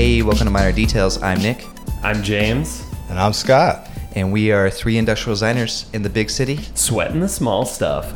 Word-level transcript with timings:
Hey, 0.00 0.22
welcome 0.22 0.46
to 0.46 0.50
Minor 0.50 0.72
Details. 0.72 1.22
I'm 1.22 1.42
Nick, 1.42 1.66
I'm 2.02 2.22
James. 2.22 2.86
And 3.10 3.18
I'm 3.20 3.34
Scott. 3.34 3.86
and 4.14 4.32
we 4.32 4.50
are 4.50 4.70
three 4.70 4.96
industrial 4.96 5.34
designers 5.34 5.90
in 5.92 6.02
the 6.02 6.08
big 6.08 6.30
city. 6.30 6.56
Sweating 6.74 7.20
the 7.20 7.28
small 7.28 7.66
stuff. 7.66 8.14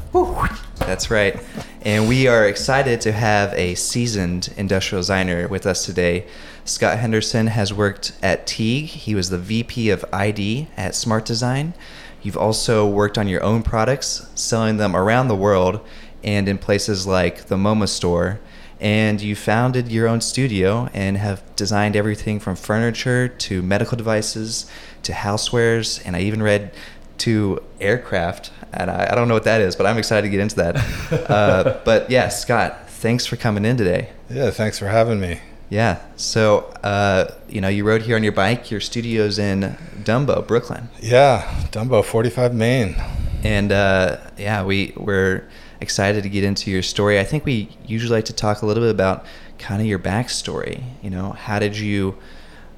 That's 0.78 1.10
right. 1.10 1.38
And 1.82 2.08
we 2.08 2.26
are 2.26 2.46
excited 2.46 3.02
to 3.02 3.12
have 3.12 3.52
a 3.52 3.74
seasoned 3.74 4.48
industrial 4.56 5.00
designer 5.00 5.46
with 5.46 5.66
us 5.66 5.84
today. 5.84 6.26
Scott 6.64 7.00
Henderson 7.00 7.48
has 7.48 7.70
worked 7.70 8.12
at 8.22 8.46
Teague. 8.46 8.86
He 8.86 9.14
was 9.14 9.28
the 9.28 9.36
VP 9.36 9.90
of 9.90 10.06
ID 10.10 10.68
at 10.78 10.94
Smart 10.94 11.26
Design. 11.26 11.74
You've 12.22 12.38
also 12.38 12.88
worked 12.88 13.18
on 13.18 13.28
your 13.28 13.42
own 13.42 13.62
products, 13.62 14.26
selling 14.34 14.78
them 14.78 14.96
around 14.96 15.28
the 15.28 15.36
world 15.36 15.80
and 16.22 16.48
in 16.48 16.56
places 16.56 17.06
like 17.06 17.48
the 17.48 17.56
MoMA 17.56 17.88
store. 17.88 18.40
And 18.80 19.20
you 19.20 19.36
founded 19.36 19.90
your 19.90 20.08
own 20.08 20.20
studio 20.20 20.88
and 20.92 21.16
have 21.16 21.42
designed 21.56 21.96
everything 21.96 22.40
from 22.40 22.56
furniture 22.56 23.28
to 23.28 23.62
medical 23.62 23.96
devices 23.96 24.70
to 25.04 25.12
housewares. 25.12 26.02
And 26.04 26.16
I 26.16 26.20
even 26.20 26.42
read 26.42 26.72
to 27.18 27.62
aircraft. 27.80 28.50
And 28.72 28.90
I, 28.90 29.08
I 29.12 29.14
don't 29.14 29.28
know 29.28 29.34
what 29.34 29.44
that 29.44 29.60
is, 29.60 29.76
but 29.76 29.86
I'm 29.86 29.98
excited 29.98 30.26
to 30.26 30.30
get 30.30 30.40
into 30.40 30.56
that. 30.56 30.76
uh, 31.30 31.80
but 31.84 32.10
yeah, 32.10 32.28
Scott, 32.28 32.88
thanks 32.90 33.26
for 33.26 33.36
coming 33.36 33.64
in 33.64 33.76
today. 33.76 34.10
Yeah, 34.28 34.50
thanks 34.50 34.78
for 34.78 34.88
having 34.88 35.20
me. 35.20 35.40
Yeah. 35.70 36.00
So, 36.16 36.60
uh, 36.82 37.32
you 37.48 37.60
know, 37.60 37.68
you 37.68 37.84
rode 37.84 38.02
here 38.02 38.16
on 38.16 38.22
your 38.22 38.32
bike. 38.32 38.70
Your 38.70 38.80
studio's 38.80 39.38
in 39.38 39.76
Dumbo, 40.02 40.46
Brooklyn. 40.46 40.88
Yeah, 41.00 41.42
Dumbo 41.70 42.04
45 42.04 42.54
Main. 42.54 42.96
And 43.42 43.72
uh, 43.72 44.18
yeah, 44.38 44.64
we 44.64 44.92
we're 44.96 45.44
excited 45.80 46.22
to 46.22 46.28
get 46.28 46.44
into 46.44 46.70
your 46.70 46.82
story. 46.82 47.18
I 47.18 47.24
think 47.24 47.44
we 47.44 47.76
usually 47.86 48.16
like 48.16 48.24
to 48.26 48.32
talk 48.32 48.62
a 48.62 48.66
little 48.66 48.82
bit 48.82 48.90
about 48.90 49.24
kind 49.58 49.80
of 49.80 49.86
your 49.86 49.98
backstory. 49.98 50.82
You 51.02 51.10
know, 51.10 51.32
how 51.32 51.58
did 51.58 51.76
you 51.76 52.16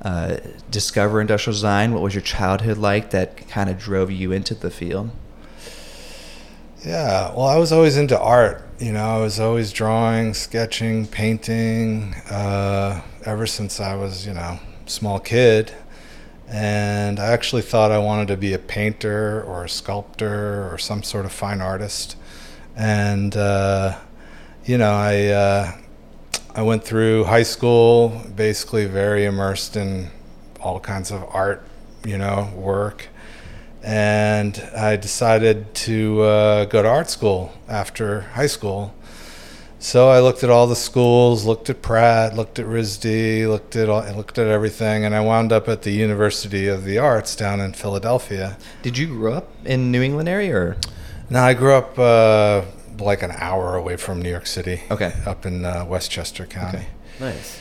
uh, 0.02 0.39
discover 0.70 1.20
industrial 1.20 1.55
design? 1.55 1.92
What 1.92 2.02
was 2.02 2.14
your 2.14 2.22
childhood 2.22 2.78
like 2.78 3.11
that 3.11 3.48
kind 3.48 3.70
of 3.70 3.78
drove 3.78 4.11
you 4.11 4.33
into 4.33 4.55
the 4.55 4.70
field? 4.70 5.11
Yeah, 6.84 7.34
well, 7.34 7.47
I 7.47 7.56
was 7.56 7.72
always 7.72 7.97
into 7.97 8.19
art. 8.19 8.62
You 8.78 8.92
know, 8.92 9.17
I 9.17 9.19
was 9.19 9.41
always 9.41 9.72
drawing, 9.72 10.34
sketching, 10.34 11.06
painting 11.06 12.14
uh, 12.30 13.02
ever 13.24 13.47
since 13.47 13.80
I 13.80 13.97
was, 13.97 14.27
you 14.27 14.34
know, 14.34 14.61
small 14.84 15.19
kid. 15.19 15.72
And 16.48 17.19
I 17.19 17.33
actually 17.33 17.62
thought 17.62 17.91
I 17.91 17.98
wanted 17.98 18.28
to 18.28 18.36
be 18.36 18.52
a 18.52 18.58
painter 18.58 19.42
or 19.42 19.64
a 19.64 19.69
sculptor 19.69 20.72
or 20.72 20.78
some 20.78 21.02
sort 21.02 21.24
of 21.24 21.33
fine 21.33 21.61
artist. 21.61 22.17
And, 22.77 23.37
uh, 23.37 23.99
you 24.65 24.79
know, 24.79 24.93
I, 24.93 25.27
uh, 25.29 25.73
I 26.55 26.63
went 26.63 26.85
through 26.85 27.25
high 27.25 27.43
school 27.43 28.23
basically 28.35 28.87
very 28.87 29.25
immersed 29.25 29.77
in 29.77 30.11
all 30.61 30.79
kinds 30.79 31.11
of 31.11 31.25
art, 31.33 31.67
you 32.05 32.19
know, 32.19 32.53
work 32.55 33.09
and 33.87 34.69
I 34.77 34.97
decided 34.97 35.73
to 35.87 36.21
uh, 36.23 36.65
go 36.65 36.83
to 36.83 36.89
art 36.89 37.09
school 37.09 37.53
after 37.69 38.23
high 38.23 38.49
school. 38.49 38.93
So 39.79 40.09
I 40.09 40.19
looked 40.19 40.43
at 40.43 40.51
all 40.51 40.67
the 40.67 40.75
schools, 40.75 41.45
looked 41.45 41.71
at 41.71 41.83
Pratt, 41.83 42.35
looked 42.35 42.59
at 42.59 42.67
RISD, 42.67 43.47
looked 43.47 43.77
at 43.77 43.89
all, 43.89 44.03
looked 44.17 44.39
at 44.39 44.49
everything, 44.49 45.05
and 45.05 45.15
I 45.15 45.21
wound 45.21 45.53
up 45.53 45.69
at 45.69 45.83
the 45.83 45.93
University 45.93 46.67
of 46.67 46.85
the 46.85 46.98
Arts 46.98 47.36
down 47.36 47.61
in 47.61 47.75
Philadelphia. 47.75 48.59
Did 48.83 48.98
you 48.98 49.07
grow 49.07 49.35
up 49.35 49.53
in 49.65 49.92
New 49.92 50.03
England 50.03 50.29
area 50.29 50.57
or? 50.57 50.77
Now 51.29 51.45
I 51.45 51.55
grew 51.55 51.75
up 51.75 51.98
uh, 51.98 52.63
like 52.98 53.23
an 53.23 53.33
hour 53.33 53.77
away 53.77 53.97
from 53.97 54.23
New 54.23 54.31
York 54.31 54.47
City. 54.47 54.83
Okay. 54.91 55.13
Up 55.27 55.45
in 55.45 55.64
uh, 55.64 55.85
Westchester 55.85 56.47
County. 56.47 56.79
Okay. 56.79 56.87
Nice. 57.20 57.61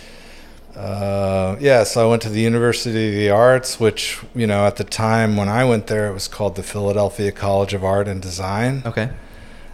Uh, 0.76 1.56
yeah, 1.59 1.84
so 1.84 2.06
I 2.06 2.09
went 2.09 2.22
to 2.24 2.30
the 2.30 2.42
University 2.42 3.08
of 3.08 3.14
the 3.16 3.30
Arts, 3.30 3.80
which, 3.80 4.20
you 4.36 4.46
know, 4.46 4.68
at 4.68 4.75
the 4.75 4.84
time 4.84 5.38
when 5.38 5.48
I 5.48 5.64
went 5.64 5.88
there, 5.88 6.09
it 6.09 6.14
was 6.14 6.28
called 6.28 6.58
the 6.58 6.64
Philadelphia 6.64 7.31
College 7.31 7.74
of 7.74 7.84
Art 7.84 8.09
and 8.09 8.22
Design. 8.22 8.84
Okay. 8.86 9.09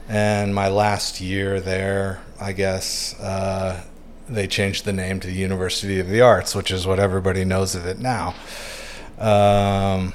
And 0.07 0.53
my 0.53 0.67
last 0.67 1.19
year 1.19 1.59
there, 1.59 2.21
I 2.39 2.51
guess, 2.51 3.19
uh, 3.19 3.83
they 4.29 4.45
changed 4.45 4.85
the 4.85 4.93
name 4.93 5.19
to 5.21 5.27
the 5.27 5.33
University 5.33 5.99
of 5.99 6.07
the 6.07 6.21
Arts, 6.21 6.55
which 6.55 6.69
is 6.69 6.85
what 6.85 6.99
everybody 6.99 7.43
knows 7.45 7.73
of 7.73 7.85
it 7.85 7.99
now. 7.99 8.35
Um, 9.17 10.13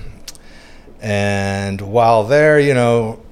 and 1.00 1.80
while 1.80 2.24
there, 2.24 2.60
you 2.60 2.74
know, 2.74 3.22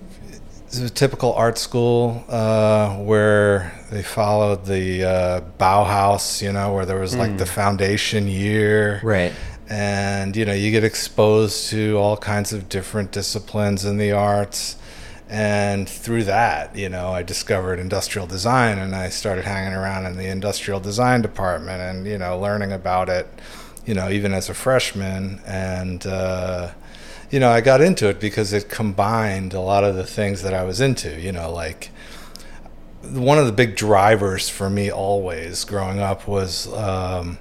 it 0.79 0.83
was 0.83 0.91
a 0.91 0.95
typical 0.95 1.33
art 1.35 1.59
school 1.59 2.25
uh, 2.29 2.97
where 2.97 3.73
they 3.91 4.03
followed 4.03 4.65
the 4.67 5.05
uh, 5.05 5.41
Bauhaus, 5.59 6.43
you 6.43 6.53
know, 6.53 6.75
where 6.75 6.87
there 6.87 6.99
was 6.99 7.17
like 7.17 7.39
the 7.39 7.47
foundation 7.47 8.29
year. 8.29 9.01
Right. 9.03 9.33
and 9.69 10.37
you 10.37 10.45
know 10.45 10.53
you 10.53 10.71
get 10.71 10.85
exposed 10.85 11.71
to 11.71 11.97
all 11.97 12.19
kinds 12.19 12.53
of 12.53 12.69
different 12.69 13.13
disciplines 13.13 13.85
in 13.85 13.97
the 13.97 14.13
arts. 14.13 14.77
And 15.27 15.89
through 15.89 16.25
that 16.25 16.77
you 16.77 16.91
know 16.91 17.09
i 17.09 17.23
discovered 17.23 17.79
industrial 17.81 18.27
design 18.27 18.79
and 18.79 18.95
i 18.95 19.09
started 19.09 19.47
hanging 19.47 19.73
around 19.73 20.05
in 20.05 20.19
the 20.19 20.27
industrial 20.27 20.81
design 20.81 21.23
department 21.23 21.81
and 21.81 22.07
you 22.07 22.19
know 22.19 22.39
learning 22.39 22.73
about 22.73 23.09
it 23.09 23.27
you 23.87 23.95
know 23.95 24.11
even 24.11 24.33
as 24.33 24.49
a 24.49 24.55
freshman. 24.55 25.41
And 25.47 26.07
uh, 26.07 26.73
you 27.31 27.41
know 27.41 27.51
i 27.51 27.61
got 27.61 27.81
into 27.81 28.09
it 28.09 28.21
because 28.21 28.53
it 28.53 28.69
combined 28.69 29.53
a 29.55 29.61
lot 29.61 29.85
of 29.85 29.95
the 29.95 30.05
things 30.05 30.43
that 30.43 30.55
i 30.55 30.63
was 30.63 30.81
into 30.81 31.21
you 31.21 31.33
know 31.33 31.51
like 31.51 31.91
one 33.11 33.39
of 33.39 33.47
the 33.47 33.53
big 33.53 33.77
drivers 33.77 34.49
for 34.49 34.71
me 34.71 34.91
always 34.91 35.65
growing 35.65 36.01
up 36.01 36.27
was 36.27 36.73
um, 36.73 37.39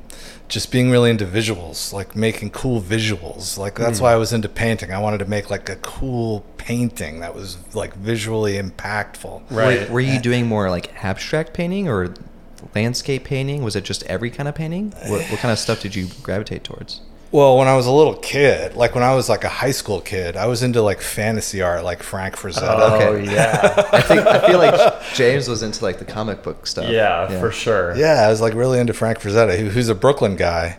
just 0.48 0.72
being 0.72 0.92
really 0.92 1.10
into 1.10 1.26
visuals, 1.26 1.94
like 1.94 2.16
making 2.16 2.50
cool 2.52 2.82
visuals. 2.82 3.58
Like 3.58 3.76
that's 3.76 4.02
why 4.02 4.12
I 4.14 4.16
was 4.18 4.34
into 4.34 4.50
painting. 4.50 4.92
I 4.92 5.00
wanted 5.00 5.20
to 5.20 5.26
make 5.26 5.50
like 5.50 5.70
a 5.70 5.78
cool 5.78 6.46
painting 6.58 7.22
that 7.22 7.34
was 7.34 7.58
like 7.74 7.94
visually 7.96 8.62
impactful. 8.62 9.44
Right. 9.50 9.88
Were, 9.88 9.96
were 9.96 10.00
you 10.02 10.20
doing 10.20 10.48
more 10.48 10.70
like 10.70 11.04
abstract 11.04 11.54
painting 11.54 11.88
or 11.88 12.14
landscape 12.76 13.24
painting? 13.24 13.64
Was 13.64 13.76
it 13.76 13.84
just 13.84 14.04
every 14.04 14.30
kind 14.30 14.48
of 14.48 14.56
painting? 14.56 14.92
What, 15.08 15.26
what 15.32 15.40
kind 15.40 15.52
of 15.52 15.60
stuff 15.60 15.82
did 15.82 15.96
you 15.96 16.08
gravitate 16.22 16.64
towards? 16.64 17.02
Well, 17.34 17.58
when 17.58 17.68
I 17.68 17.76
was 17.76 17.88
a 17.88 17.92
little 17.92 18.14
kid, 18.16 18.76
like 18.76 18.94
when 18.94 19.04
I 19.04 19.16
was 19.16 19.28
like 19.28 19.44
a 19.44 19.50
high 19.50 19.72
school 19.72 20.00
kid, 20.00 20.38
I 20.38 20.46
was 20.46 20.62
into 20.62 20.84
like 20.84 21.02
fantasy 21.02 21.64
art, 21.64 21.84
like 21.84 22.04
Frank 22.04 22.36
Frazetta. 22.36 22.62
Oh, 22.78 22.96
Okay. 23.16 23.34
yeah. 23.34 23.90
I 23.92 24.02
think 24.02 24.22
I 24.28 24.46
feel 24.48 24.60
like 24.60 25.04
James 25.16 25.48
was 25.50 25.64
into 25.64 25.84
like 25.84 25.98
the 25.98 26.06
comic 26.06 26.44
book 26.44 26.68
stuff. 26.68 26.88
yeah, 26.90 27.28
for 27.40 27.52
sure. 27.52 27.96
Yeah, 27.98 28.22
I 28.26 28.30
was 28.30 28.40
like 28.40 28.54
really 28.54 28.80
into 28.80 28.94
Frank 28.94 29.20
Frazetta, 29.20 29.58
who, 29.58 29.70
who's 29.70 29.90
a 29.90 29.96
Brooklyn 29.96 30.36
guy. 30.36 30.78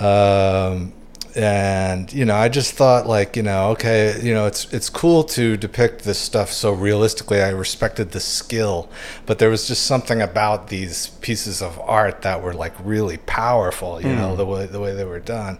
Um, 0.00 0.92
and 1.34 2.12
you 2.12 2.24
know, 2.24 2.36
I 2.36 2.48
just 2.48 2.74
thought 2.74 3.06
like, 3.06 3.36
you 3.36 3.42
know, 3.42 3.70
okay, 3.70 4.20
you 4.22 4.32
know, 4.32 4.46
it's 4.46 4.72
it's 4.72 4.88
cool 4.88 5.24
to 5.24 5.56
depict 5.56 6.04
this 6.04 6.18
stuff 6.18 6.52
so 6.52 6.72
realistically. 6.72 7.42
I 7.42 7.50
respected 7.50 8.12
the 8.12 8.20
skill, 8.20 8.88
but 9.26 9.38
there 9.38 9.50
was 9.50 9.66
just 9.66 9.84
something 9.84 10.22
about 10.22 10.68
these 10.68 11.08
pieces 11.20 11.60
of 11.60 11.78
art 11.80 12.22
that 12.22 12.42
were 12.42 12.54
like 12.54 12.74
really 12.84 13.16
powerful. 13.18 14.00
You 14.00 14.14
know, 14.14 14.36
the 14.36 14.46
way 14.46 14.66
the 14.66 14.80
way 14.80 14.94
they 14.94 15.04
were 15.04 15.20
done. 15.20 15.58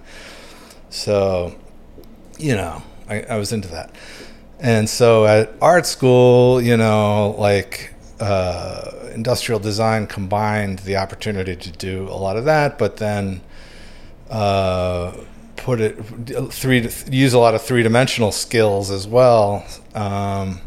So, 0.90 1.56
you 2.38 2.54
know, 2.54 2.82
I, 3.08 3.22
I 3.22 3.36
was 3.36 3.52
into 3.52 3.68
that. 3.68 3.90
And 4.60 4.88
so 4.88 5.26
at 5.26 5.52
art 5.60 5.86
school, 5.86 6.62
you 6.62 6.76
know, 6.76 7.34
like 7.36 7.92
uh, 8.20 8.92
industrial 9.12 9.58
design 9.58 10.06
combined 10.06 10.78
the 10.80 10.96
opportunity 10.96 11.56
to 11.56 11.70
do 11.72 12.08
a 12.08 12.16
lot 12.16 12.36
of 12.36 12.44
that, 12.44 12.78
but 12.78 12.98
then 12.98 13.40
uh, 14.30 15.12
put 15.56 15.80
it 15.80 15.92
three 16.52 16.88
use 17.10 17.32
a 17.34 17.38
lot 17.38 17.54
of 17.54 17.62
three 17.62 17.82
dimensional 17.82 18.32
skills 18.32 18.90
as 18.90 19.06
well. 19.06 19.64
Um, 19.94 20.60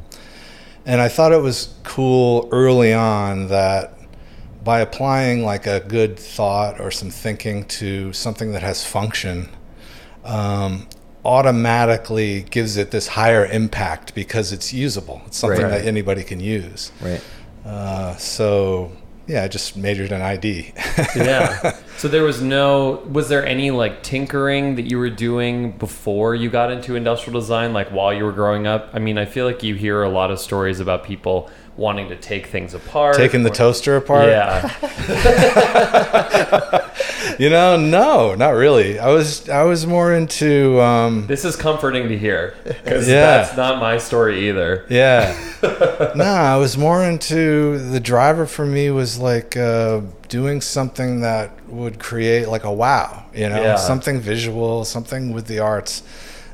and 0.86 1.02
I 1.02 1.08
thought 1.10 1.32
it 1.34 1.42
was 1.42 1.74
cool 1.84 2.48
early 2.52 2.94
on 2.94 3.48
that 3.50 3.94
by 4.64 4.80
applying 4.82 5.44
like 5.44 5.68
a 5.68 5.80
good 5.82 6.18
thought 6.20 6.80
or 6.80 6.92
some 6.92 7.10
thinking 7.10 7.66
to 7.66 8.12
something 8.14 8.52
that 8.52 8.62
has 8.64 8.86
function, 8.86 9.50
um, 10.26 10.88
automatically 11.24 12.44
gives 12.44 12.78
it 12.78 12.92
this 12.92 13.08
higher 13.08 13.46
impact 13.46 14.14
because 14.16 14.52
it's 14.52 14.74
usable. 14.74 15.22
It's 15.28 15.38
something 15.38 15.62
Right. 15.64 15.70
that 15.70 15.86
anybody 15.86 16.24
can 16.24 16.40
use. 16.40 16.92
Right. 17.02 17.22
Uh, 17.66 18.16
so 18.18 18.92
yeah, 19.28 19.44
I 19.44 19.48
just 19.50 19.76
majored 19.76 20.12
in 20.14 20.22
ID. 20.22 20.74
yeah. 21.16 21.78
So 21.98 22.08
there 22.08 22.24
was 22.24 22.42
no 22.44 23.04
was 23.12 23.28
there 23.28 23.44
any 23.46 23.72
like 23.72 24.04
tinkering 24.04 24.76
that 24.76 24.84
you 24.84 25.00
were 25.00 25.10
doing 25.10 25.72
before 25.72 26.36
you 26.36 26.48
got 26.48 26.72
into 26.72 26.96
industrial 26.96 27.40
design 27.40 27.74
like 27.74 27.90
while 27.90 28.14
you 28.14 28.24
were 28.24 28.32
growing 28.32 28.68
up? 28.68 28.90
I 28.94 29.00
mean, 29.00 29.18
I 29.18 29.26
feel 29.26 29.48
like 29.48 29.64
you 29.64 29.74
hear 29.74 30.04
a 30.04 30.10
lot 30.10 30.30
of 30.30 30.40
stories 30.40 30.80
about 30.80 31.04
people 31.04 31.50
wanting 31.76 32.10
to 32.10 32.16
take 32.16 32.48
things 32.48 32.76
apart. 32.76 33.16
Taking 33.16 33.42
the 33.42 33.50
or- 33.50 33.56
toaster 33.56 33.96
apart. 33.96 34.28
Yeah. 34.28 34.62
you 37.44 37.50
know, 37.50 37.78
no, 37.78 38.36
not 38.36 38.50
really. 38.52 39.00
I 39.00 39.10
was 39.10 39.48
I 39.50 39.64
was 39.64 39.86
more 39.86 40.14
into 40.14 40.82
um, 40.82 41.28
This 41.28 41.46
is 41.46 41.56
comforting 41.56 42.08
to 42.10 42.18
hear 42.18 42.56
because 42.64 43.08
Yeah. 43.08 43.22
that's 43.44 43.56
not 43.58 43.80
my 43.80 43.98
story 43.98 44.50
either. 44.50 44.86
yeah. 44.90 45.36
no, 46.16 46.24
I 46.24 46.58
was 46.58 46.78
more 46.78 47.04
into 47.04 47.78
the 47.80 48.00
driver 48.00 48.46
for 48.46 48.66
me 48.66 48.90
was 48.92 49.18
like 49.20 49.56
uh, 49.58 50.02
doing 50.30 50.62
something 50.62 51.22
that 51.22 51.52
would 51.70 52.00
create 52.00 52.48
like 52.48 52.64
a 52.64 52.72
wow, 52.72 53.26
you 53.34 53.50
know, 53.50 53.62
Yeah. 53.62 53.76
something 53.76 54.20
visual, 54.20 54.86
something 54.86 55.34
with 55.34 55.48
the 55.48 55.60
arts 55.60 56.04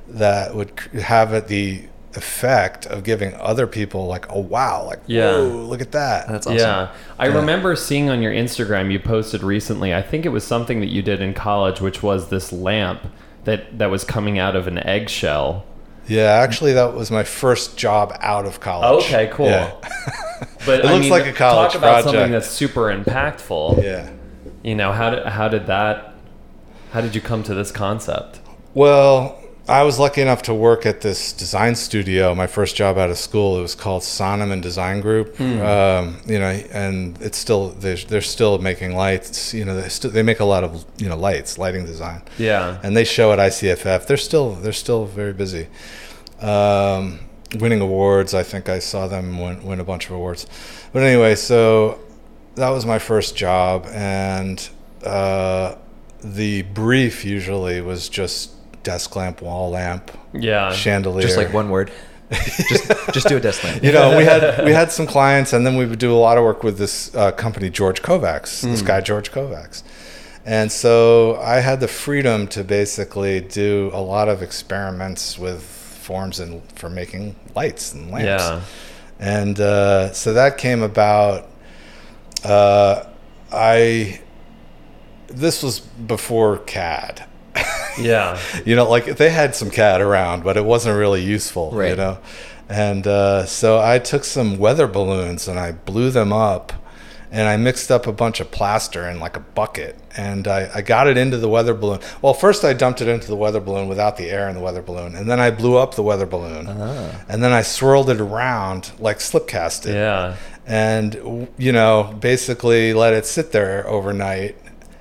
that 0.10 0.54
would 0.54 0.72
have 1.02 1.34
it 1.34 1.48
the 1.48 1.84
effect 2.16 2.86
of 2.86 3.04
giving 3.04 3.34
other 3.36 3.68
people 3.68 4.08
like 4.08 4.30
a 4.32 4.40
wow, 4.40 4.84
like 4.86 5.00
Yeah. 5.08 5.32
whoa, 5.32 5.44
look 5.68 5.82
at 5.82 5.92
that. 5.94 6.28
That's 6.28 6.46
awesome. 6.48 6.58
Yeah. 6.60 6.88
I 7.20 7.28
Yeah. 7.28 7.36
remember 7.36 7.76
seeing 7.76 8.10
on 8.10 8.22
your 8.22 8.32
Instagram 8.32 8.92
you 8.92 9.00
posted 9.00 9.44
recently. 9.44 9.94
I 9.94 10.02
think 10.02 10.26
it 10.26 10.30
was 10.30 10.44
something 10.44 10.80
that 10.82 10.90
you 10.90 11.02
did 11.02 11.22
in 11.22 11.34
college, 11.34 11.82
which 11.82 12.02
was 12.04 12.28
this 12.30 12.52
lamp 12.54 13.02
that 13.46 13.78
that 13.80 13.90
was 13.92 14.04
coming 14.04 14.40
out 14.40 14.56
of 14.56 14.68
an 14.68 14.78
eggshell. 14.80 15.66
yeah, 16.08 16.32
actually, 16.44 16.74
that 16.74 16.94
was 16.94 17.10
my 17.12 17.24
first 17.24 17.78
job 17.78 18.14
out 18.20 18.46
of 18.46 18.60
college. 18.60 19.06
Okay, 19.06 19.30
cool. 19.34 19.48
Yeah. 19.48 19.72
But 20.66 20.80
It 20.80 20.86
I 20.86 20.92
looks 20.94 21.02
mean, 21.04 21.12
like 21.12 21.26
a 21.26 21.32
college 21.34 21.72
talk 21.74 21.82
about 21.82 22.04
something 22.04 22.14
project. 22.20 22.32
that's 22.32 22.50
super 22.50 22.84
impactful. 22.94 23.84
yeah. 23.84 24.10
You 24.64 24.76
know 24.76 24.92
how 24.94 25.10
did 25.10 25.26
how 25.26 25.48
did 25.50 25.68
that? 25.68 26.14
How 26.92 27.02
did 27.02 27.16
you 27.16 27.22
come 27.22 27.44
to 27.44 27.54
this 27.54 27.72
concept? 27.72 28.40
Well, 28.74 29.38
I 29.66 29.84
was 29.84 29.98
lucky 29.98 30.22
enough 30.22 30.42
to 30.44 30.54
work 30.54 30.86
at 30.86 31.00
this 31.00 31.32
design 31.32 31.76
studio. 31.76 32.36
My 32.36 32.48
first 32.48 32.76
job 32.76 32.98
out 32.98 33.10
of 33.10 33.18
school, 33.18 33.58
it 33.58 33.62
was 33.62 33.76
called 33.76 34.02
Sonneman 34.02 34.62
Design 34.62 35.00
Group. 35.00 35.40
Um, 35.40 36.20
you 36.26 36.38
know, 36.38 36.50
and 36.74 37.18
it's 37.22 37.38
still 37.38 37.70
they're, 37.70 37.96
they're 37.96 38.20
still 38.22 38.58
making 38.58 38.94
lights. 38.94 39.54
You 39.54 39.64
know, 39.64 39.80
they 39.80 39.88
still 39.88 40.12
they 40.12 40.22
make 40.22 40.42
a 40.42 40.46
lot 40.46 40.66
of 40.66 40.84
you 40.98 41.08
know 41.08 41.16
lights, 41.16 41.58
lighting 41.58 41.86
design, 41.86 42.24
Yeah. 42.38 42.78
and 42.84 42.96
they 42.98 43.06
show 43.06 43.32
at 43.32 43.40
ICFF. 43.40 44.06
They're 44.06 44.18
still 44.18 44.56
they're 44.56 44.74
still 44.74 45.06
very 45.06 45.32
busy, 45.32 45.68
um, 46.42 47.20
winning 47.58 47.80
awards. 47.80 48.34
I 48.34 48.44
think 48.44 48.68
I 48.68 48.80
saw 48.80 49.08
them 49.08 49.40
win, 49.40 49.64
win 49.64 49.80
a 49.80 49.86
bunch 49.86 50.08
of 50.08 50.12
awards. 50.12 50.46
But 50.92 51.04
anyway, 51.04 51.36
so 51.36 52.00
that 52.56 52.70
was 52.70 52.86
my 52.86 53.00
first 53.00 53.38
job, 53.38 53.86
and 53.94 54.68
uh, 55.06 55.76
the 56.22 56.64
brief 56.64 57.24
usually 57.24 57.80
was 57.80 58.10
just 58.10 58.50
desk 58.84 59.16
lamp, 59.16 59.42
wall 59.42 59.70
lamp, 59.72 60.12
Yeah. 60.34 60.72
chandelier. 60.72 61.22
Just 61.24 61.38
like 61.38 61.54
one 61.54 61.70
word. 61.70 61.92
just 62.70 62.92
just 63.14 63.28
do 63.28 63.38
a 63.38 63.40
desk 63.40 63.64
lamp. 63.64 63.84
You 63.84 63.92
know, 63.92 64.18
we 64.18 64.24
had 64.26 64.66
we 64.66 64.72
had 64.72 64.92
some 64.92 65.06
clients, 65.08 65.54
and 65.54 65.66
then 65.66 65.78
we 65.78 65.86
would 65.86 66.00
do 66.00 66.12
a 66.14 66.18
lot 66.18 66.38
of 66.38 66.44
work 66.44 66.64
with 66.64 66.78
this 66.78 67.14
uh, 67.16 67.32
company, 67.32 67.70
George 67.70 68.02
Kovacs, 68.02 68.62
this 68.62 68.82
guy 68.82 69.02
George 69.02 69.32
Kovacs, 69.32 69.84
and 70.46 70.72
so 70.72 71.36
I 71.42 71.60
had 71.60 71.80
the 71.80 71.88
freedom 71.88 72.48
to 72.48 72.64
basically 72.64 73.40
do 73.42 73.92
a 73.94 74.02
lot 74.02 74.30
of 74.30 74.42
experiments 74.42 75.38
with 75.38 75.62
forms 75.62 76.40
and 76.40 76.62
for 76.74 76.90
making 76.90 77.36
lights 77.56 77.94
and 77.94 78.10
lamps. 78.12 78.44
Yeah. 78.44 78.62
and 79.20 79.60
uh, 79.60 80.12
so 80.14 80.34
that 80.34 80.58
came 80.58 80.82
about. 80.82 81.50
Uh, 82.44 83.06
I 83.52 84.20
this 85.28 85.62
was 85.62 85.80
before 85.80 86.58
CAD. 86.60 87.26
Yeah. 88.00 88.40
you 88.66 88.76
know, 88.76 88.90
like 88.90 89.18
they 89.18 89.30
had 89.30 89.56
some 89.56 89.70
CAD 89.70 90.02
around, 90.02 90.44
but 90.44 90.58
it 90.58 90.66
wasn't 90.66 90.98
really 90.98 91.22
useful. 91.24 91.72
You 91.92 91.96
know, 91.98 92.18
and 92.70 93.06
uh, 93.08 93.46
so 93.46 93.80
I 93.80 94.00
took 94.00 94.24
some 94.24 94.58
weather 94.58 94.88
balloons 94.88 95.48
and 95.48 95.60
I 95.60 95.72
blew 95.74 96.10
them 96.12 96.32
up. 96.34 96.74
And 97.36 97.48
I 97.48 97.58
mixed 97.58 97.90
up 97.90 98.06
a 98.06 98.12
bunch 98.12 98.40
of 98.42 98.52
plaster 98.52 99.10
in 99.10 99.20
like 99.20 99.36
a 99.36 99.40
bucket, 99.40 99.98
and 100.16 100.48
I, 100.48 100.70
I 100.72 100.82
got 100.84 101.08
it 101.08 101.18
into 101.18 101.38
the 101.38 101.50
weather 101.50 101.74
balloon. 101.74 101.98
Well, 102.22 102.36
first 102.36 102.64
I 102.64 102.74
dumped 102.74 103.02
it 103.02 103.08
into 103.08 103.26
the 103.26 103.36
weather 103.36 103.60
balloon 103.60 103.88
without 103.88 104.18
the 104.18 104.30
air 104.30 104.48
in 104.50 104.54
the 104.54 104.62
weather 104.62 104.84
balloon, 104.84 105.16
and 105.16 105.28
then 105.28 105.40
I 105.40 105.50
blew 105.50 105.76
up 105.78 105.96
the 105.96 106.04
weather 106.04 106.28
balloon, 106.28 106.68
and 106.68 107.42
then 107.44 107.52
I 107.52 107.64
swirled 107.64 108.12
it 108.12 108.22
around 108.22 108.92
like 109.00 109.20
slip 109.20 109.48
cast 109.48 109.88
it 109.88 109.96
Yeah. 109.96 110.36
and 110.68 111.48
you 111.58 111.72
know 111.72 112.16
basically 112.20 112.94
let 112.94 113.14
it 113.14 113.26
sit 113.26 113.52
there 113.52 113.88
overnight 113.88 114.56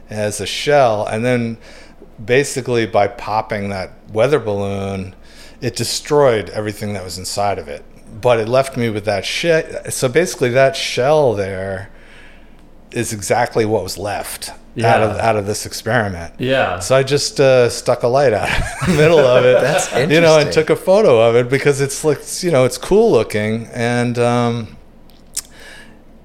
as 0.08 0.40
a 0.40 0.46
shell 0.46 1.04
and 1.06 1.22
then 1.22 1.58
basically 2.24 2.86
by 2.86 3.08
popping 3.08 3.68
that 3.70 3.92
weather 4.10 4.38
balloon 4.38 5.14
it 5.60 5.76
destroyed 5.76 6.50
everything 6.50 6.92
that 6.92 7.04
was 7.04 7.18
inside 7.18 7.58
of 7.58 7.68
it. 7.68 7.84
But 8.20 8.40
it 8.40 8.48
left 8.48 8.76
me 8.76 8.90
with 8.90 9.04
that 9.04 9.24
shit 9.24 9.92
so 9.92 10.08
basically 10.08 10.50
that 10.50 10.76
shell 10.76 11.34
there 11.34 11.90
is 12.90 13.12
exactly 13.12 13.64
what 13.64 13.82
was 13.82 13.96
left 13.96 14.50
out 14.80 15.02
of 15.02 15.18
out 15.18 15.36
of 15.36 15.46
this 15.46 15.66
experiment. 15.66 16.34
Yeah. 16.38 16.78
so 16.78 16.96
I 16.96 17.02
just 17.02 17.40
uh, 17.40 17.68
stuck 17.68 18.02
a 18.02 18.08
light 18.08 18.32
out 18.32 18.48
in 18.88 18.94
the 18.94 19.02
middle 19.02 19.18
of 19.18 19.44
it. 19.44 19.60
That's 19.60 20.10
You 20.10 20.20
know, 20.20 20.38
and 20.38 20.52
took 20.52 20.70
a 20.70 20.76
photo 20.76 21.20
of 21.20 21.36
it 21.36 21.48
because 21.50 21.80
it's 21.80 22.04
like 22.04 22.20
you 22.42 22.50
know 22.50 22.64
it's 22.64 22.78
cool 22.78 23.10
looking. 23.12 23.66
And 23.66 24.18
um, 24.18 24.76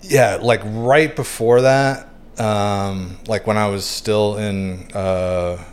yeah, 0.02 0.38
like 0.42 0.62
right 0.64 1.14
before 1.14 1.62
that, 1.62 2.10
um, 2.38 3.18
like 3.28 3.48
when 3.48 3.58
I 3.58 3.68
was 3.68 3.86
still 3.86 4.38
in, 4.38 4.92
uh, 4.94 5.64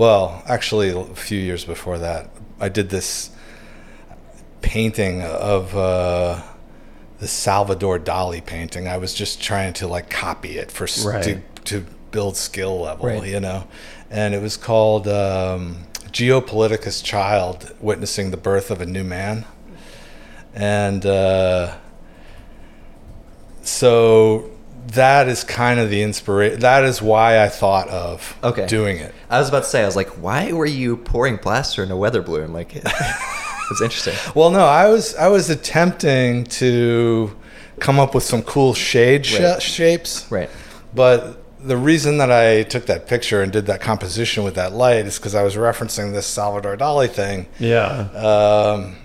well, 0.00 0.42
actually 0.46 0.88
a 0.88 1.04
few 1.14 1.38
years 1.38 1.66
before 1.66 1.98
that, 1.98 2.30
I 2.58 2.70
did 2.70 2.88
this 2.90 3.30
painting 4.62 5.22
of. 5.22 5.76
Uh, 5.76 6.42
the 7.18 7.28
Salvador 7.28 7.98
Dali 7.98 8.42
painting. 8.44 8.88
I 8.88 8.96
was 8.96 9.12
just 9.12 9.42
trying 9.42 9.74
to 9.74 9.86
like 9.86 10.08
copy 10.08 10.56
it 10.56 10.70
for 10.70 10.86
Right. 11.06 11.22
to 11.24 11.40
to 11.66 11.84
build 12.10 12.34
skill 12.38 12.80
level, 12.80 13.06
Right. 13.06 13.26
you 13.26 13.40
know. 13.40 13.64
And 14.10 14.34
it 14.34 14.40
was 14.40 14.56
called 14.56 15.06
um, 15.06 15.84
Geopoliticus 16.10 17.04
Child 17.04 17.74
Witnessing 17.78 18.30
the 18.30 18.38
Birth 18.38 18.70
of 18.70 18.80
a 18.80 18.86
New 18.86 19.04
Man. 19.04 19.44
And 20.54 21.04
uh, 21.04 21.76
so 23.62 24.50
that 24.94 25.28
is 25.28 25.44
kind 25.44 25.78
of 25.80 25.90
the 25.90 26.02
inspiration. 26.02 26.60
That 26.60 26.84
is 26.84 27.00
why 27.02 27.42
I 27.42 27.48
thought 27.48 27.88
of 27.88 28.36
Okay. 28.42 28.66
doing 28.66 28.96
it. 28.98 29.14
I 29.28 29.38
was 29.38 29.48
about 29.48 29.64
to 29.64 29.68
say, 29.68 29.82
I 29.82 29.86
was 29.86 29.96
like, 29.96 30.08
why 30.22 30.52
were 30.52 30.66
you 30.66 30.96
pouring 30.96 31.38
plaster 31.38 31.82
in 31.82 31.90
a 31.90 31.96
weather 31.96 32.22
balloon? 32.22 32.52
Like, 32.52 32.74
it's 33.70 33.80
interesting. 33.82 34.14
Well, 34.34 34.50
no, 34.50 34.64
I 34.64 34.88
was 34.88 35.14
I 35.16 35.28
was 35.28 35.50
attempting 35.50 36.44
to 36.44 37.36
come 37.78 37.98
up 37.98 38.14
with 38.14 38.24
some 38.24 38.42
cool 38.42 38.74
shade 38.74 39.24
sh- 39.26 39.40
Right. 39.40 39.62
shapes. 39.62 40.26
Right. 40.30 40.50
But 40.94 41.36
the 41.62 41.76
reason 41.76 42.18
that 42.18 42.30
I 42.32 42.62
took 42.64 42.86
that 42.86 43.06
picture 43.06 43.42
and 43.42 43.52
did 43.52 43.66
that 43.66 43.80
composition 43.80 44.44
with 44.44 44.54
that 44.54 44.72
light 44.72 45.06
is 45.06 45.18
because 45.18 45.34
I 45.34 45.42
was 45.42 45.56
referencing 45.56 46.12
this 46.12 46.26
Salvador 46.26 46.76
Dali 46.76 47.08
thing. 47.08 47.46
Yeah. 47.58 47.86
Um, 48.14 48.96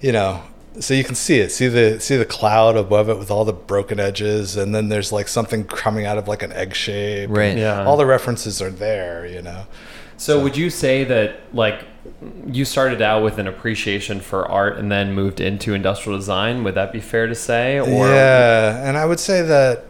you 0.00 0.12
know, 0.12 0.40
so 0.80 0.94
you 0.94 1.04
can 1.04 1.14
see 1.14 1.38
it, 1.40 1.50
see 1.50 1.68
the 1.68 1.98
see 2.00 2.16
the 2.16 2.24
cloud 2.24 2.76
above 2.76 3.08
it 3.08 3.18
with 3.18 3.30
all 3.30 3.44
the 3.44 3.52
broken 3.52 3.98
edges, 4.00 4.56
and 4.56 4.74
then 4.74 4.88
there's 4.88 5.12
like 5.12 5.28
something 5.28 5.64
coming 5.64 6.06
out 6.06 6.18
of 6.18 6.28
like 6.28 6.42
an 6.42 6.52
egg 6.52 6.74
shape. 6.74 7.30
Right. 7.30 7.56
Yeah. 7.56 7.84
All 7.84 7.96
the 7.96 8.06
references 8.06 8.60
are 8.62 8.70
there. 8.70 9.26
You 9.26 9.42
know. 9.42 9.66
So 10.16 10.42
would 10.42 10.56
you 10.56 10.70
say 10.70 11.04
that 11.04 11.54
like 11.54 11.84
you 12.46 12.64
started 12.64 13.02
out 13.02 13.22
with 13.22 13.38
an 13.38 13.46
appreciation 13.46 14.20
for 14.20 14.46
art 14.48 14.78
and 14.78 14.90
then 14.90 15.12
moved 15.12 15.40
into 15.40 15.74
industrial 15.74 16.18
design? 16.18 16.64
Would 16.64 16.74
that 16.74 16.92
be 16.92 17.00
fair 17.00 17.26
to 17.26 17.34
say? 17.34 17.78
Or 17.78 18.08
yeah, 18.08 18.86
and 18.88 18.96
I 18.96 19.04
would 19.04 19.20
say 19.20 19.42
that 19.42 19.84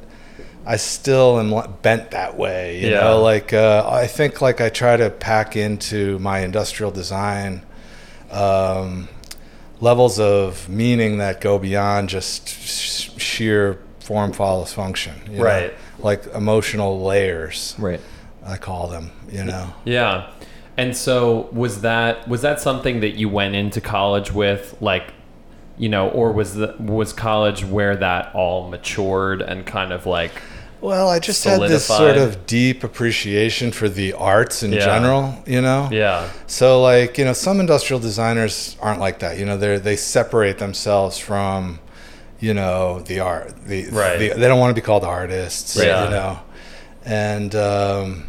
I 0.67 0.77
still 0.77 1.39
am 1.39 1.73
bent 1.83 2.11
that 2.11 2.37
way. 2.37 2.81
You 2.81 2.91
Yeah. 2.91 3.01
know, 3.03 3.23
like 3.23 3.53
uh, 3.53 3.89
I 3.89 4.07
think 4.09 4.41
like 4.41 4.61
I 4.61 4.69
try 4.69 4.97
to 4.97 5.11
pack 5.11 5.55
into 5.57 6.19
my 6.19 6.41
industrial 6.41 6.91
design 6.91 7.63
um, 8.33 9.09
levels 9.81 10.19
of 10.19 10.69
meaning 10.69 11.19
that 11.19 11.41
go 11.41 11.59
beyond 11.59 12.09
just 12.09 12.49
sh- 12.49 13.11
sheer 13.21 13.79
form 14.01 14.33
follows 14.33 14.73
function. 14.73 15.15
you 15.31 15.39
know? 15.39 15.45
Right. 15.45 15.75
Like 15.99 16.27
emotional 16.29 17.03
layers, 17.03 17.75
Right. 17.79 18.01
I 18.45 18.57
call 18.57 18.89
them. 18.89 19.11
You 19.31 19.45
know. 19.45 19.73
Yeah. 19.85 20.31
And 20.77 20.97
so 20.97 21.49
was 21.53 21.81
that 21.81 22.29
was 22.29 22.43
that 22.43 22.61
something 22.61 23.01
that 23.01 23.15
you 23.17 23.29
went 23.29 23.55
into 23.55 23.81
college 23.81 24.31
with 24.33 24.77
like 24.81 25.15
you 25.79 25.89
know 25.89 26.09
or 26.11 26.33
was 26.33 26.55
the 26.55 26.75
was 26.79 27.13
college 27.13 27.65
where 27.65 27.97
that 27.97 28.35
all 28.35 28.69
matured 28.69 29.41
and 29.43 29.67
kind 29.67 29.93
of 29.93 30.07
like 30.07 30.33
Well, 30.87 31.09
I 31.09 31.19
just 31.19 31.43
had 31.43 31.61
this 31.63 31.85
sort 31.87 32.17
of 32.17 32.47
deep 32.47 32.85
appreciation 32.85 33.73
for 33.73 33.89
the 33.89 34.13
arts 34.13 34.63
in 34.63 34.73
Yeah. 34.73 34.85
general. 34.85 35.35
You 35.45 35.61
know. 35.61 35.89
yeah. 35.91 36.29
So 36.47 36.81
like, 36.81 37.19
you 37.19 37.25
know, 37.25 37.33
some 37.33 37.59
industrial 37.59 37.99
designers 37.99 38.77
aren't 38.81 39.01
like 39.01 39.19
that. 39.19 39.37
You 39.37 39.47
know, 39.47 39.57
they 39.57 39.79
they 39.79 39.97
separate 39.97 40.59
themselves 40.59 41.19
from, 41.19 41.81
you 42.39 42.55
know, 42.55 43.01
the 43.01 43.19
art. 43.19 43.55
The, 43.67 43.87
Right. 43.91 44.17
the- 44.19 44.35
they 44.41 44.47
don't 44.47 44.61
want 44.61 44.71
to 44.77 44.81
be 44.81 44.85
called 44.85 45.03
artists. 45.03 45.75
Yeah. 45.77 46.05
You 46.05 46.11
know, 46.11 46.39
and 47.05 47.53
um, 47.57 48.27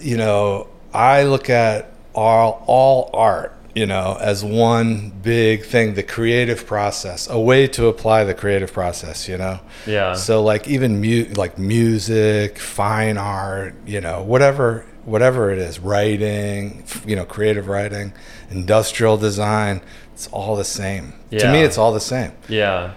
you 0.00 0.16
know, 0.16 0.68
I 0.94 1.24
look 1.24 1.50
at 1.50 1.90
all 2.14 2.62
all 2.68 3.10
art 3.14 3.52
you 3.74 3.86
know, 3.86 4.18
as 4.20 4.44
one 4.44 5.10
big 5.22 5.64
thing, 5.64 5.94
the 5.94 6.02
creative 6.02 6.66
process, 6.66 7.28
a 7.28 7.38
way 7.38 7.66
to 7.68 7.86
apply 7.86 8.24
the 8.24 8.34
creative 8.34 8.72
process, 8.72 9.28
you 9.28 9.38
know. 9.38 9.60
Yeah. 9.86 10.14
So 10.14 10.42
like 10.42 10.68
even 10.68 11.00
mu- 11.00 11.28
like 11.36 11.58
music, 11.58 12.58
fine 12.58 13.16
art, 13.16 13.74
you 13.86 14.00
know, 14.00 14.22
whatever 14.22 14.84
whatever 15.04 15.50
it 15.50 15.58
is, 15.58 15.80
writing, 15.80 16.84
you 17.04 17.16
know, 17.16 17.24
creative 17.24 17.66
writing, 17.66 18.12
industrial 18.50 19.16
design, 19.16 19.80
it's 20.12 20.28
all 20.28 20.54
the 20.54 20.64
same. 20.64 21.14
Yeah. 21.30 21.40
To 21.40 21.52
me 21.52 21.62
it's 21.62 21.78
all 21.78 21.92
the 21.92 22.00
same. 22.00 22.32
Yeah. 22.48 22.92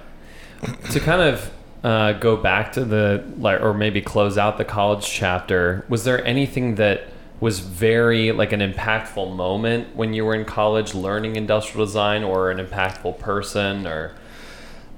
to 0.91 0.99
kind 0.99 1.21
of 1.21 1.51
uh, 1.83 2.13
go 2.13 2.35
back 2.35 2.73
to 2.73 2.83
the 2.83 3.23
like, 3.37 3.61
or 3.61 3.73
maybe 3.73 4.01
close 4.01 4.37
out 4.37 4.57
the 4.57 4.65
college 4.65 5.05
chapter. 5.09 5.85
Was 5.87 6.03
there 6.03 6.25
anything 6.25 6.75
that 6.75 7.07
was 7.45 7.59
very 7.59 8.31
like 8.31 8.51
an 8.51 8.59
impactful 8.59 9.35
moment 9.35 9.95
when 9.95 10.15
you 10.15 10.25
were 10.25 10.33
in 10.33 10.45
college 10.45 10.95
learning 10.95 11.35
industrial 11.35 11.85
design, 11.85 12.23
or 12.23 12.49
an 12.49 12.57
impactful 12.65 13.19
person, 13.19 13.85
or 13.85 14.15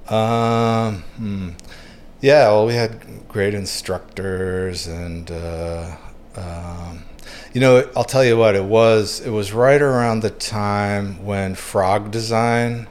Um, 0.08 1.02
hmm. 1.18 1.50
Yeah, 2.22 2.44
well, 2.48 2.66
we 2.66 2.74
had 2.74 3.28
great 3.28 3.52
instructors, 3.52 4.86
and 4.86 5.30
uh, 5.30 5.96
um, 6.36 7.04
you 7.52 7.60
know, 7.60 7.86
I'll 7.94 8.10
tell 8.16 8.24
you 8.24 8.38
what 8.38 8.54
it 8.54 8.64
was. 8.64 9.20
It 9.20 9.30
was 9.30 9.52
right 9.52 9.82
around 9.82 10.20
the 10.20 10.30
time 10.30 11.22
when 11.30 11.54
Frog 11.54 12.10
Design 12.10 12.86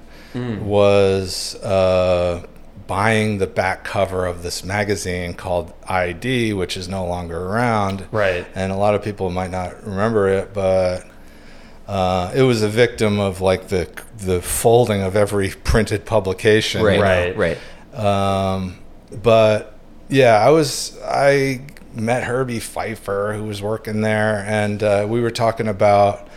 was 0.62 1.56
uh, 1.64 2.46
buying 2.88 3.38
the 3.38 3.48
back 3.48 3.84
cover 3.84 4.26
of 4.26 4.44
this 4.44 4.64
magazine 4.64 5.34
called 5.34 5.74
ID, 5.88 6.54
which 6.54 6.78
is 6.78 6.88
no 6.88 7.06
longer 7.06 7.38
around. 7.38 8.08
right? 8.12 8.48
And 8.56 8.72
a 8.72 8.76
lot 8.76 8.96
of 8.96 9.04
people 9.04 9.30
might 9.30 9.52
not 9.52 9.86
remember 9.86 10.30
it, 10.30 10.54
but 10.54 11.06
uh, 11.88 12.32
it 12.36 12.42
was 12.42 12.64
a 12.64 12.70
victim 12.70 13.20
of 13.20 13.42
like 13.42 13.68
the 13.68 13.90
the 14.18 14.42
folding 14.42 15.02
of 15.02 15.16
every 15.16 15.50
printed 15.64 16.06
publication. 16.06 16.82
Right. 16.82 16.96
you 16.96 17.00
know? 17.00 17.40
Right. 17.40 17.58
Right. 17.94 17.98
Um, 17.98 18.80
but 19.22 19.78
yeah, 20.10 20.36
I 20.36 20.50
was 20.50 20.98
I 21.04 21.62
met 21.94 22.24
Herbie 22.24 22.60
Pfeifer 22.60 23.36
who 23.36 23.44
was 23.44 23.62
working 23.62 24.02
there, 24.02 24.44
and 24.48 24.82
uh, 24.84 25.06
we 25.10 25.22
were 25.22 25.32
talking 25.32 25.68
about 25.68 26.28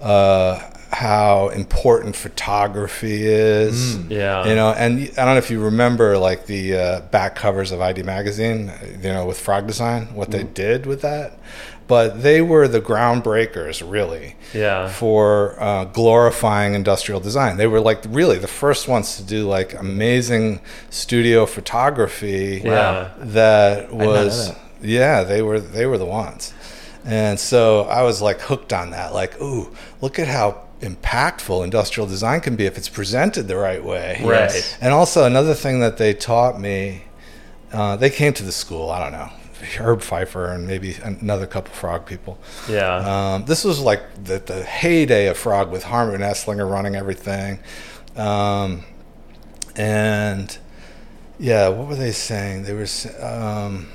uh, 0.00 0.60
how 0.90 1.48
important 1.48 2.14
photography 2.16 3.26
is. 3.26 3.96
Yeah. 4.08 4.46
You 4.46 4.54
know, 4.54 4.70
and 4.70 5.00
I 5.00 5.24
don't 5.24 5.34
know 5.34 5.36
if 5.36 5.50
you 5.50 5.60
remember 5.62 6.16
like 6.18 6.46
the 6.46 6.76
uh, 6.76 7.00
back 7.00 7.34
covers 7.36 7.72
of 7.72 7.80
ID 7.80 8.02
magazine, 8.02 8.70
you 9.02 9.08
know, 9.10 9.26
with 9.26 9.38
Frog 9.38 9.66
Design, 9.66 10.14
what 10.14 10.30
they 10.30 10.44
did 10.44 10.86
with 10.86 11.02
that. 11.02 11.38
But 11.88 12.22
they 12.24 12.40
were 12.40 12.66
the 12.66 12.80
groundbreakers, 12.80 13.88
really 13.88 14.34
Yeah. 14.52 14.88
for 14.88 15.54
uh, 15.62 15.84
glorifying 15.84 16.74
industrial 16.74 17.20
design. 17.20 17.58
They 17.58 17.68
were 17.68 17.80
like 17.80 18.02
really 18.08 18.38
the 18.38 18.48
first 18.48 18.88
ones 18.88 19.16
to 19.18 19.22
do 19.22 19.46
like 19.48 19.72
amazing 19.74 20.60
studio 20.90 21.46
photography. 21.46 22.60
Yeah. 22.64 23.10
that 23.18 23.92
was 23.92 24.48
that. 24.48 24.58
yeah 24.82 25.22
they 25.22 25.42
were 25.42 25.60
they 25.60 25.86
were 25.86 25.96
the 25.98 26.04
ones, 26.06 26.52
and 27.04 27.38
so 27.38 27.82
I 27.82 28.02
was 28.02 28.20
like 28.20 28.40
hooked 28.40 28.72
on 28.72 28.90
that. 28.90 29.14
Like, 29.14 29.40
ooh, 29.40 29.70
look 30.00 30.18
at 30.18 30.26
how 30.26 30.62
impactful 30.80 31.64
industrial 31.64 32.06
design 32.06 32.40
can 32.40 32.56
be 32.56 32.66
if 32.66 32.76
it's 32.76 32.88
presented 32.88 33.48
the 33.48 33.56
right 33.56 33.82
way. 33.82 34.20
Right. 34.22 34.78
And 34.80 34.92
also 34.92 35.24
another 35.24 35.54
thing 35.54 35.80
that 35.80 35.96
they 35.96 36.12
taught 36.12 36.60
me, 36.60 37.04
uh, 37.72 37.96
they 37.96 38.10
came 38.10 38.32
to 38.34 38.42
the 38.42 38.52
school. 38.52 38.90
I 38.90 39.02
don't 39.02 39.12
know. 39.12 39.30
Herb 39.78 40.00
Pfeifer 40.00 40.54
and 40.54 40.66
maybe 40.66 40.96
another 41.02 41.46
couple 41.46 41.72
frog 41.72 42.06
people. 42.06 42.38
Yeah. 42.68 43.34
Um, 43.34 43.44
this 43.46 43.64
was 43.64 43.80
like 43.80 44.02
the, 44.22 44.38
the 44.38 44.62
heyday 44.62 45.26
of 45.28 45.36
Frog 45.36 45.70
with 45.70 45.84
Hartmut 45.84 46.20
Esslinger 46.20 46.70
running 46.70 46.94
everything. 46.94 47.58
Um, 48.16 48.84
and 49.74 50.56
yeah, 51.38 51.68
what 51.68 51.88
were 51.88 51.96
they 51.96 52.12
saying? 52.12 52.64
They 52.64 52.74
were, 52.74 52.86
um, 53.20 53.88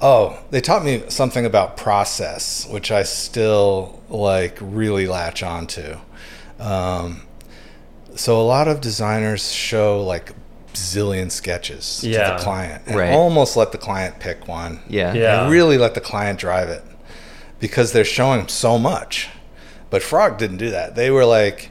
oh, 0.00 0.38
they 0.50 0.60
taught 0.60 0.84
me 0.84 1.04
something 1.08 1.44
about 1.44 1.76
process, 1.76 2.66
which 2.68 2.90
I 2.90 3.02
still 3.02 4.02
like 4.08 4.58
really 4.60 5.06
latch 5.06 5.42
onto. 5.42 5.96
Um, 6.60 7.22
so 8.14 8.40
a 8.40 8.42
lot 8.42 8.68
of 8.68 8.80
designers 8.80 9.50
show 9.52 10.02
like 10.02 10.32
zillion 10.74 11.30
sketches 11.30 12.00
to 12.00 12.08
the 12.10 12.36
client 12.38 12.82
and 12.86 12.96
Right. 12.96 13.12
almost 13.12 13.56
let 13.56 13.72
the 13.72 13.78
client 13.78 14.20
pick 14.20 14.46
one 14.46 14.80
Yeah. 14.88 15.12
Yeah. 15.14 15.42
and 15.42 15.50
really 15.50 15.78
let 15.78 15.94
the 15.94 16.00
client 16.00 16.38
drive 16.38 16.68
it 16.68 16.82
because 17.58 17.92
they're 17.92 18.04
showing 18.04 18.46
so 18.48 18.78
much. 18.78 19.28
But 19.90 20.02
Frog 20.02 20.38
didn't 20.38 20.58
do 20.58 20.70
that. 20.70 20.94
They 20.94 21.10
were 21.10 21.24
like, 21.24 21.70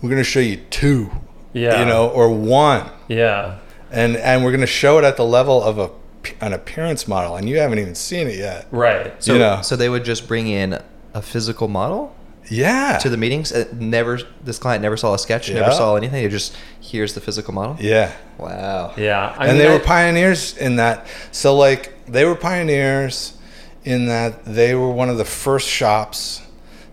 "We're 0.00 0.08
going 0.10 0.20
to 0.22 0.24
show 0.24 0.40
you 0.40 0.56
two, 0.70 1.10
Yeah. 1.52 1.80
you 1.80 1.84
know, 1.86 2.08
or 2.08 2.28
one, 2.30 2.88
yeah. 3.08 3.56
and 3.92 4.16
and 4.16 4.42
we're 4.44 4.50
going 4.52 4.60
to 4.62 4.66
show 4.66 4.98
it 4.98 5.04
at 5.04 5.16
the 5.16 5.24
level 5.26 5.62
of 5.62 5.78
a 5.78 5.90
an 6.40 6.54
appearance 6.54 7.06
model, 7.06 7.36
and 7.36 7.46
you 7.50 7.58
haven't 7.58 7.78
even 7.78 7.94
seen 7.94 8.28
it 8.28 8.36
yet." 8.36 8.66
Right. 8.70 9.12
So, 9.22 9.34
You 9.34 9.38
know. 9.40 9.58
so 9.62 9.76
they 9.76 9.90
would 9.90 10.04
just 10.04 10.26
bring 10.26 10.46
in 10.48 10.78
a 11.12 11.20
physical 11.20 11.68
model 11.68 12.14
Yeah. 12.50 12.98
to 12.98 13.08
the 13.08 13.16
meetings. 13.16 13.52
Uh, 13.52 13.64
never, 13.72 14.18
this 14.42 14.58
client 14.58 14.82
never 14.82 14.96
saw 14.96 15.14
a 15.14 15.18
sketch, 15.18 15.50
never 15.50 15.70
saw 15.72 15.96
anything. 15.96 16.24
It 16.24 16.30
just 16.30 16.56
here's 16.80 17.14
the 17.14 17.20
physical 17.20 17.54
model. 17.54 17.76
yeah. 17.80 18.12
Wow. 18.38 18.92
Yeah. 18.96 19.34
I 19.38 19.46
and 19.48 19.56
mean, 19.58 19.66
they 19.66 19.70
I- 19.72 19.74
were 19.74 19.80
pioneers 19.84 20.56
in 20.58 20.76
that. 20.76 21.06
So 21.32 21.56
like 21.56 21.92
they 22.06 22.24
were 22.24 22.34
pioneers 22.34 23.36
in 23.84 24.06
that 24.06 24.44
they 24.44 24.74
were 24.74 24.90
one 24.90 25.08
of 25.10 25.18
the 25.18 25.24
first 25.24 25.68
shops 25.68 26.40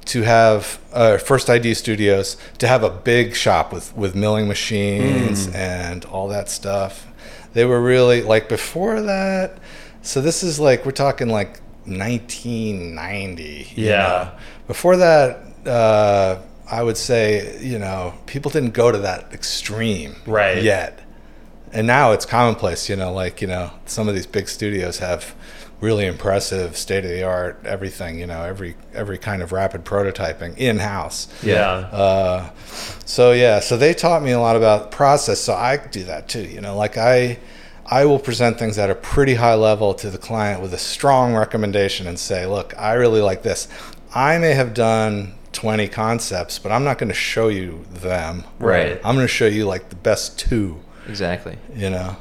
to 0.05 0.23
have 0.23 0.79
uh, 0.93 1.17
first 1.17 1.49
ID 1.49 1.73
studios 1.73 2.35
to 2.57 2.67
have 2.67 2.83
a 2.83 2.89
big 2.89 3.35
shop 3.35 3.71
with 3.73 3.95
with 3.95 4.13
milling 4.15 4.47
machines 4.47 5.45
Hmm. 5.47 5.55
and 5.55 6.05
all 6.05 6.27
that 6.29 6.49
stuff. 6.49 7.07
They 7.53 7.65
were 7.65 7.81
really 7.81 8.21
like 8.21 8.47
before 8.49 9.01
that. 9.01 9.57
So 10.01 10.21
this 10.21 10.43
is 10.43 10.59
like 10.59 10.85
we're 10.85 10.91
talking 10.91 11.29
like 11.29 11.59
1990. 11.85 13.67
you 13.75 13.87
Yeah. 13.87 13.97
know. 13.97 14.31
Before 14.71 14.95
that, 14.95 15.39
uh, 15.67 16.39
I 16.65 16.81
would 16.81 16.95
say 16.95 17.59
you 17.61 17.77
know 17.77 18.13
people 18.25 18.49
didn't 18.51 18.71
go 18.71 18.89
to 18.89 18.99
that 18.99 19.33
extreme 19.33 20.15
Right. 20.25 20.63
yet 20.63 20.97
and 21.73 21.85
now 21.85 22.13
it's 22.13 22.25
commonplace 22.25 22.87
you 22.89 22.95
know 22.95 23.11
like 23.11 23.41
you 23.41 23.47
know 23.47 23.69
some 23.85 24.07
of 24.07 24.15
these 24.15 24.25
big 24.25 24.47
studios 24.47 24.99
have 24.99 25.35
really 25.81 26.05
impressive 26.05 26.77
state 26.77 27.03
of 27.03 27.11
the 27.11 27.23
art 27.23 27.59
everything 27.65 28.17
you 28.17 28.25
know 28.27 28.43
every 28.43 28.75
every 28.93 29.17
kind 29.17 29.41
of 29.41 29.51
rapid 29.51 29.83
prototyping 29.83 30.57
in 30.57 30.79
house 30.79 31.27
Yeah. 31.43 31.69
uh, 32.05 32.49
so 33.03 33.33
yeah 33.33 33.59
so 33.59 33.75
they 33.75 33.93
taught 33.93 34.23
me 34.23 34.31
a 34.31 34.39
lot 34.39 34.55
about 34.55 34.91
process 34.91 35.41
so 35.41 35.53
i 35.53 35.75
do 35.75 36.05
that 36.05 36.29
too 36.29 36.43
you 36.43 36.61
know 36.61 36.75
like 36.77 36.97
i 36.97 37.37
i 37.85 38.05
will 38.05 38.19
present 38.19 38.57
things 38.59 38.77
at 38.77 38.89
a 38.89 38.95
pretty 38.95 39.35
high 39.35 39.55
level 39.55 39.93
to 39.95 40.09
the 40.09 40.17
client 40.17 40.61
with 40.61 40.73
a 40.73 40.77
strong 40.77 41.33
recommendation 41.35 42.07
and 42.07 42.17
say 42.19 42.45
look 42.45 42.73
i 42.77 42.93
really 42.93 43.21
like 43.21 43.43
this 43.43 43.67
i 44.13 44.37
may 44.37 44.53
have 44.53 44.73
done 44.73 45.33
20 45.53 45.87
concepts 45.89 46.59
but 46.59 46.71
i'm 46.71 46.83
not 46.83 46.97
going 46.97 47.07
to 47.09 47.13
show 47.15 47.47
you 47.47 47.85
them 47.91 48.43
Right. 48.59 48.99
i'm 49.03 49.15
going 49.15 49.27
to 49.27 49.33
show 49.33 49.47
you 49.47 49.65
like 49.65 49.89
the 49.89 49.95
best 49.95 50.39
two 50.39 50.79
Exactly. 51.07 51.57
you 51.75 51.89
know 51.89 52.15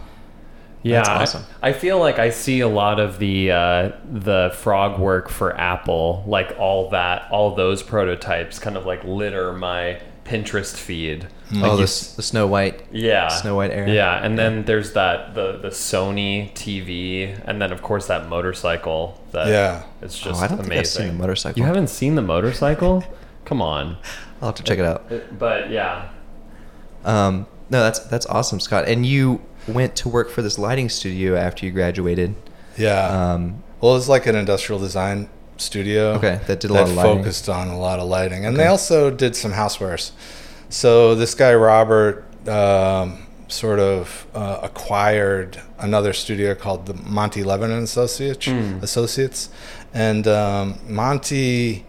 Yeah, 0.83 1.01
That's 1.03 1.09
I- 1.11 1.23
awesome. 1.23 1.45
I, 1.63 1.73
feel 1.75 1.99
like 1.99 2.19
I 2.19 2.31
see 2.31 2.61
a 2.61 2.69
lot 2.69 2.99
of 2.99 3.19
the 3.19 3.51
uh, 3.53 3.93
the 4.11 4.51
frog 4.55 4.99
work 4.99 5.29
for 5.29 5.55
Apple, 5.61 6.25
like 6.27 6.57
all 6.59 6.89
that, 6.89 7.31
all 7.31 7.55
those 7.55 7.83
prototypes, 7.83 8.59
kind 8.59 8.79
of 8.79 8.87
like 8.87 9.05
litter 9.05 9.53
my 9.53 10.01
Pinterest 10.25 10.75
feed. 10.75 11.29
Like 11.53 11.65
oh, 11.73 11.77
the, 11.77 11.83
s- 11.83 12.11
s- 12.11 12.15
the 12.15 12.23
Snow 12.23 12.47
White. 12.47 12.81
yeah, 12.93 13.27
Snow 13.29 13.57
White 13.57 13.73
era. 13.73 13.91
Yeah, 13.91 14.25
and 14.25 14.39
then 14.39 14.65
there's 14.65 14.93
that 14.93 15.35
the 15.35 15.59
the 15.59 15.69
Sony 15.71 16.53
TV, 16.55 17.37
and 17.45 17.61
then 17.61 17.73
of 17.73 17.83
course 17.83 18.07
that 18.07 18.29
motorcycle. 18.29 19.21
That 19.33 19.49
Yeah. 19.49 19.83
it's 20.03 20.21
Oh, 20.25 20.31
just 20.31 20.43
I 20.43 20.47
don't 20.47 20.59
think 20.59 20.67
amazing. 20.69 20.81
I've 20.81 20.87
seen 20.87 21.07
the 21.09 21.23
motorcycle. 21.23 21.59
You 21.61 21.67
haven't 21.67 21.89
seen 21.89 22.15
the 22.15 22.23
motorcycle? 22.23 23.03
Come 23.45 23.61
on. 23.63 23.97
I'll 24.41 24.49
have 24.49 24.55
to 24.57 24.63
check 24.63 24.79
it 24.79 24.85
out. 24.85 25.11
But 25.39 25.71
yeah, 25.71 26.09
Um, 27.05 27.47
no, 27.69 27.83
that's 27.83 27.99
that's 28.01 28.27
awesome, 28.27 28.61
Scott. 28.61 28.85
And 28.87 29.05
you 29.07 29.41
went 29.69 29.95
to 29.97 30.09
work 30.09 30.31
for 30.31 30.43
this 30.43 30.59
lighting 30.59 30.89
studio 30.89 31.37
after 31.37 31.67
you 31.67 31.73
graduated. 31.73 32.35
yeah 32.77 33.33
Um, 33.33 33.63
well 33.81 33.97
it's 33.97 34.09
like 34.09 34.27
an 34.27 34.35
industrial 34.37 34.79
design 34.81 35.29
studio 35.59 36.13
Okay, 36.15 36.41
that 36.47 36.61
did 36.61 36.71
a 36.71 36.75
lot 36.75 36.85
of 36.85 36.95
lighting. 36.95 37.19
focused 37.19 37.49
on 37.49 37.69
a 37.69 37.79
lot 37.79 37.99
of 37.99 38.09
lighting 38.09 38.47
and 38.47 38.55
Okay. 38.55 38.65
they 38.65 38.69
also 38.69 39.11
did 39.11 39.37
some 39.37 39.53
housewares 39.53 40.13
so 40.71 41.15
this 41.15 41.35
guy 41.35 41.53
robert 41.55 42.25
um, 42.49 43.27
sort 43.49 43.79
of 43.81 44.27
uh, 44.35 44.61
acquired 44.63 45.61
another 45.79 46.13
studio 46.13 46.55
called 46.55 46.87
the 46.87 46.95
monty 46.95 47.43
levin 47.45 47.71
and 47.71 47.83
associates 47.85 48.47
Mm. 48.47 48.83
associates 48.83 49.51
and 49.93 50.27
um, 50.29 50.79
monty 50.89 51.85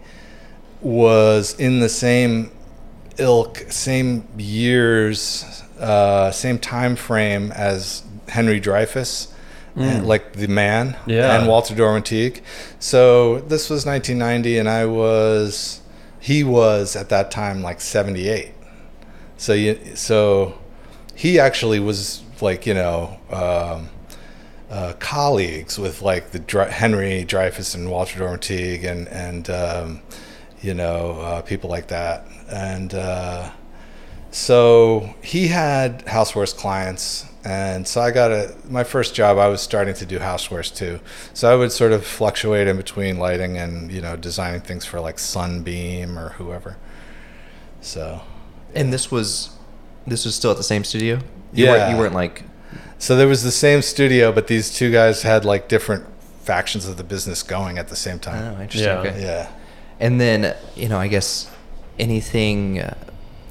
was 0.80 1.54
in 1.58 1.80
the 1.80 1.88
same 1.88 2.50
ilk 3.18 3.58
same 3.70 4.26
years 4.36 5.62
uh, 5.78 6.30
same 6.30 6.58
time 6.58 6.96
frame 6.96 7.52
as 7.52 8.02
henry 8.28 8.60
dreyfuss 8.60 9.28
and, 9.74 10.06
like 10.06 10.34
the 10.34 10.48
man 10.48 10.96
Yeah. 11.06 11.38
and 11.38 11.48
walter 11.48 11.74
dorwin 11.74 12.04
teague 12.04 12.42
so 12.78 13.38
this 13.40 13.70
was 13.70 13.86
1990 13.86 14.58
and 14.58 14.68
i 14.68 14.84
was 14.84 15.80
he 16.20 16.44
was 16.44 16.94
at 16.94 17.08
that 17.08 17.30
time 17.32 17.62
like 17.62 17.80
78. 17.80 18.52
So 19.42 19.54
you, 19.54 19.96
so 19.96 20.56
he 21.16 21.40
actually 21.40 21.80
was 21.80 22.22
like 22.40 22.64
you 22.64 22.74
know 22.74 23.18
um, 23.28 23.88
uh, 24.70 24.92
colleagues 25.00 25.80
with 25.80 26.00
like 26.00 26.30
the 26.30 26.38
Dre- 26.38 26.70
Henry 26.70 27.24
Dreyfuss 27.24 27.74
and 27.74 27.90
Walter 27.90 28.20
Dorwin 28.20 28.40
Teague 28.40 28.84
and 28.84 29.08
and 29.08 29.50
um, 29.50 30.02
you 30.60 30.74
know 30.74 31.18
uh, 31.18 31.42
people 31.42 31.68
like 31.68 31.88
that. 31.88 32.24
And 32.52 32.94
uh, 32.94 33.50
so 34.30 35.12
he 35.24 35.48
had 35.48 36.06
housewares 36.06 36.56
clients. 36.56 37.26
And 37.44 37.88
so 37.88 38.00
I 38.00 38.12
got 38.12 38.30
a 38.30 38.54
my 38.68 38.84
first 38.84 39.12
job 39.12 39.38
I 39.38 39.48
was 39.48 39.60
starting 39.60 39.94
to 39.94 40.06
do 40.06 40.20
housewares 40.20 40.72
too. 40.72 41.00
So 41.34 41.52
I 41.52 41.56
would 41.56 41.72
sort 41.72 41.90
of 41.90 42.06
fluctuate 42.06 42.68
in 42.68 42.76
between 42.76 43.18
lighting 43.18 43.56
and 43.56 43.90
you 43.90 44.02
know 44.02 44.14
designing 44.14 44.60
things 44.60 44.84
for 44.84 45.00
like 45.00 45.18
Sunbeam 45.18 46.16
or 46.16 46.28
whoever. 46.28 46.76
So 47.80 48.22
And 48.74 48.92
this 48.92 49.10
was 49.10 49.50
this 50.06 50.24
was 50.24 50.34
still 50.34 50.50
at 50.50 50.56
the 50.56 50.62
same 50.62 50.84
studio. 50.84 51.20
Yeah. 51.52 51.64
You 51.64 51.70
weren't, 51.70 51.90
you 51.90 51.96
weren't 51.98 52.14
like 52.14 52.44
So 52.98 53.16
there 53.16 53.28
was 53.28 53.42
the 53.42 53.50
same 53.50 53.82
studio, 53.82 54.32
but 54.32 54.46
these 54.46 54.72
two 54.72 54.90
guys 54.90 55.22
had 55.22 55.44
like 55.44 55.68
different 55.68 56.06
factions 56.40 56.86
of 56.86 56.96
the 56.96 57.04
business 57.04 57.42
going 57.42 57.78
at 57.78 57.88
the 57.88 57.96
same 57.96 58.16
oh, 58.16 58.18
time. 58.18 58.60
interesting. 58.60 58.84
Yeah. 58.84 58.98
Okay. 58.98 59.22
Yeah. 59.22 59.52
And 60.00 60.20
then 60.20 60.56
you 60.74 60.88
know, 60.88 60.98
I 60.98 61.08
guess 61.08 61.50
anything 61.98 62.80
uh, 62.80 62.94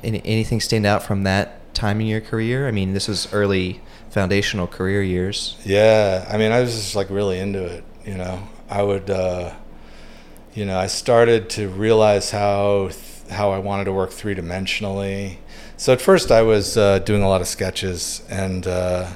any, 0.03 0.21
anything 0.25 0.59
stand 0.59 0.85
out 0.85 1.03
from 1.03 1.23
that 1.23 1.73
time 1.73 2.01
in 2.01 2.07
your 2.07 2.21
career? 2.21 2.67
I 2.67 2.71
mean, 2.71 2.93
this 2.93 3.07
was 3.07 3.31
early 3.33 3.81
foundational 4.09 4.67
career 4.67 5.01
years. 5.01 5.57
Yeah. 5.63 6.27
I 6.29 6.37
mean, 6.37 6.51
I 6.51 6.59
was 6.61 6.73
just 6.73 6.95
like 6.95 7.09
really 7.09 7.39
into 7.39 7.63
it, 7.63 7.83
you 8.05 8.15
know. 8.15 8.47
I 8.69 8.83
would 8.83 9.09
uh 9.09 9.53
you 10.53 10.65
know, 10.65 10.77
I 10.77 10.87
started 10.87 11.49
to 11.51 11.69
realize 11.69 12.31
how 12.31 12.89
how 13.31 13.51
I 13.51 13.57
wanted 13.59 13.85
to 13.85 13.93
work 13.93 14.11
three-dimensionally. 14.11 15.37
So 15.77 15.93
at 15.93 16.01
first 16.01 16.31
I 16.31 16.41
was 16.41 16.77
uh, 16.77 16.99
doing 16.99 17.23
a 17.23 17.29
lot 17.29 17.41
of 17.41 17.47
sketches 17.47 18.23
and 18.29 18.67
uh 18.67 19.07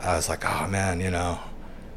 I 0.00 0.14
was 0.14 0.28
like, 0.28 0.44
"Oh 0.44 0.68
man, 0.68 1.00
you 1.00 1.10
know, 1.10 1.40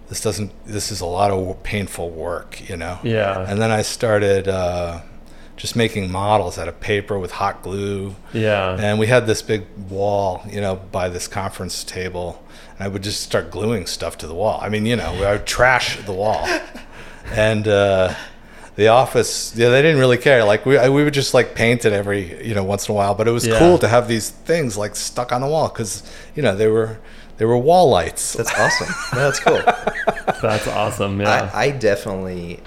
this 0.07 0.21
doesn't 0.21 0.51
this 0.65 0.91
is 0.91 1.01
a 1.01 1.05
lot 1.05 1.31
of 1.31 1.61
painful 1.63 2.09
work, 2.09 2.67
you 2.69 2.77
know." 2.77 2.97
Yeah. 3.03 3.45
And 3.47 3.61
then 3.61 3.71
I 3.71 3.81
started 3.83 4.47
uh 4.47 5.01
just 5.57 5.75
making 5.75 6.09
models 6.09 6.57
out 6.57 6.69
of 6.69 6.79
paper 6.79 7.19
with 7.19 7.31
hot 7.31 7.61
glue. 7.61 8.15
Yeah. 8.33 8.77
And 8.79 8.97
we 8.97 9.07
had 9.07 9.27
this 9.27 9.41
big 9.41 9.65
wall, 9.89 10.41
you 10.49 10.61
know, 10.61 10.77
by 10.77 11.09
this 11.09 11.27
conference 11.27 11.83
table. 11.83 12.41
And 12.77 12.85
I 12.85 12.87
would 12.87 13.03
just 13.03 13.21
start 13.21 13.51
gluing 13.51 13.85
stuff 13.85 14.17
to 14.19 14.27
the 14.27 14.33
wall. 14.33 14.59
I 14.61 14.69
mean, 14.69 14.85
you 14.85 14.95
know, 14.95 15.11
I 15.23 15.33
would 15.33 15.45
trash 15.45 15.97
the 16.05 16.13
wall. 16.13 16.47
And 17.31 17.67
uh, 17.67 18.15
the 18.79 18.87
office, 18.87 19.53
yeah, 19.55 19.69
they 19.69 19.81
didn't 19.81 19.99
really 19.99 20.17
care. 20.17 20.43
Like 20.43 20.65
we, 20.65 20.77
I, 20.77 20.87
we 20.89 21.03
would 21.03 21.13
just 21.13 21.33
like 21.33 21.53
paint 21.53 21.85
it 21.85 21.93
every, 21.93 22.21
you 22.47 22.55
know, 22.55 22.63
once 22.63 22.87
in 22.87 22.93
a 22.93 22.95
while. 22.95 23.13
But 23.13 23.27
it 23.27 23.31
was 23.31 23.45
Yeah. 23.45 23.59
cool 23.59 23.77
to 23.79 23.87
have 23.87 24.07
these 24.07 24.29
things 24.29 24.77
like 24.77 24.95
stuck 24.95 25.31
on 25.31 25.41
the 25.41 25.47
wall 25.47 25.67
because, 25.67 26.01
you 26.35 26.41
know, 26.41 26.55
they 26.55 26.67
were 26.67 26.97
they 27.37 27.45
were 27.45 27.57
wall 27.57 27.89
lights. 27.89 28.33
That's 28.33 28.53
awesome. 28.57 28.89
No, 29.13 29.19
that's 29.29 29.39
cool. 29.39 29.61
That's 30.41 30.67
awesome. 30.67 31.19
Yeah. 31.19 31.51
I, 31.53 31.65
I 31.65 31.71
definitely 31.71 32.61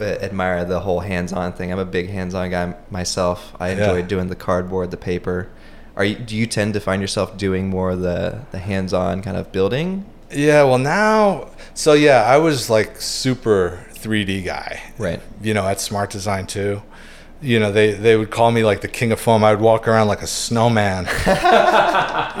uh, 0.00 0.04
admire 0.04 0.64
the 0.64 0.80
whole 0.80 1.00
hands-on 1.00 1.52
thing. 1.52 1.70
I'm 1.72 1.78
a 1.78 1.84
big 1.84 2.08
hands-on 2.08 2.48
guy 2.50 2.74
myself. 2.90 3.52
I 3.60 3.70
enjoy 3.70 3.98
Yeah. 3.98 4.06
doing 4.06 4.28
the 4.28 4.36
cardboard, 4.36 4.90
the 4.90 4.96
paper. 4.96 5.48
Are 5.96 6.04
you? 6.04 6.14
Do 6.16 6.34
you 6.34 6.46
tend 6.46 6.72
to 6.74 6.80
find 6.80 7.02
yourself 7.02 7.36
doing 7.36 7.68
more 7.68 7.90
of 7.90 8.00
the 8.00 8.40
the 8.52 8.58
hands-on 8.58 9.20
kind 9.22 9.36
of 9.36 9.52
building? 9.52 10.06
Yeah, 10.32 10.62
well 10.62 10.78
now, 10.78 11.48
so 11.74 11.92
yeah, 11.92 12.22
I 12.22 12.38
was 12.38 12.70
like 12.70 13.00
super 13.00 13.84
3D 14.02 14.44
guy. 14.44 14.82
Right. 14.98 15.20
You 15.42 15.54
know, 15.54 15.66
at 15.66 15.80
Smart 15.80 16.10
Design 16.10 16.46
too. 16.46 16.82
You 17.42 17.58
know, 17.58 17.72
they 17.72 17.92
they 17.92 18.16
would 18.16 18.30
call 18.30 18.50
me 18.50 18.64
like 18.64 18.80
the 18.82 18.88
king 18.88 19.12
of 19.12 19.20
foam. 19.20 19.42
I 19.44 19.52
would 19.52 19.60
walk 19.62 19.88
around 19.88 20.08
like 20.08 20.20
a 20.22 20.26
snowman. 20.26 21.06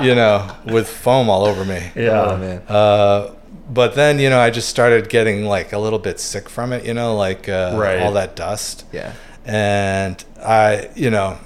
you 0.04 0.14
know, 0.14 0.54
with 0.66 0.88
foam 0.88 1.28
all 1.30 1.44
over 1.46 1.64
me. 1.64 1.90
yeah. 1.94 2.22
Oh 2.22 2.36
man. 2.36 2.62
Uh, 2.68 3.34
but 3.70 3.94
then 3.94 4.18
you 4.18 4.28
know, 4.30 4.38
I 4.38 4.50
just 4.50 4.68
started 4.68 5.08
getting 5.08 5.44
like 5.44 5.72
a 5.72 5.78
little 5.78 5.98
bit 5.98 6.20
sick 6.20 6.48
from 6.48 6.72
it. 6.72 6.84
You 6.84 6.94
know, 6.94 7.16
like 7.16 7.48
uh, 7.48 7.74
Right. 7.78 8.00
all 8.00 8.12
that 8.12 8.36
dust. 8.36 8.84
Yeah. 8.92 9.14
And 9.46 10.22
I, 10.42 10.90
you 10.94 11.08
know, 11.10 11.38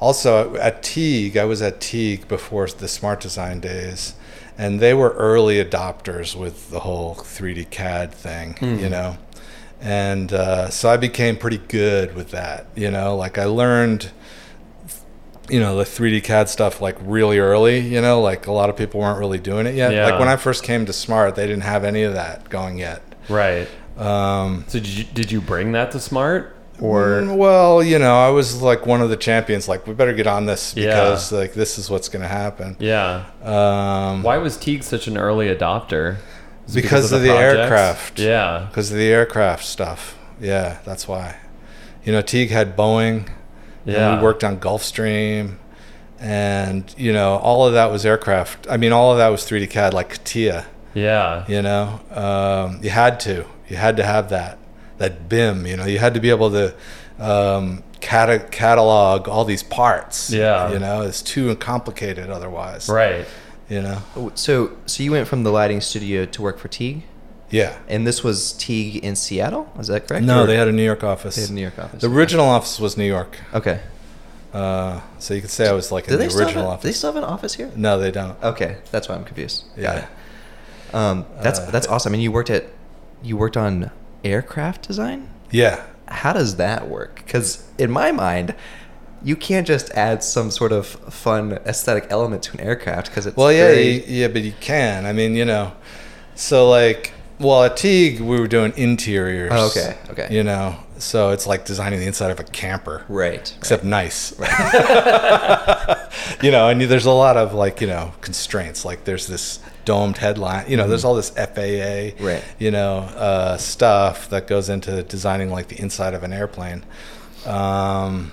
also 0.00 0.56
at 0.56 0.82
Teague, 0.82 1.36
I 1.36 1.44
was 1.44 1.62
at 1.62 1.80
Teague 1.80 2.26
before 2.28 2.66
the 2.66 2.88
Smart 2.88 3.20
Design 3.20 3.60
days, 3.60 4.14
and 4.58 4.80
they 4.80 4.94
were 4.94 5.10
early 5.10 5.62
adopters 5.64 6.34
with 6.34 6.70
the 6.70 6.80
whole 6.80 7.14
3D 7.14 7.70
CAD 7.70 8.12
thing, 8.12 8.56
you 8.60 8.88
know. 8.88 9.16
And 9.80 10.32
uh, 10.32 10.68
so 10.70 10.90
I 10.90 10.96
became 10.98 11.36
pretty 11.36 11.58
good 11.58 12.14
with 12.14 12.30
that, 12.32 12.66
you 12.76 12.90
know. 12.90 13.16
Like 13.16 13.38
I 13.38 13.44
learned, 13.46 14.10
you 15.48 15.58
know, 15.58 15.76
the 15.76 15.84
3D 15.84 16.22
CAD 16.22 16.48
stuff 16.48 16.80
like 16.80 16.96
really 17.00 17.38
early, 17.38 17.80
you 17.80 18.00
know. 18.00 18.20
Like 18.20 18.46
a 18.46 18.52
lot 18.52 18.68
of 18.70 18.76
people 18.76 19.00
weren't 19.00 19.18
really 19.18 19.38
doing 19.38 19.66
it 19.66 19.74
yet. 19.74 19.92
Yeah. 19.92 20.06
Like 20.10 20.18
when 20.18 20.28
I 20.28 20.36
first 20.36 20.62
came 20.64 20.86
to 20.86 20.92
Smart, 20.92 21.34
they 21.34 21.46
didn't 21.46 21.62
have 21.62 21.84
any 21.84 22.02
of 22.02 22.14
that 22.14 22.48
going 22.50 22.78
yet. 22.78 23.02
Right. 23.28 23.68
Um, 23.96 24.64
So 24.68 24.78
did 24.78 24.88
you, 24.88 25.04
did 25.04 25.32
you 25.32 25.40
bring 25.40 25.72
that 25.72 25.90
to 25.92 26.00
Smart 26.00 26.56
or 26.80 27.20
Mm, 27.22 27.36
well, 27.36 27.82
you 27.82 27.98
know, 27.98 28.14
I 28.16 28.28
was 28.30 28.62
like 28.62 28.86
one 28.86 29.00
of 29.02 29.10
the 29.10 29.16
champions. 29.16 29.68
Like, 29.68 29.86
we 29.86 29.92
better 29.94 30.14
get 30.14 30.26
on 30.26 30.46
this 30.46 30.74
Yeah. 30.76 30.86
because 30.86 31.32
like 31.32 31.52
this 31.54 31.78
is 31.78 31.90
what's 31.90 32.08
going 32.08 32.22
to 32.22 32.28
happen. 32.28 32.76
yeah? 32.78 33.24
Um, 33.42 34.22
Why 34.22 34.38
was 34.38 34.56
Teague 34.56 34.82
such 34.82 35.06
an 35.06 35.16
early 35.18 35.48
adopter? 35.54 36.16
It 36.68 36.74
Because 36.74 37.12
of 37.12 37.22
the 37.22 37.28
projects? 37.28 37.58
aircraft. 37.58 38.18
Yeah. 38.18 38.66
Because 38.70 38.90
of 38.92 38.96
the 38.98 39.08
aircraft 39.08 39.64
stuff. 39.64 40.16
Yeah, 40.40 40.78
that's 40.84 41.06
why. 41.08 41.36
You 42.04 42.12
know, 42.12 42.22
Teague 42.22 42.50
had 42.50 42.76
Boeing. 42.76 43.26
And 43.86 43.94
Yeah. 43.94 44.16
we 44.16 44.22
worked 44.22 44.44
on 44.44 44.58
Gulfstream, 44.58 45.54
and 46.20 46.84
you 46.98 47.12
know, 47.12 47.36
all 47.36 47.66
of 47.66 47.72
that 47.72 47.90
was 47.90 48.04
aircraft. 48.04 48.66
I 48.70 48.76
mean, 48.76 48.92
all 48.92 49.10
of 49.12 49.18
that 49.18 49.28
was 49.28 49.44
3D 49.44 49.66
CAD, 49.70 49.94
like 49.94 50.10
CATIA. 50.10 50.66
Yeah. 50.92 51.44
You 51.48 51.62
know, 51.62 52.00
um, 52.14 52.78
you 52.82 52.90
had 52.90 53.18
to. 53.20 53.46
You 53.68 53.76
had 53.76 53.96
to 53.96 54.04
have 54.04 54.28
that. 54.30 54.58
That 54.98 55.28
BIM. 55.30 55.66
You 55.66 55.76
know, 55.78 55.86
you 55.86 55.98
had 55.98 56.12
to 56.14 56.20
be 56.20 56.28
able 56.30 56.50
to 56.50 56.74
um, 57.18 57.82
cata- 58.02 58.44
catalog 58.50 59.28
all 59.28 59.44
these 59.46 59.62
parts. 59.62 60.30
Yeah. 60.30 60.70
You 60.72 60.78
know, 60.78 61.02
it's 61.02 61.22
too 61.22 61.54
complicated 61.56 62.28
otherwise. 62.30 62.88
Right. 62.88 63.26
You 63.70 63.80
know. 63.82 64.32
So 64.34 64.72
so 64.86 65.02
you 65.02 65.12
went 65.12 65.26
from 65.28 65.42
the 65.44 65.50
lighting 65.50 65.80
studio 65.80 66.26
to 66.26 66.42
work 66.42 66.58
for 66.58 66.68
Teague, 66.68 67.04
Yeah. 67.50 67.76
and 67.88 68.06
this 68.06 68.22
was 68.24 68.52
Teague 68.52 68.96
in 68.96 69.14
Seattle. 69.16 69.72
Is 69.78 69.86
that 69.86 70.06
correct? 70.08 70.24
No, 70.26 70.42
Or- 70.42 70.46
they 70.46 70.56
had 70.56 70.68
a 70.68 70.72
New 70.72 70.84
York 70.84 71.02
office. 71.04 71.36
They 71.36 71.42
had 71.42 71.50
a 71.50 71.54
New 71.54 71.62
York 71.62 71.78
office. 71.78 72.00
The 72.02 72.08
original 72.10 72.46
office 72.46 72.78
was 72.80 72.96
New 72.96 73.04
York. 73.06 73.38
Okay. 73.54 73.80
Uh, 74.52 75.00
so 75.20 75.32
you 75.34 75.40
could 75.40 75.50
say 75.50 75.68
I 75.68 75.72
was 75.72 75.92
like 75.92 76.06
Do 76.08 76.14
in 76.14 76.18
the 76.18 76.24
have 76.24 76.34
original 76.34 76.66
office. 76.66 76.82
They 76.82 76.92
still 76.92 77.12
have 77.12 77.22
an 77.22 77.28
office 77.28 77.54
here. 77.54 77.70
no, 77.76 77.98
they 78.00 78.10
don't. 78.10 78.36
Okay, 78.42 78.78
that's 78.90 79.08
why 79.08 79.14
I'm 79.14 79.24
confused. 79.24 79.62
Yeah. 79.76 80.06
Um, 80.92 81.24
that's 81.40 81.60
Uh, 81.60 81.70
that's 81.70 81.86
awesome. 81.86 82.12
And 82.14 82.22
you 82.22 82.32
worked 82.32 82.50
at 82.50 82.64
you 83.22 83.36
worked 83.36 83.56
on 83.56 83.92
aircraft 84.24 84.88
design. 84.88 85.28
Yeah. 85.52 85.82
How 86.08 86.32
does 86.32 86.56
that 86.56 86.88
work? 86.88 87.22
Because 87.24 87.62
in 87.78 87.92
my 87.92 88.10
mind, 88.10 88.56
you 89.22 89.36
can't 89.36 89.66
just 89.66 89.90
add 89.90 90.22
some 90.22 90.50
sort 90.50 90.72
of 90.72 90.86
fun 90.86 91.52
aesthetic 91.66 92.06
element 92.10 92.42
to 92.44 92.52
an 92.54 92.60
aircraft 92.60 93.08
because 93.08 93.26
it's 93.26 93.36
Well, 93.36 93.52
yeah, 93.52 93.68
very- 93.68 94.04
you, 94.04 94.06
yeah, 94.06 94.28
but 94.28 94.42
you 94.42 94.52
can. 94.60 95.06
I 95.06 95.12
mean, 95.12 95.34
you 95.34 95.44
know, 95.44 95.72
so 96.34 96.68
like, 96.68 97.12
well, 97.38 97.64
at 97.64 97.76
Teague 97.76 98.20
we 98.20 98.38
were 98.38 98.48
doing 98.48 98.72
interiors. 98.76 99.52
Oh, 99.54 99.66
okay, 99.68 99.96
okay. 100.10 100.28
You 100.34 100.42
know, 100.42 100.76
so 100.98 101.30
it's 101.30 101.46
like 101.46 101.64
designing 101.64 102.00
the 102.00 102.06
inside 102.06 102.30
of 102.30 102.40
a 102.40 102.44
camper, 102.44 103.04
right. 103.08 103.52
except 103.58 103.82
right. 103.82 103.90
nice. 103.90 104.32
you 106.42 106.50
know, 106.50 106.68
and 106.68 106.80
there's 106.82 107.06
a 107.06 107.10
lot 107.10 107.36
of 107.36 107.54
like, 107.54 107.80
you 107.80 107.86
know, 107.86 108.12
constraints. 108.20 108.84
Like 108.84 109.04
there's 109.04 109.26
this 109.26 109.60
domed 109.84 110.18
headline. 110.18 110.70
You 110.70 110.76
know, 110.76 110.88
there's 110.88 111.04
all 111.04 111.14
this 111.14 111.30
FAA, 111.30 112.22
Right. 112.22 112.42
You 112.58 112.70
know, 112.70 112.98
uh, 112.98 113.56
stuff 113.56 114.28
that 114.30 114.46
goes 114.46 114.68
into 114.68 115.02
designing 115.02 115.50
like 115.50 115.68
the 115.68 115.80
inside 115.80 116.14
of 116.14 116.22
an 116.22 116.32
airplane. 116.32 116.84
Um, 117.46 118.32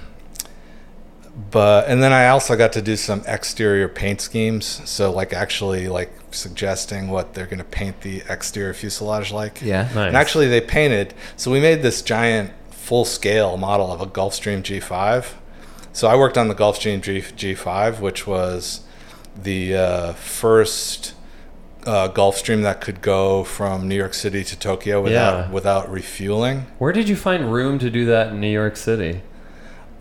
but 1.51 1.87
and 1.87 2.01
then 2.01 2.11
I 2.11 2.27
also 2.29 2.55
got 2.55 2.73
to 2.73 2.81
do 2.81 2.95
some 2.95 3.23
exterior 3.27 3.87
paint 3.87 4.21
schemes. 4.21 4.65
So 4.89 5.11
like 5.11 5.33
actually 5.33 5.87
like 5.87 6.11
suggesting 6.31 7.09
what 7.09 7.33
they're 7.33 7.45
going 7.45 7.59
to 7.59 7.63
paint 7.63 8.01
the 8.01 8.23
exterior 8.27 8.73
fuselage 8.73 9.31
like. 9.31 9.61
Yeah. 9.61 9.83
Nice. 9.93 10.07
And 10.07 10.17
actually 10.17 10.47
they 10.47 10.61
painted. 10.61 11.13
So 11.35 11.51
we 11.51 11.59
made 11.59 11.81
this 11.83 12.01
giant 12.01 12.51
full 12.71 13.05
scale 13.05 13.55
model 13.57 13.91
of 13.91 14.01
a 14.01 14.05
Gulfstream 14.07 14.61
G5. 14.63 15.33
So 15.93 16.07
I 16.07 16.15
worked 16.15 16.37
on 16.37 16.47
the 16.47 16.55
Gulfstream 16.55 17.01
G, 17.01 17.21
G5, 17.21 17.99
which 17.99 18.25
was 18.27 18.81
the 19.35 19.75
uh, 19.75 20.13
first 20.13 21.13
uh, 21.85 22.09
Gulfstream 22.09 22.63
that 22.63 22.81
could 22.81 23.01
go 23.01 23.43
from 23.43 23.87
New 23.87 23.95
York 23.95 24.13
City 24.13 24.43
to 24.43 24.57
Tokyo 24.59 25.01
without 25.01 25.37
Yeah. 25.47 25.51
without 25.51 25.91
refueling. 25.91 26.65
Where 26.79 26.91
did 26.91 27.07
you 27.09 27.15
find 27.15 27.51
room 27.53 27.79
to 27.79 27.89
do 27.89 28.05
that 28.07 28.29
in 28.29 28.41
New 28.41 28.49
York 28.51 28.75
City? 28.77 29.21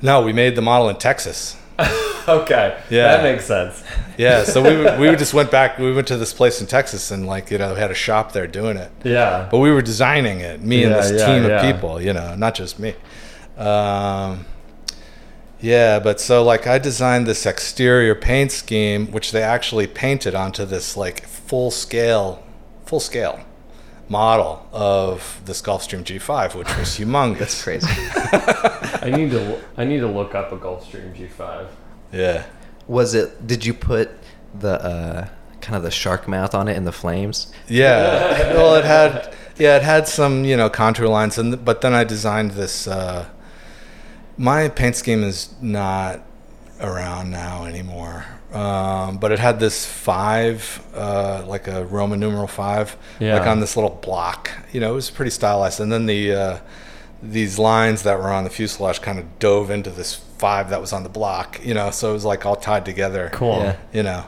No, 0.02 0.22
we 0.22 0.32
made 0.32 0.54
the 0.56 0.62
model 0.62 0.88
in 0.88 0.96
Texas. 0.96 1.56
Okay. 2.28 2.76
Yeah. 2.90 3.16
That 3.16 3.22
makes 3.22 3.44
sense. 3.44 3.85
Yeah, 4.18 4.44
so 4.44 4.62
we 4.62 5.09
we 5.11 5.14
just 5.16 5.35
went 5.35 5.50
back. 5.50 5.78
We 5.78 5.92
went 5.92 6.09
to 6.09 6.16
this 6.16 6.32
place 6.32 6.61
in 6.62 6.66
Texas 6.66 7.11
and 7.11 7.26
like 7.26 7.50
you 7.50 7.59
know 7.59 7.74
had 7.74 7.90
a 7.90 7.94
shop 7.94 8.32
there 8.32 8.46
doing 8.46 8.78
it. 8.78 8.90
Yeah. 9.04 9.46
But 9.50 9.59
we 9.59 9.70
were 9.70 9.82
designing 9.82 10.40
it, 10.40 10.62
me 10.62 10.82
and 10.85 10.92
Yeah, 10.92 11.00
this 11.02 11.20
yeah, 11.20 11.26
team 11.26 11.44
yeah. 11.44 11.50
of 11.50 11.74
people, 11.74 12.00
you 12.00 12.14
know, 12.14 12.35
not 12.35 12.54
just 12.54 12.78
me. 12.78 12.94
Um, 13.59 14.46
Yeah, 15.61 15.98
but 16.00 16.18
so 16.20 16.42
like 16.42 16.66
I 16.66 16.78
designed 16.78 17.26
this 17.26 17.46
exterior 17.46 18.14
paint 18.14 18.52
scheme, 18.52 19.06
which 19.12 19.32
they 19.32 19.42
actually 19.42 19.87
painted 19.87 20.35
onto 20.35 20.64
this 20.64 20.96
like 20.96 21.26
full 21.26 21.70
scale, 21.70 22.42
full 22.87 23.00
scale 23.00 23.38
model 24.08 24.66
of 24.72 25.40
this 25.44 25.60
Gulfstream 25.62 26.04
G5, 26.04 26.54
which 26.54 26.68
was 26.76 26.88
humongous. 26.98 27.38
That's 27.38 27.62
crazy. 27.62 27.86
I 27.90 29.10
need 29.14 29.30
to 29.30 29.60
I 29.76 29.84
need 29.84 30.00
to 30.00 30.06
look 30.08 30.34
up 30.34 30.52
a 30.52 30.56
Gulfstream 30.58 31.14
G5. 31.14 31.68
yeah. 32.12 32.46
Was 32.88 33.14
it? 33.14 33.46
Did 33.46 33.66
you 33.66 33.74
put 33.74 34.10
the 34.54 34.80
uh, 34.80 35.28
kind 35.60 35.74
of 35.76 35.82
the 35.82 35.90
shark 35.90 36.28
mouth 36.28 36.54
on 36.54 36.68
it 36.68 36.76
in 36.76 36.84
the 36.84 36.92
flames? 36.92 37.52
Yeah. 37.68 38.54
well, 38.54 38.76
it 38.76 38.84
had 38.84 39.34
yeah, 39.58 39.76
it 39.76 39.82
had 39.82 40.06
some 40.06 40.44
you 40.44 40.56
know 40.56 40.70
contour 40.70 41.08
lines, 41.08 41.36
and 41.38 41.64
but 41.64 41.80
then 41.80 41.92
I 41.94 42.04
designed 42.04 42.52
this. 42.52 42.86
Uh, 42.86 43.28
my 44.36 44.68
paint 44.68 44.94
scheme 44.96 45.24
is 45.24 45.54
not 45.60 46.20
around 46.80 47.30
now 47.30 47.64
anymore, 47.64 48.26
um, 48.52 49.18
but 49.18 49.32
it 49.32 49.38
had 49.38 49.59
this 49.61 49.85
five, 49.85 50.82
uh, 50.94 51.44
like 51.46 51.68
a 51.68 51.85
Roman 51.85 52.20
numeral 52.20 52.46
five, 52.46 52.96
Yeah. 53.20 53.38
like 53.38 53.46
on 53.46 53.61
this 53.61 53.76
little 53.76 53.98
block. 54.02 54.50
You 54.72 54.80
know, 54.80 54.92
it 54.92 54.94
was 54.94 55.11
pretty 55.11 55.30
stylized, 55.30 55.80
and 55.80 55.90
then 55.92 56.06
the 56.06 56.32
uh, 56.35 56.59
these 57.22 57.59
lines 57.59 58.02
that 58.02 58.18
were 58.18 58.28
on 58.30 58.44
the 58.44 58.50
fuselage 58.50 59.00
kind 59.02 59.18
of 59.18 59.38
dove 59.38 59.70
into 59.70 59.90
this 59.90 60.14
five 60.38 60.70
that 60.70 60.80
was 60.80 60.92
on 60.92 61.02
the 61.02 61.09
block. 61.09 61.61
You 61.64 61.74
know, 61.74 61.90
so 61.90 62.11
it 62.11 62.12
was 62.12 62.24
like 62.24 62.46
all 62.46 62.56
tied 62.56 62.85
together. 62.85 63.30
Cool. 63.32 63.59
Yeah. 63.59 63.76
You 63.92 64.02
know. 64.02 64.24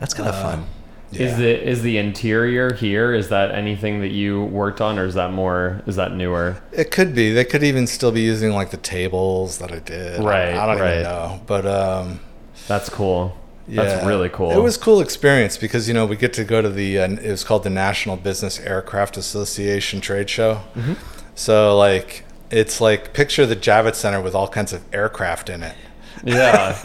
That's 0.00 0.14
kind 0.14 0.28
of 0.28 0.34
Uh, 0.34 0.42
fun. 0.42 0.66
Is 1.10 1.18
Yeah. 1.32 1.36
the 1.38 1.68
is 1.68 1.82
the 1.82 1.96
interior 1.96 2.74
here? 2.74 3.14
Is 3.14 3.30
that 3.30 3.52
anything 3.52 4.00
that 4.02 4.10
you 4.10 4.44
worked 4.44 4.82
on, 4.82 4.98
or 4.98 5.06
is 5.06 5.14
that 5.14 5.32
more? 5.32 5.80
Is 5.86 5.96
that 5.96 6.12
newer? 6.12 6.58
It 6.70 6.90
could 6.90 7.14
be. 7.14 7.32
They 7.32 7.44
could 7.46 7.62
even 7.62 7.86
still 7.86 8.12
be 8.12 8.20
using 8.20 8.52
like 8.52 8.70
the 8.70 8.76
tables 8.76 9.56
that 9.58 9.72
I 9.72 9.78
did. 9.78 10.22
Right, 10.22 10.54
I 10.54 10.66
don't 10.66 10.78
right. 10.78 10.90
even 11.00 11.02
know. 11.04 11.40
But 11.46 11.64
um, 11.66 12.20
That's 12.68 12.88
cool. 12.88 13.36
yeah, 13.66 13.82
That's 13.82 14.06
really 14.06 14.28
cool. 14.28 14.52
It 14.52 14.62
was 14.62 14.76
a 14.76 14.80
cool 14.80 15.00
experience 15.00 15.56
because 15.56 15.88
you 15.88 15.94
know 15.94 16.06
we 16.06 16.16
get 16.16 16.32
to 16.34 16.44
go 16.44 16.62
to 16.62 16.68
the. 16.68 16.98
Uh, 16.98 17.08
it 17.10 17.30
was 17.30 17.42
called 17.42 17.64
the 17.64 17.70
National 17.70 18.16
Business 18.16 18.60
Aircraft 18.60 19.16
Association 19.16 20.00
trade 20.00 20.30
show. 20.30 20.60
Mm-hmm. 20.74 20.94
So 21.34 21.76
like 21.76 22.24
it's 22.50 22.80
like 22.80 23.12
picture 23.12 23.46
the 23.46 23.56
Javits 23.56 23.96
Center 23.96 24.20
with 24.20 24.34
all 24.34 24.48
kinds 24.48 24.72
of 24.72 24.82
aircraft 24.94 25.50
in 25.50 25.62
it, 25.62 25.74
yeah. 26.24 26.78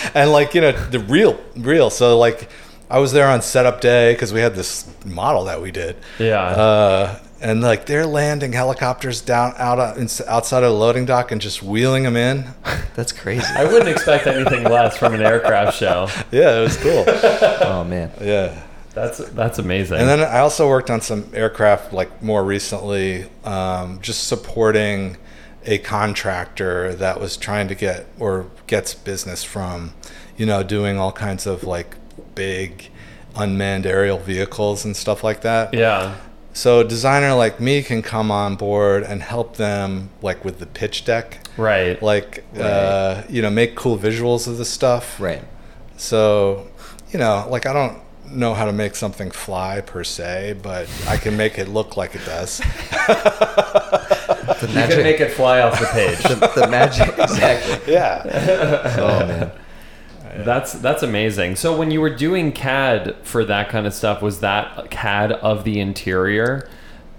and 0.14 0.32
like 0.32 0.54
you 0.54 0.60
know 0.60 0.72
the 0.72 1.00
real 1.00 1.38
real. 1.56 1.90
So 1.90 2.18
like 2.18 2.48
I 2.88 2.98
was 2.98 3.12
there 3.12 3.28
on 3.28 3.42
setup 3.42 3.80
day 3.80 4.12
because 4.12 4.32
we 4.32 4.40
had 4.40 4.54
this 4.54 4.88
model 5.04 5.44
that 5.44 5.60
we 5.60 5.70
did. 5.72 5.96
Yeah. 6.18 6.42
Uh, 6.42 7.18
and 7.40 7.60
like 7.60 7.86
they're 7.86 8.06
landing 8.06 8.52
helicopters 8.52 9.20
down 9.20 9.54
out 9.58 9.78
uh, 9.78 9.94
outside 10.26 10.62
of 10.62 10.72
the 10.72 10.78
loading 10.78 11.04
dock 11.04 11.32
and 11.32 11.40
just 11.40 11.62
wheeling 11.62 12.04
them 12.04 12.16
in. 12.16 12.46
That's 12.94 13.12
crazy. 13.12 13.44
I 13.56 13.64
wouldn't 13.64 13.88
expect 13.88 14.26
anything 14.26 14.64
less 14.64 14.96
from 14.96 15.14
an 15.14 15.20
aircraft 15.22 15.76
show. 15.76 16.08
Yeah, 16.32 16.58
it 16.58 16.62
was 16.62 16.76
cool. 16.78 17.04
oh 17.08 17.84
man. 17.84 18.10
yeah. 18.20 18.62
That's 18.94 19.18
that's 19.18 19.58
amazing. 19.58 19.98
And 19.98 20.08
then 20.08 20.20
I 20.20 20.38
also 20.38 20.66
worked 20.68 20.90
on 20.90 21.02
some 21.02 21.30
aircraft 21.34 21.92
like 21.92 22.22
more 22.22 22.42
recently, 22.42 23.26
um, 23.44 24.00
just 24.00 24.26
supporting 24.26 25.18
a 25.66 25.76
contractor 25.78 26.94
that 26.94 27.20
was 27.20 27.36
trying 27.36 27.68
to 27.68 27.74
get 27.74 28.06
or 28.18 28.46
gets 28.66 28.94
business 28.94 29.44
from, 29.44 29.92
you 30.38 30.46
know, 30.46 30.62
doing 30.62 30.98
all 30.98 31.12
kinds 31.12 31.46
of 31.46 31.64
like 31.64 31.96
big 32.34 32.88
unmanned 33.36 33.84
aerial 33.84 34.18
vehicles 34.18 34.84
and 34.86 34.96
stuff 34.96 35.22
like 35.22 35.42
that. 35.42 35.74
yeah. 35.74 36.16
So 36.56 36.80
a 36.80 36.84
designer 36.84 37.34
like 37.34 37.60
me 37.60 37.82
can 37.82 38.00
come 38.00 38.30
on 38.30 38.56
board 38.56 39.02
and 39.02 39.22
help 39.22 39.56
them 39.58 40.08
like 40.22 40.42
with 40.42 40.58
the 40.58 40.64
pitch 40.64 41.04
deck, 41.04 41.46
Right. 41.58 42.00
like 42.02 42.44
uh, 42.58 43.24
you 43.28 43.42
know, 43.42 43.50
make 43.50 43.74
cool 43.76 43.98
visuals 43.98 44.46
of 44.48 44.56
the 44.56 44.64
stuff. 44.64 45.20
Right. 45.20 45.42
So, 45.98 46.66
you 47.12 47.18
know, 47.18 47.46
like 47.50 47.66
I 47.66 47.74
don't 47.74 47.98
know 48.30 48.54
how 48.54 48.64
to 48.64 48.72
make 48.72 48.96
something 48.96 49.30
fly 49.30 49.82
per 49.82 50.02
se, 50.02 50.56
but 50.62 50.88
I 51.06 51.18
can 51.18 51.36
make 51.36 51.58
it 51.58 51.68
look 51.68 51.98
like 51.98 52.14
it 52.14 52.24
does. 52.24 52.62
The 54.56 54.68
you 54.68 54.88
can 54.88 55.02
make 55.02 55.20
it 55.20 55.32
fly 55.32 55.60
off 55.60 55.78
the 55.78 55.86
page. 55.86 56.18
the, 56.22 56.34
the 56.60 56.68
magic. 56.68 57.18
Exactly. 57.18 57.92
yeah. 57.92 58.22
Oh 58.98 59.26
man. 59.26 59.52
That's 60.44 60.72
that's 60.74 61.02
amazing. 61.02 61.56
So 61.56 61.76
when 61.76 61.90
you 61.90 62.00
were 62.00 62.14
doing 62.14 62.52
CAD 62.52 63.16
for 63.22 63.44
that 63.44 63.68
kind 63.68 63.86
of 63.86 63.94
stuff, 63.94 64.22
was 64.22 64.40
that 64.40 64.90
CAD 64.90 65.32
of 65.32 65.64
the 65.64 65.80
interior, 65.80 66.68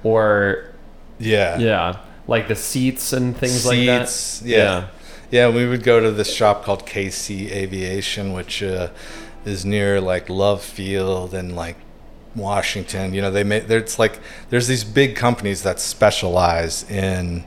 or 0.04 0.72
Yeah. 1.20 1.58
yeah, 1.58 1.98
like 2.28 2.48
the 2.48 2.56
seats 2.56 3.14
and 3.14 3.36
things 3.36 3.66
like 3.66 3.86
that? 3.86 4.10
Seats, 4.10 4.42
yeah. 4.48 4.88
yeah. 5.32 5.50
we 5.50 5.66
would 5.68 5.84
go 5.84 6.00
to 6.00 6.12
this 6.12 6.34
shop 6.34 6.64
called 6.64 6.86
KC 6.86 7.52
Aviation, 7.52 8.34
which 8.34 8.62
uh, 8.64 8.90
is 9.46 9.66
near 9.66 10.00
like 10.02 10.30
Love 10.30 10.62
Field 10.64 11.34
and 11.34 11.56
like 11.56 11.78
Washington. 12.36 13.14
You 13.14 13.22
know, 13.22 13.32
they 13.32 13.44
make 13.44 13.68
there's 13.68 13.98
like 13.98 14.20
there's 14.50 14.68
these 14.68 14.84
big 14.84 15.16
companies 15.16 15.64
that 15.64 15.80
specialize 15.80 16.90
in 16.90 17.44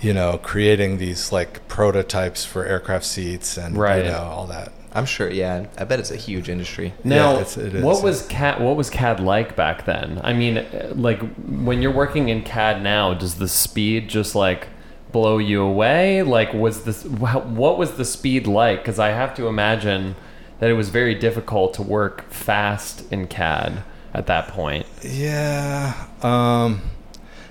you 0.00 0.14
know 0.14 0.38
creating 0.42 0.96
these 0.96 1.30
like 1.30 1.66
prototypes 1.68 2.44
for 2.44 2.64
aircraft 2.64 3.04
seats 3.04 3.58
and 3.58 3.76
Right. 3.76 4.04
you 4.04 4.10
know 4.10 4.18
all 4.22 4.46
that. 4.46 4.72
I'm 4.92 5.06
sure. 5.06 5.30
Yeah. 5.30 5.66
I 5.78 5.84
bet 5.84 6.00
it's 6.00 6.10
a 6.10 6.16
huge 6.16 6.48
industry. 6.48 6.94
Now, 7.04 7.34
it's- 7.34 7.56
it 7.56 7.74
is, 7.74 7.84
what 7.84 8.02
was 8.02 8.26
CAD? 8.26 8.60
What 8.60 8.76
was 8.76 8.90
CAD 8.90 9.20
like 9.20 9.54
back 9.56 9.84
then? 9.84 10.20
I 10.24 10.32
mean, 10.32 10.58
uh, 10.58 10.92
like 10.94 11.20
when 11.46 11.80
you're 11.82 11.92
working 11.92 12.28
in 12.28 12.42
CAD 12.42 12.82
now, 12.82 13.14
does 13.14 13.36
the 13.36 13.48
speed 13.48 14.08
just 14.08 14.34
like 14.34 14.68
blow 15.12 15.38
you 15.38 15.62
away? 15.62 16.22
Like, 16.22 16.52
was 16.52 16.82
this 16.84 17.04
what 17.04 17.78
was 17.78 17.92
the 17.92 18.04
speed 18.04 18.46
like? 18.46 18.80
Because 18.80 18.98
I 18.98 19.08
have 19.10 19.34
to 19.36 19.46
imagine 19.46 20.16
that 20.58 20.68
it 20.70 20.74
was 20.74 20.88
very 20.90 21.14
difficult 21.14 21.72
to 21.74 21.82
work 21.82 22.30
fast 22.30 23.10
in 23.12 23.26
CAD 23.26 23.82
at 24.12 24.26
that 24.26 24.48
point. 24.48 24.86
Yeah. 25.02 25.94
Um, 26.22 26.82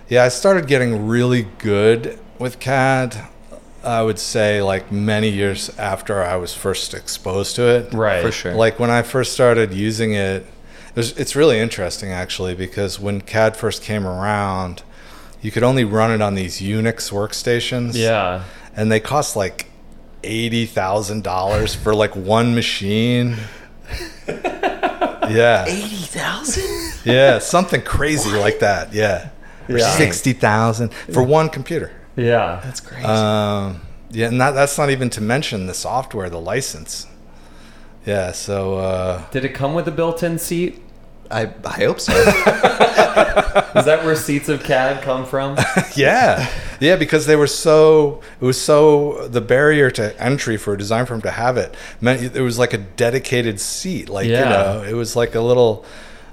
yeah, 0.09 0.23
I 0.25 0.27
started 0.27 0.67
getting 0.67 1.07
really 1.07 1.47
good 1.57 2.19
with 2.37 2.59
CAD. 2.59 3.15
I 3.83 4.01
would 4.01 4.19
say 4.19 4.61
like 4.61 4.91
many 4.91 5.29
years 5.29 5.69
after 5.77 6.21
I 6.23 6.35
was 6.35 6.53
first 6.53 6.93
exposed 6.93 7.55
to 7.55 7.63
it. 7.63 7.93
Right. 7.93 8.21
For 8.21 8.31
sure. 8.31 8.53
Like 8.53 8.79
when 8.79 8.89
I 8.89 9.01
first 9.03 9.33
started 9.33 9.73
using 9.73 10.13
it, 10.13 10.45
it 10.89 10.95
was, 10.95 11.17
it's 11.17 11.35
really 11.35 11.59
interesting 11.59 12.11
actually 12.11 12.55
because 12.55 12.99
when 12.99 13.21
CAD 13.21 13.55
first 13.55 13.81
came 13.81 14.05
around, 14.05 14.83
you 15.41 15.51
could 15.51 15.63
only 15.63 15.85
run 15.85 16.11
it 16.11 16.21
on 16.21 16.35
these 16.35 16.59
Unix 16.59 17.11
workstations. 17.11 17.95
Yeah. 17.95 18.43
And 18.75 18.91
they 18.91 18.99
cost 18.99 19.35
like 19.35 19.67
eighty 20.23 20.65
thousand 20.65 21.23
dollars 21.23 21.73
for 21.73 21.95
like 21.95 22.15
one 22.15 22.53
machine. 22.55 23.37
yeah. 24.27 25.65
Eighty 25.67 25.95
thousand. 25.95 26.93
Yeah, 27.05 27.39
something 27.39 27.81
crazy 27.81 28.31
like 28.31 28.59
that. 28.59 28.93
Yeah, 28.93 29.29
or 29.67 29.77
Yeah. 29.77 29.89
sixty 29.91 30.33
thousand 30.33 30.93
for 30.93 31.23
one 31.23 31.49
computer. 31.49 31.91
Yeah. 32.19 32.59
That's 32.63 32.79
crazy. 32.79 33.05
Um, 33.05 33.81
yeah, 34.11 34.27
and 34.27 34.39
that, 34.41 34.51
that's 34.51 34.77
not 34.77 34.89
even 34.89 35.09
to 35.11 35.21
mention 35.21 35.67
the 35.67 35.73
software, 35.73 36.29
the 36.29 36.39
license. 36.41 37.07
Yeah, 38.05 38.31
so 38.31 38.75
uh, 38.75 39.29
Did 39.29 39.45
it 39.45 39.53
come 39.53 39.73
with 39.73 39.87
a 39.87 39.91
built-in 39.91 40.39
seat? 40.39 40.81
I 41.31 41.53
I 41.63 41.83
hope 41.83 41.99
so. 41.99 42.11
Is 43.75 43.85
that 43.85 44.01
where 44.03 44.15
seats 44.15 44.49
of 44.49 44.63
CAD 44.63 45.03
come 45.03 45.25
from? 45.25 45.57
yeah, 45.95 46.49
yeah, 46.79 46.95
because 46.95 47.27
they 47.27 47.35
were 47.35 47.45
so 47.45 48.21
it 48.41 48.45
was 48.45 48.59
so 48.59 49.27
the 49.27 49.41
barrier 49.41 49.91
to 49.91 50.19
entry 50.19 50.57
for 50.57 50.73
a 50.73 50.77
design 50.77 51.05
firm 51.05 51.21
to 51.21 51.29
have 51.31 51.55
it 51.57 51.75
meant 52.01 52.35
it 52.35 52.41
was 52.41 52.57
like 52.57 52.73
a 52.73 52.79
dedicated 52.79 53.59
seat. 53.59 54.09
Like 54.09 54.27
Yeah. 54.27 54.39
you 54.39 54.45
know, 54.49 54.83
it 54.89 54.93
was 54.93 55.15
like 55.15 55.35
a 55.35 55.41
little 55.41 55.85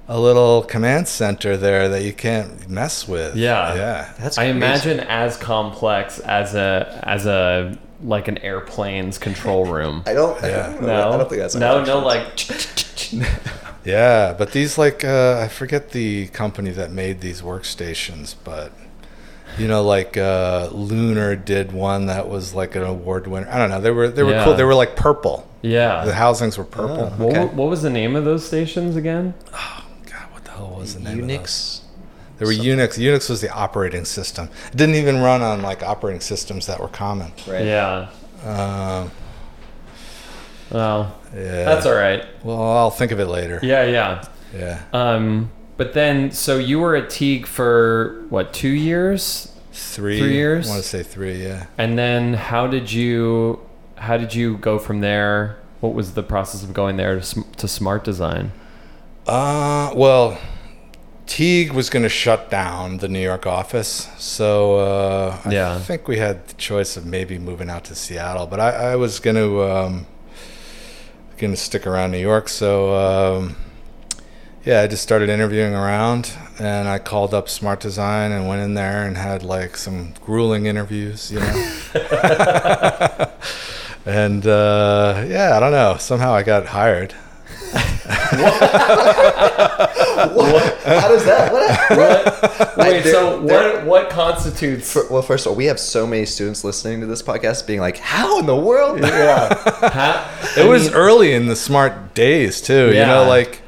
a 0.08 0.18
little 0.20 0.62
command 0.62 1.08
center 1.08 1.56
there 1.56 1.88
that 1.88 2.02
you 2.02 2.12
can't 2.12 2.68
mess 2.68 3.08
with. 3.08 3.36
Yeah. 3.36 3.74
yeah. 3.74 4.12
That's 4.18 4.38
I 4.38 4.44
imagine 4.44 5.00
as 5.00 5.36
complex 5.36 6.18
as 6.20 6.54
a 6.54 7.00
as 7.04 7.26
a 7.26 7.76
like 8.02 8.28
an 8.28 8.38
airplane's 8.38 9.18
control 9.18 9.64
room. 9.72 10.02
I 10.06 10.12
don't. 10.12 10.40
Yeah. 10.42 10.78
No, 10.80 11.10
I 11.12 11.16
don't 11.16 11.28
think 11.28 11.40
that's 11.40 11.54
no, 11.54 11.82
it 11.82 11.86
no. 11.86 11.98
Like, 12.00 12.46
Yeah, 13.84 14.32
but 14.36 14.50
these 14.52 14.78
like 14.78 15.04
uh, 15.04 15.40
I 15.42 15.48
forget 15.48 15.90
the 15.90 16.26
company 16.28 16.70
that 16.70 16.90
made 16.90 17.20
these 17.20 17.40
workstations, 17.42 18.34
but 18.42 18.72
you 19.58 19.68
know, 19.68 19.82
like 19.84 20.16
uh, 20.16 20.68
Lunar 20.72 21.36
did 21.36 21.70
one 21.72 22.06
that 22.06 22.28
was 22.28 22.52
like 22.52 22.74
an 22.74 22.82
award 22.82 23.26
winner. 23.28 23.48
I 23.48 23.58
don't 23.58 23.70
know. 23.70 23.80
They 23.80 23.92
were 23.92 24.08
they 24.08 24.22
were 24.24 24.32
Yeah. 24.32 24.44
cool. 24.44 24.54
They 24.54 24.64
were 24.64 24.74
like 24.74 24.96
purple. 24.96 25.48
Yeah. 25.62 26.04
The 26.04 26.14
housings 26.14 26.58
were 26.58 26.64
purple. 26.64 27.12
Oh. 27.18 27.24
What, 27.24 27.36
Okay. 27.36 27.54
what 27.54 27.68
was 27.68 27.82
the 27.82 27.90
name 27.90 28.16
of 28.16 28.24
those 28.24 28.44
stations 28.46 28.94
again? 28.96 29.34
God, 30.56 30.66
hell 30.68 30.78
was 30.78 30.94
the 30.94 31.00
name? 31.00 31.20
Of? 31.20 31.26
Unix. 31.28 31.80
They 32.38 32.44
were 32.44 32.52
Unix. 32.52 32.98
Unix 32.98 33.30
was 33.30 33.40
the 33.40 33.50
operating 33.50 34.04
system. 34.04 34.48
It 34.70 34.76
didn't 34.76 34.96
even 34.96 35.20
run 35.20 35.42
on 35.42 35.62
like 35.62 35.82
operating 35.82 36.20
systems 36.20 36.66
that 36.66 36.80
were 36.80 36.88
common. 36.88 37.32
Right. 37.46 37.64
Yeah. 37.64 38.08
Um, 38.44 39.10
Well, 40.70 41.16
yeah, 41.34 41.64
that's 41.64 41.86
all 41.86 41.94
right. 41.94 42.24
Well, 42.42 42.60
I'll 42.60 42.90
think 42.90 43.12
of 43.12 43.20
it 43.20 43.26
later. 43.26 43.60
Yeah, 43.62 43.84
yeah. 43.84 44.24
Yeah, 44.56 44.82
Um, 44.92 45.50
but 45.76 45.92
then, 45.92 46.30
so 46.30 46.56
you 46.56 46.78
were 46.78 46.96
at 46.96 47.10
Teague 47.10 47.46
for 47.46 48.24
what, 48.30 48.52
two 48.54 48.68
years? 48.68 49.52
three. 49.72 50.18
Three 50.18 50.32
years? 50.34 50.66
I 50.66 50.70
want 50.70 50.82
to 50.82 50.88
say 50.88 51.02
three. 51.02 51.42
Yeah. 51.42 51.66
And 51.76 51.98
then 51.98 52.34
how 52.34 52.66
did 52.66 52.90
you 52.92 53.60
how 53.96 54.16
did 54.16 54.34
you 54.34 54.56
go 54.58 54.78
from 54.78 55.00
there? 55.00 55.56
What 55.80 55.92
was 55.94 56.14
the 56.14 56.22
process 56.22 56.62
of 56.62 56.72
going 56.72 56.96
there 56.96 57.20
to, 57.20 57.44
to 57.58 57.68
Smart 57.68 58.04
Design? 58.04 58.52
Uh, 59.26 59.92
well, 59.96 60.38
Teague 61.26 61.72
was 61.72 61.90
going 61.90 62.04
to 62.04 62.08
shut 62.08 62.48
down 62.50 62.98
the 62.98 63.08
New 63.08 63.20
York 63.20 63.46
office, 63.46 64.08
so 64.18 64.76
uh, 64.76 65.40
Yeah. 65.50 65.74
I 65.74 65.78
think 65.80 66.06
we 66.06 66.18
had 66.18 66.46
the 66.46 66.54
choice 66.54 66.96
of 66.96 67.04
maybe 67.04 67.38
moving 67.38 67.68
out 67.68 67.84
to 67.84 67.94
Seattle, 67.96 68.46
but 68.46 68.60
I, 68.60 68.92
I 68.92 68.96
was 68.96 69.18
going 69.18 69.36
to 69.36 69.62
um, 69.64 70.06
going 71.38 71.52
to 71.52 71.56
stick 71.56 71.86
around 71.86 72.12
New 72.12 72.18
York. 72.20 72.48
So 72.48 72.94
um, 72.94 73.56
yeah, 74.64 74.82
I 74.82 74.86
just 74.86 75.02
started 75.02 75.28
interviewing 75.28 75.74
around, 75.74 76.32
and 76.60 76.86
I 76.88 76.98
called 77.00 77.34
up 77.34 77.48
Smart 77.48 77.80
Design 77.80 78.30
and 78.30 78.46
went 78.46 78.62
in 78.62 78.74
there 78.74 79.04
and 79.04 79.16
had 79.16 79.42
like 79.42 79.76
some 79.76 80.14
grueling 80.20 80.66
interviews, 80.66 81.32
you 81.32 81.40
know. 81.40 81.68
and 84.06 84.46
uh, 84.46 85.24
yeah, 85.26 85.56
I 85.56 85.60
don't 85.60 85.72
know. 85.72 85.96
Somehow 85.98 86.32
I 86.32 86.44
got 86.44 86.66
hired. 86.66 87.12
How 89.76 91.08
does 91.08 91.24
that? 91.24 91.52
What? 91.52 92.76
Wait, 92.76 93.02
there- 93.04 93.12
so 93.12 93.40
there- 93.42 93.84
what 93.84 93.86
what 93.86 94.10
constitutes? 94.10 94.92
For- 94.92 95.06
well, 95.10 95.22
first 95.22 95.46
of 95.46 95.50
all, 95.50 95.56
we 95.56 95.66
have 95.66 95.78
so 95.80 96.06
many 96.06 96.26
students 96.26 96.64
listening 96.64 97.00
to 97.00 97.06
this 97.06 97.22
podcast 97.22 97.66
being 97.66 97.80
like, 97.80 97.98
"How 97.98 98.38
in 98.38 98.46
the 98.46 98.56
world?" 98.56 99.00
yeah, 99.00 99.54
ha- 99.90 100.30
It 100.56 100.64
I 100.64 100.68
was 100.68 100.86
mean, 100.86 100.94
early 100.94 101.32
in 101.32 101.46
the 101.46 101.56
smart 101.56 102.14
days 102.14 102.60
too. 102.60 102.88
You 102.88 103.06
know, 103.06 103.24
like 103.28 103.62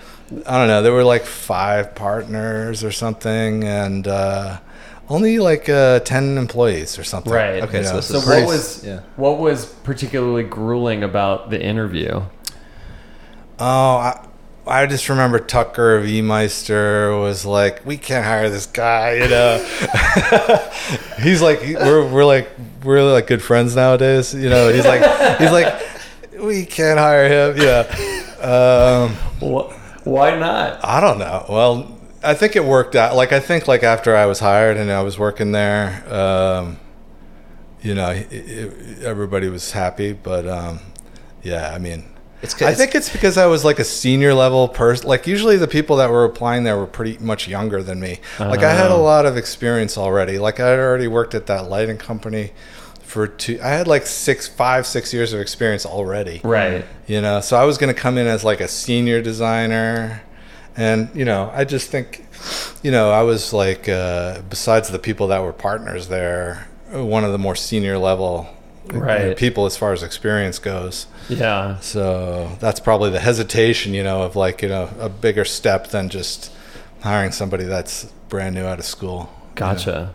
I 0.46 0.58
don't 0.58 0.68
know, 0.68 0.82
there 0.82 0.92
were 0.92 1.04
like 1.04 1.24
five 1.24 1.94
partners 1.94 2.84
or 2.84 2.92
something, 2.92 3.64
and 3.64 4.06
uh, 4.06 4.58
only 5.08 5.38
like 5.38 5.68
uh, 5.68 6.00
ten 6.00 6.36
employees 6.38 6.98
or 6.98 7.04
something. 7.04 7.32
Right. 7.32 7.62
Okay, 7.62 7.78
You 7.78 7.84
so 7.84 8.00
So 8.00 8.18
what 8.20 8.46
was 8.46 8.84
yeah. 8.84 9.00
what 9.16 9.38
was 9.38 9.66
particularly 9.66 10.42
grueling 10.44 11.02
about 11.02 11.50
the 11.50 11.60
interview? 11.62 12.22
Oh, 13.60 13.96
I, 13.96 14.24
I 14.66 14.86
just 14.86 15.08
remember 15.08 15.38
Tucker 15.38 16.00
Viemeister 16.02 17.18
was 17.20 17.44
like, 17.46 17.84
"We 17.86 17.96
can't 17.96 18.24
hire 18.24 18.50
this 18.50 18.66
guy," 18.66 19.14
you 19.14 19.28
know. 19.28 19.58
he's 21.22 21.40
like, 21.42 21.60
we're 21.62 22.06
we're 22.06 22.24
like 22.24 22.50
we're 22.84 23.02
like 23.02 23.26
good 23.26 23.42
friends 23.42 23.74
nowadays, 23.74 24.34
you 24.34 24.48
know. 24.50 24.72
He's 24.72 24.84
like, 24.84 25.00
he's 25.38 25.50
like, 25.50 25.82
we 26.40 26.64
can't 26.66 26.98
hire 26.98 27.28
him, 27.52 27.56
yeah. 27.60 27.82
Um, 28.40 29.14
Wh- 29.40 30.06
Why 30.06 30.38
not? 30.38 30.84
I 30.84 31.00
don't 31.00 31.18
know. 31.18 31.46
Well, 31.48 31.98
I 32.22 32.34
think 32.34 32.54
it 32.56 32.64
worked 32.64 32.94
out. 32.94 33.16
Like 33.16 33.32
I 33.32 33.40
think 33.40 33.66
like 33.66 33.82
after 33.82 34.14
I 34.14 34.26
was 34.26 34.38
hired 34.40 34.76
and 34.76 34.90
I 34.92 35.02
was 35.02 35.18
working 35.18 35.52
there, 35.52 36.04
um, 36.12 36.78
you 37.82 37.94
know, 37.94 38.10
it, 38.10 38.30
it, 38.30 39.02
everybody 39.02 39.48
was 39.48 39.72
happy. 39.72 40.12
But 40.12 40.46
um, 40.46 40.80
yeah, 41.42 41.72
I 41.74 41.78
mean, 41.78 42.04
It's 42.40 42.61
I 42.62 42.72
think 42.74 42.94
it's 42.94 43.09
because 43.09 43.37
I 43.37 43.46
was 43.46 43.64
like 43.64 43.79
a 43.81 43.85
senior 43.85 44.33
level 44.33 44.68
person. 44.68 45.09
Like 45.09 45.27
usually 45.27 45.57
the 45.57 45.66
people 45.66 45.96
that 45.96 46.09
were 46.11 46.24
applying 46.24 46.62
there 46.64 46.77
were 46.77 46.87
pretty 46.87 47.18
much 47.18 47.48
younger 47.48 47.83
than 47.83 47.98
me. 47.98 48.20
Like 48.38 48.62
I 48.62 48.72
had 48.74 48.90
a 48.90 48.94
Oh. 48.94 49.03
lot 49.03 49.27
of 49.27 49.37
experience 49.37 49.98
already. 49.98 50.38
Like 50.38 50.61
I 50.61 50.68
had 50.68 50.79
already 50.79 51.09
worked 51.09 51.35
at 51.35 51.46
that 51.46 51.68
lighting 51.68 51.98
company 51.98 52.53
for 53.03 53.27
two. 53.27 53.59
I 53.62 53.68
had 53.70 53.88
like 53.88 54.07
six, 54.07 54.46
five, 54.46 54.87
six 54.87 55.12
years 55.12 55.33
of 55.33 55.40
experience 55.40 55.85
already 55.87 56.40
Right. 56.44 56.85
you 57.07 57.20
know 57.22 57.40
so 57.40 57.57
i 57.57 57.64
was 57.64 57.79
going 57.79 57.92
to 57.92 57.98
come 57.98 58.18
in 58.18 58.27
as 58.27 58.44
like 58.44 58.61
a 58.61 58.68
senior 58.68 59.22
designer 59.22 60.20
and 60.77 61.09
you 61.14 61.24
know 61.24 61.51
i 61.55 61.64
just 61.64 61.90
think 61.90 62.27
you 62.83 62.90
know 62.90 63.11
i 63.11 63.22
was 63.22 63.53
like 63.55 63.88
uh, 63.88 64.42
besides 64.51 64.90
the 64.90 64.98
people 64.98 65.29
that 65.29 65.42
were 65.42 65.55
partners 65.55 66.09
there 66.09 66.68
one 66.92 67.24
of 67.24 67.33
the 67.33 67.38
more 67.38 67.57
senior 67.57 67.96
level 67.96 68.46
Right. 68.92 69.37
people 69.37 69.66
as 69.66 69.77
far 69.77 69.92
as 69.92 70.03
experience 70.03 70.59
goes 70.59 71.07
Yeah. 71.29 71.79
so 71.81 72.57
that's 72.61 72.81
probably 72.81 73.11
the 73.11 73.20
hesitation 73.20 73.92
you 73.94 74.03
know 74.03 74.22
of 74.22 74.35
like 74.37 74.62
you 74.62 74.68
know 74.68 74.88
a 74.98 75.09
bigger 75.09 75.44
step 75.44 75.88
than 75.88 76.09
just 76.09 76.51
hiring 77.03 77.33
somebody 77.33 77.64
that's 77.64 78.05
brand 78.29 78.55
new 78.55 78.64
out 78.64 78.79
of 78.79 78.85
school 78.85 79.31
Gotcha. 79.55 80.14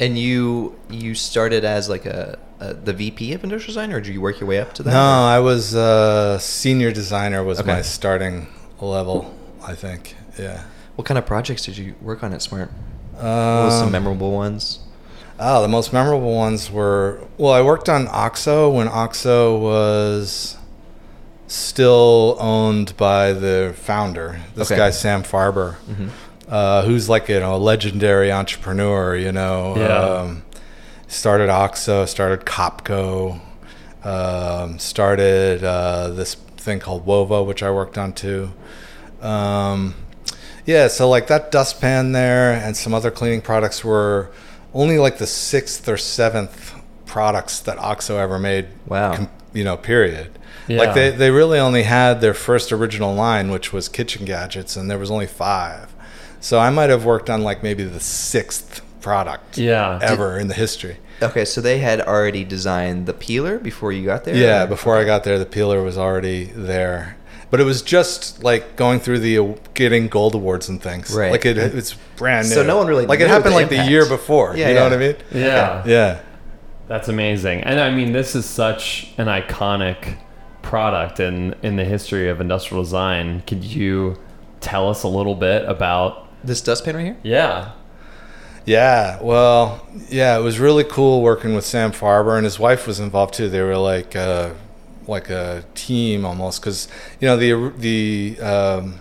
And 0.00 0.18
you 0.18 0.74
you 0.90 1.14
started 1.14 1.64
as 1.64 1.88
like 1.88 2.04
a, 2.06 2.38
a 2.60 2.74
the 2.74 2.92
VP 2.92 3.32
of 3.32 3.44
industrial 3.44 3.74
design, 3.74 3.92
or 3.92 4.00
did 4.00 4.12
you 4.12 4.20
work 4.20 4.40
your 4.40 4.48
way 4.48 4.58
up 4.60 4.72
to 4.74 4.82
that? 4.82 4.90
no 4.92 5.24
i 5.24 5.38
was 5.38 5.74
uh 5.74 6.38
senior 6.38 6.90
designer 6.92 7.42
was 7.44 7.60
Okay. 7.60 7.68
my 7.74 7.82
starting 7.82 8.46
level 8.80 9.32
i 9.64 9.74
think 9.74 10.16
yeah 10.38 10.64
What 10.96 11.06
kind 11.06 11.18
of 11.18 11.26
projects 11.26 11.64
did 11.66 11.76
you 11.76 11.94
work 12.00 12.22
on 12.24 12.32
at 12.32 12.42
Smart? 12.42 12.70
What 13.12 13.24
um, 13.24 13.64
was 13.66 13.78
some 13.78 13.90
memorable 13.92 14.32
ones? 14.32 14.80
Oh, 15.38 15.62
the 15.62 15.68
most 15.68 15.92
memorable 15.92 16.34
ones 16.34 16.70
were 16.70 17.18
well, 17.38 17.52
I 17.52 17.60
worked 17.62 17.88
on 17.88 18.06
Oxo 18.10 18.70
when 18.70 18.86
Oxo 18.88 19.58
was 19.58 20.56
still 21.48 22.36
owned 22.40 22.96
by 22.96 23.32
the 23.32 23.74
founder, 23.76 24.40
this 24.54 24.70
Okay. 24.70 24.78
guy 24.78 24.90
Sam 24.90 25.22
Farber, 25.24 25.74
Mhm. 25.90 26.08
uh, 26.48 26.82
who's 26.82 27.08
like 27.08 27.28
you 27.28 27.40
know 27.40 27.56
a 27.56 27.58
legendary 27.58 28.30
entrepreneur. 28.30 29.16
You 29.16 29.32
know, 29.32 29.74
Yeah. 29.76 29.98
um, 29.98 30.42
started 31.08 31.50
Oxo, 31.50 32.04
started 32.06 32.44
Copco, 32.46 33.40
um, 34.04 34.78
started 34.78 35.64
uh, 35.64 36.08
this 36.10 36.36
thing 36.56 36.78
called 36.78 37.04
Wova, 37.06 37.44
which 37.44 37.62
I 37.62 37.70
worked 37.70 37.98
on 37.98 38.12
too. 38.12 38.50
Um, 39.20 39.94
yeah, 40.64 40.86
so 40.88 41.08
like 41.08 41.26
that 41.26 41.50
dustpan 41.50 42.12
there 42.12 42.52
and 42.52 42.76
some 42.76 42.94
other 42.94 43.10
cleaning 43.10 43.40
products 43.42 43.84
were 43.84 44.30
only 44.74 44.98
like 44.98 45.18
the 45.18 45.26
sixth 45.26 45.88
or 45.88 45.96
seventh 45.96 46.74
products 47.06 47.60
that 47.60 47.78
Oxo 47.78 48.18
ever 48.18 48.38
made. 48.38 48.66
Wow. 48.86 49.16
com- 49.16 49.30
you 49.52 49.62
know, 49.64 49.76
period. 49.76 50.36
Yeah. 50.66 50.78
Like 50.78 50.94
they, 50.94 51.10
they 51.10 51.30
really 51.30 51.58
only 51.58 51.84
had 51.84 52.20
their 52.20 52.34
first 52.34 52.72
original 52.72 53.14
line, 53.14 53.50
which 53.50 53.72
was 53.72 53.88
kitchen 53.88 54.24
gadgets, 54.24 54.76
and 54.76 54.90
there 54.90 54.98
was 54.98 55.10
only 55.10 55.26
five. 55.26 55.92
So 56.40 56.58
I 56.58 56.70
might 56.70 56.90
have 56.90 57.04
worked 57.04 57.30
on 57.30 57.42
like 57.42 57.62
maybe 57.62 57.84
the 57.84 58.00
sixth 58.00 58.82
product 59.00 59.58
Yeah. 59.58 59.98
ever 60.02 60.38
in 60.38 60.48
the 60.48 60.54
history. 60.54 60.96
Okay, 61.22 61.44
so 61.44 61.60
they 61.60 61.78
had 61.78 62.00
already 62.00 62.42
designed 62.44 63.06
the 63.06 63.12
peeler 63.14 63.58
before 63.58 63.92
you 63.92 64.04
got 64.04 64.24
there. 64.24 64.34
Yeah, 64.36 64.64
or- 64.64 64.66
before 64.66 64.96
I 64.98 65.04
got 65.04 65.22
there, 65.24 65.38
the 65.38 65.46
peeler 65.46 65.82
was 65.82 65.96
already 65.96 66.44
there. 66.46 67.16
But 67.54 67.60
it 67.60 67.64
was 67.66 67.82
just 67.82 68.42
like 68.42 68.74
going 68.74 68.98
through 68.98 69.20
the 69.20 69.38
uh, 69.38 69.54
getting 69.74 70.08
gold 70.08 70.34
awards 70.34 70.68
and 70.68 70.82
things. 70.82 71.14
Right. 71.14 71.30
Like 71.30 71.46
it, 71.46 71.56
it's 71.56 71.94
brand 72.16 72.48
new. 72.48 72.54
So 72.56 72.64
no 72.64 72.76
one 72.76 72.88
really 72.88 73.06
like 73.06 73.20
it 73.20 73.28
happened 73.28 73.52
the 73.52 73.58
like 73.58 73.68
the 73.68 73.84
year 73.84 74.08
before. 74.08 74.56
Yeah, 74.56 74.70
you 74.70 74.74
know 74.74 74.82
what 74.82 74.92
I 74.92 74.96
mean? 74.96 75.16
Yeah. 75.32 75.84
Yeah. 75.86 76.20
That's 76.88 77.06
amazing. 77.06 77.60
And 77.60 77.78
I 77.78 77.92
mean, 77.92 78.10
this 78.10 78.34
is 78.34 78.44
such 78.44 79.14
an 79.18 79.28
iconic 79.28 80.16
product 80.62 81.20
in 81.20 81.54
in 81.62 81.76
the 81.76 81.84
history 81.84 82.28
of 82.28 82.40
industrial 82.40 82.82
design. 82.82 83.42
Could 83.42 83.62
you 83.62 84.18
tell 84.60 84.88
us 84.90 85.04
a 85.04 85.08
little 85.08 85.36
bit 85.36 85.64
about? 85.64 86.26
This 86.42 86.60
dustpan 86.60 86.96
right 86.96 87.04
here. 87.04 87.16
Yeah. 87.22 87.70
Yeah, 88.64 89.22
well, 89.22 89.86
yeah, 90.08 90.36
it 90.36 90.42
was 90.42 90.58
really 90.58 90.82
cool 90.82 91.22
working 91.22 91.54
with 91.54 91.64
Sam 91.64 91.92
Farber 91.92 92.34
and 92.36 92.44
his 92.44 92.58
wife 92.58 92.88
was 92.88 92.98
involved 92.98 93.34
too. 93.34 93.48
They 93.48 93.62
were 93.62 93.76
like 93.76 94.16
uh, 94.16 94.54
like 95.06 95.30
a 95.30 95.64
team 95.74 96.24
almost 96.24 96.60
because 96.60 96.88
you 97.20 97.28
know 97.28 97.36
the 97.36 97.72
the 97.78 98.40
um, 98.40 98.98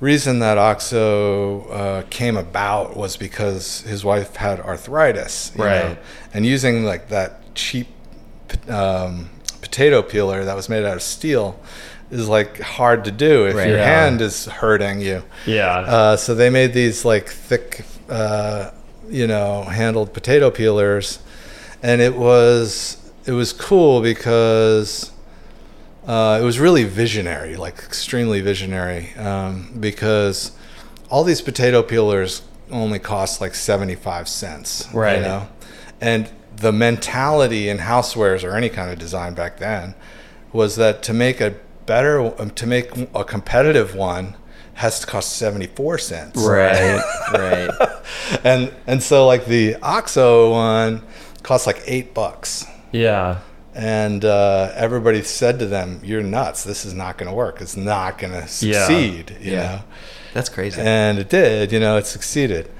reason 0.00 0.38
that 0.40 0.58
Oxo 0.58 1.68
uh, 1.68 2.02
came 2.10 2.36
about 2.36 2.96
was 2.96 3.16
because 3.16 3.80
his 3.82 4.04
wife 4.04 4.36
had 4.36 4.60
arthritis, 4.60 5.52
you 5.56 5.64
Right. 5.64 5.78
know, 5.90 5.96
and 6.34 6.44
using 6.44 6.84
like 6.84 7.08
that 7.08 7.54
cheap 7.54 7.88
um, 8.68 9.30
potato 9.60 10.02
peeler 10.02 10.44
that 10.44 10.54
was 10.54 10.68
made 10.68 10.84
out 10.84 10.96
of 10.96 11.02
steel 11.02 11.58
is 12.10 12.28
like 12.28 12.60
hard 12.60 13.04
to 13.04 13.10
do 13.10 13.46
if 13.46 13.56
Right. 13.56 13.68
your 13.68 13.78
Yeah. 13.78 13.84
hand 13.84 14.20
is 14.20 14.44
hurting 14.46 15.00
you. 15.00 15.22
Yeah. 15.46 15.78
Uh, 15.80 16.16
so 16.16 16.34
they 16.34 16.50
made 16.50 16.72
these 16.74 17.04
like 17.04 17.28
thick, 17.28 17.84
uh, 18.08 18.70
you 19.08 19.26
know, 19.26 19.62
handled 19.64 20.12
potato 20.12 20.50
peelers, 20.50 21.18
and 21.82 22.00
it 22.00 22.14
was 22.16 22.98
it 23.26 23.32
was 23.32 23.52
cool 23.54 24.02
because 24.02 25.10
uh, 26.06 26.38
it 26.40 26.44
was 26.44 26.58
really 26.58 26.84
visionary, 26.84 27.56
like 27.56 27.78
extremely 27.78 28.40
visionary, 28.40 29.14
um, 29.14 29.70
because 29.80 30.52
all 31.10 31.24
these 31.24 31.40
potato 31.40 31.82
peelers 31.82 32.42
only 32.70 32.98
cost 32.98 33.40
like 33.40 33.54
seventy 33.54 33.94
five 33.94 34.28
cents, 34.28 34.88
Right. 34.92 35.16
You 35.16 35.22
know, 35.22 35.48
and 36.00 36.30
the 36.56 36.72
mentality 36.72 37.68
in 37.68 37.78
housewares 37.78 38.44
or 38.44 38.56
any 38.56 38.68
kind 38.68 38.90
of 38.90 38.98
design 38.98 39.34
back 39.34 39.58
then 39.58 39.94
was 40.52 40.76
that 40.76 41.02
to 41.04 41.12
make 41.12 41.40
a 41.40 41.54
better 41.86 42.40
um, 42.40 42.50
to 42.50 42.66
make 42.66 42.90
a 43.14 43.24
competitive 43.24 43.94
one 43.94 44.36
has 44.74 44.98
to 45.00 45.06
cost 45.06 45.36
74 45.36 45.98
cents 45.98 46.40
Right. 46.44 47.00
right. 47.32 47.70
and 48.44 48.72
and 48.86 49.02
so 49.02 49.26
like 49.26 49.46
the 49.46 49.76
oxo 49.82 50.50
one 50.52 51.02
costs 51.42 51.66
like 51.66 51.80
eight 51.86 52.14
bucks 52.14 52.64
yeah. 52.92 53.40
And 53.74 54.24
uh, 54.24 54.70
everybody 54.74 55.22
said 55.22 55.58
to 55.58 55.66
them 55.66 56.00
you're 56.04 56.22
nuts 56.22 56.64
this 56.64 56.84
is 56.84 56.94
not 56.94 57.18
going 57.18 57.28
to 57.28 57.34
work 57.34 57.60
it's 57.60 57.76
not 57.76 58.18
going 58.18 58.32
to 58.32 58.46
succeed 58.46 59.36
you 59.40 59.52
Yeah. 59.52 59.62
know 59.62 59.80
That's 60.32 60.48
crazy. 60.48 60.80
and 60.80 61.18
it 61.18 61.28
did 61.28 61.72
you 61.72 61.80
know 61.80 61.96
it 61.96 62.06
succeeded 62.06 62.70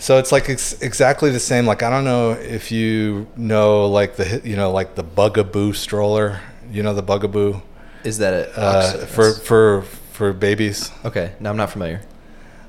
So 0.00 0.18
it's 0.18 0.30
like 0.30 0.48
ex- 0.48 0.80
exactly 0.80 1.30
the 1.32 1.40
same. 1.40 1.66
Like 1.66 1.82
I 1.82 1.90
don't 1.90 2.04
know 2.04 2.30
if 2.30 2.70
you 2.70 3.26
know 3.36 3.86
like 3.88 4.14
the 4.14 4.40
you 4.44 4.54
know 4.54 4.70
like 4.70 4.94
the 4.94 5.02
Bugaboo 5.02 5.72
stroller. 5.72 6.38
You 6.70 6.84
know 6.84 6.94
the 6.94 7.02
Bugaboo 7.02 7.60
Is 8.04 8.18
that 8.18 8.32
it? 8.32 8.48
uh, 8.56 9.06
for 9.06 9.32
for 9.32 9.82
for 10.12 10.32
babies. 10.32 10.92
okay, 11.04 11.32
no, 11.40 11.50
I'm 11.50 11.56
not 11.56 11.70
familiar. 11.70 12.00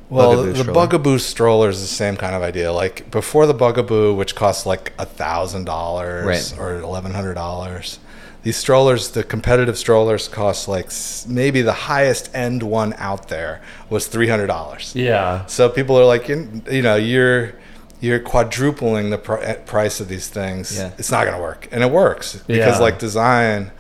Well, 0.09 0.31
Bugaboo 0.31 0.53
the 0.53 0.59
stroller. 0.63 0.73
Bugaboo 0.87 1.19
stroller 1.19 1.69
is 1.69 1.81
the 1.81 1.87
same 1.87 2.17
kind 2.17 2.35
of 2.35 2.41
idea. 2.41 2.71
Like 2.73 3.11
before 3.11 3.45
the 3.45 3.53
Bugaboo, 3.53 4.15
which 4.15 4.35
costs 4.35 4.65
like 4.65 4.93
a 4.97 5.05
thousand 5.05 5.65
dollars 5.65 6.53
or 6.57 6.79
eleven 6.79 7.13
hundred 7.13 7.35
dollars, 7.35 7.99
these 8.41 8.57
strollers, 8.57 9.11
the 9.11 9.23
competitive 9.23 9.77
strollers, 9.77 10.27
cost 10.27 10.67
like 10.67 10.89
maybe 11.27 11.61
the 11.61 11.73
highest 11.73 12.33
end 12.33 12.63
one 12.63 12.93
out 12.97 13.27
there 13.29 13.61
was 13.89 14.07
three 14.07 14.27
hundred 14.29 14.47
dollars. 14.47 14.95
Yeah. 14.95 15.45
So 15.45 15.69
people 15.69 15.97
are 15.99 16.05
like, 16.05 16.27
you, 16.27 16.61
you 16.71 16.81
know, 16.81 16.95
you're 16.95 17.53
you're 18.01 18.19
quadrupling 18.19 19.09
the 19.09 19.17
pr- 19.17 19.53
price 19.65 19.99
of 19.99 20.07
these 20.07 20.27
things. 20.29 20.75
Yeah. 20.75 20.91
It's 20.97 21.11
not 21.11 21.25
going 21.25 21.35
to 21.35 21.41
work, 21.41 21.67
and 21.71 21.83
it 21.83 21.91
works 21.91 22.37
because 22.47 22.77
Yeah. 22.77 22.79
like 22.79 22.97
design, 22.97 23.71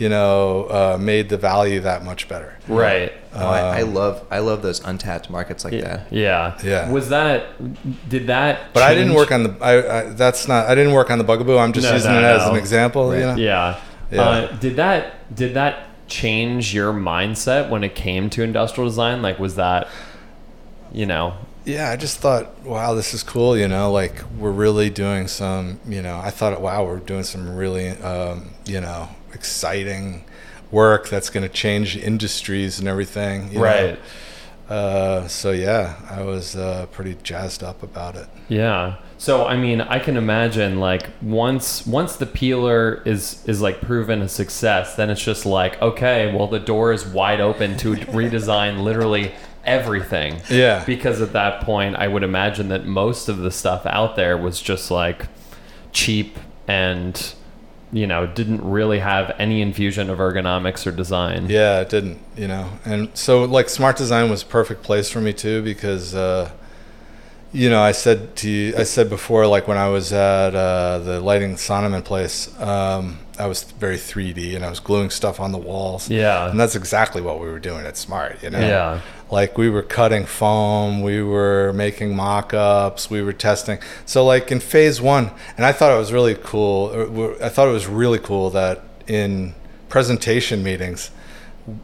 you 0.00 0.08
know, 0.08 0.64
uh, 0.64 0.98
made 1.00 1.28
the 1.28 1.36
value 1.36 1.80
that 1.80 2.04
much 2.04 2.26
better. 2.26 2.56
Right. 2.66 3.12
Oh, 3.34 3.46
I, 3.46 3.80
I 3.80 3.82
love 3.82 4.26
I 4.30 4.38
love 4.40 4.62
those 4.62 4.80
untapped 4.84 5.30
markets 5.30 5.62
like 5.64 5.74
Yeah. 5.74 5.80
that. 5.82 6.12
Yeah. 6.12 6.58
Yeah. 6.64 6.90
Was 6.90 7.10
that? 7.10 8.08
Did 8.08 8.26
that? 8.26 8.72
But 8.72 8.82
I 8.82 8.94
didn't 8.94 9.14
work 9.14 9.30
on 9.30 9.42
the. 9.44 9.56
I, 9.60 9.98
I 10.00 10.02
that's 10.08 10.48
not. 10.48 10.66
I 10.68 10.74
didn't 10.74 10.94
work 10.94 11.10
on 11.10 11.18
the 11.18 11.24
Bugaboo. 11.24 11.56
I'm 11.58 11.72
just 11.72 11.86
No, 11.86 11.94
using 11.94 12.12
no, 12.12 12.18
it 12.18 12.24
as 12.24 12.46
no. 12.46 12.52
an 12.52 12.56
example. 12.56 13.14
You 13.14 13.20
know? 13.20 13.36
Yeah. 13.36 13.80
Yeah. 14.10 14.20
Uh, 14.22 14.56
did 14.56 14.76
that? 14.76 15.32
Did 15.36 15.54
that 15.54 15.86
change 16.08 16.74
your 16.74 16.92
mindset 16.92 17.68
when 17.70 17.84
it 17.84 17.94
came 17.94 18.30
to 18.30 18.42
industrial 18.42 18.88
design? 18.88 19.22
Like, 19.22 19.38
was 19.38 19.54
that? 19.56 19.86
You 20.92 21.06
know. 21.06 21.34
Yeah. 21.66 21.90
I 21.90 21.96
just 21.96 22.18
thought, 22.18 22.58
wow, 22.64 22.94
this 22.94 23.14
is 23.14 23.22
cool. 23.22 23.56
You 23.56 23.68
know, 23.68 23.92
like 23.92 24.22
we're 24.38 24.50
really 24.50 24.90
doing 24.90 25.28
some. 25.28 25.78
You 25.86 26.02
know, 26.02 26.18
I 26.18 26.30
thought, 26.30 26.60
wow, 26.60 26.84
we're 26.84 26.98
doing 26.98 27.22
some 27.22 27.54
really, 27.54 27.90
um, 27.90 28.50
you 28.64 28.80
know, 28.80 29.08
exciting 29.32 30.24
work 30.70 31.08
that's 31.08 31.30
going 31.30 31.46
to 31.46 31.52
change 31.52 31.96
industries 31.96 32.78
and 32.78 32.88
everything. 32.88 33.48
you 33.48 33.58
know? 33.58 33.64
Right. 33.64 33.98
Uh, 34.68 35.26
so 35.26 35.50
yeah, 35.50 35.96
I 36.08 36.22
was 36.22 36.54
uh, 36.54 36.86
pretty 36.92 37.16
jazzed 37.24 37.64
up 37.64 37.82
about 37.82 38.14
it. 38.14 38.28
Yeah. 38.48 38.98
So 39.18 39.44
I 39.44 39.56
mean, 39.56 39.80
I 39.80 39.98
can 39.98 40.16
imagine 40.16 40.78
like 40.78 41.08
once 41.20 41.84
once 41.86 42.16
the 42.16 42.26
peeler 42.26 43.02
is 43.04 43.44
is 43.48 43.60
like 43.60 43.80
proven 43.80 44.22
a 44.22 44.28
success, 44.28 44.94
then 44.94 45.10
it's 45.10 45.22
just 45.22 45.44
like 45.44 45.82
okay, 45.82 46.32
well 46.32 46.46
the 46.46 46.60
door 46.60 46.92
is 46.92 47.04
wide 47.04 47.40
open 47.40 47.76
to 47.78 47.94
redesign 47.96 48.82
literally 48.82 49.32
everything. 49.64 50.40
Yeah. 50.48 50.84
Because 50.84 51.20
at 51.20 51.32
that 51.32 51.62
point, 51.62 51.96
I 51.96 52.06
would 52.06 52.22
imagine 52.22 52.68
that 52.68 52.86
most 52.86 53.28
of 53.28 53.38
the 53.38 53.50
stuff 53.50 53.84
out 53.86 54.14
there 54.14 54.38
was 54.38 54.62
just 54.62 54.90
like 54.90 55.26
cheap 55.92 56.38
and 56.68 57.34
you 57.92 58.06
know 58.06 58.26
didn't 58.26 58.62
really 58.62 58.98
have 58.98 59.34
any 59.38 59.60
infusion 59.60 60.10
of 60.10 60.18
ergonomics 60.18 60.86
or 60.86 60.92
design. 60.92 61.48
Yeah, 61.48 61.80
it 61.80 61.88
didn't, 61.88 62.18
you 62.36 62.48
know. 62.48 62.70
And 62.84 63.10
so 63.16 63.44
like 63.44 63.68
smart 63.68 63.96
design 63.96 64.30
was 64.30 64.42
a 64.42 64.46
perfect 64.46 64.82
place 64.82 65.10
for 65.10 65.20
me 65.20 65.32
too 65.32 65.62
because 65.62 66.14
uh 66.14 66.50
you 67.52 67.68
know, 67.68 67.82
I 67.82 67.92
said 67.92 68.36
to 68.36 68.50
you, 68.50 68.74
I 68.76 68.84
said 68.84 69.08
before 69.08 69.46
like 69.46 69.66
when 69.66 69.76
I 69.78 69.88
was 69.88 70.12
at 70.12 70.54
uh 70.54 70.98
the 71.00 71.20
lighting 71.20 71.56
Sonneman 71.56 72.04
place, 72.04 72.48
um 72.60 73.18
I 73.38 73.46
was 73.46 73.64
very 73.64 73.96
3D 73.96 74.54
and 74.54 74.64
I 74.64 74.68
was 74.68 74.80
gluing 74.80 75.08
stuff 75.10 75.40
on 75.40 75.50
the 75.50 75.58
walls. 75.58 76.10
Yeah. 76.10 76.50
And 76.50 76.60
that's 76.60 76.76
exactly 76.76 77.22
what 77.22 77.40
we 77.40 77.48
were 77.48 77.58
doing 77.58 77.86
at 77.86 77.96
Smart, 77.96 78.42
you 78.42 78.50
know. 78.50 78.60
Yeah. 78.60 79.00
Like 79.30 79.56
we 79.56 79.70
were 79.70 79.82
cutting 79.82 80.26
foam, 80.26 81.00
we 81.00 81.22
were 81.22 81.72
making 81.72 82.14
mock-ups, 82.14 83.08
we 83.08 83.22
were 83.22 83.32
testing. 83.32 83.78
So 84.04 84.26
like 84.26 84.52
in 84.52 84.60
phase 84.60 85.00
1, 85.00 85.30
and 85.56 85.64
I 85.64 85.72
thought 85.72 85.90
it 85.92 85.98
was 85.98 86.12
really 86.12 86.34
cool. 86.34 86.90
uh, 87.40 87.44
I 87.46 87.48
thought 87.48 87.68
it 87.68 87.72
was 87.72 87.86
really 87.86 88.18
cool 88.18 88.50
that 88.50 88.82
in 89.06 89.54
presentation 89.88 90.62
meetings 90.62 91.10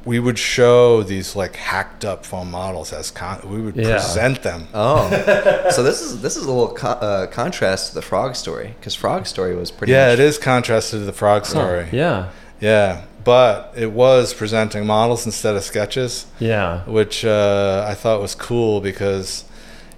we 0.04 0.18
would 0.18 0.38
show 0.38 1.02
these 1.02 1.36
like 1.36 1.56
hacked 1.56 2.04
up 2.04 2.24
foam 2.24 2.50
models 2.50 2.92
as 2.92 3.10
con- 3.10 3.40
we 3.44 3.60
would 3.60 3.76
Yeah. 3.76 3.92
present 3.92 4.42
them. 4.42 4.68
Oh, 4.74 5.08
so 5.70 5.82
this 5.82 6.00
is 6.00 6.22
this 6.22 6.36
is 6.36 6.44
a 6.44 6.52
little 6.52 6.74
co- 6.74 6.88
uh, 6.88 7.26
contrast 7.26 7.88
to 7.88 7.94
the 7.94 8.02
frog 8.02 8.36
story 8.36 8.74
because 8.78 8.94
frog 8.94 9.26
story 9.26 9.54
was 9.56 9.70
pretty. 9.70 9.92
Yeah, 9.92 10.06
much, 10.08 10.14
it 10.14 10.20
is 10.20 10.38
contrasted 10.38 11.00
to 11.00 11.04
the 11.06 11.12
frog 11.12 11.42
Huh. 11.42 11.48
story. 11.48 11.88
Yeah. 11.92 12.28
Yeah, 12.60 13.04
but 13.24 13.72
it 13.76 13.92
was 13.92 14.32
presenting 14.32 14.86
models 14.86 15.26
instead 15.26 15.56
of 15.56 15.62
sketches. 15.62 16.26
Yeah. 16.38 16.80
which 16.84 17.24
uh, 17.24 17.84
I 17.88 17.94
thought 17.94 18.20
was 18.22 18.34
cool 18.34 18.80
because 18.80 19.44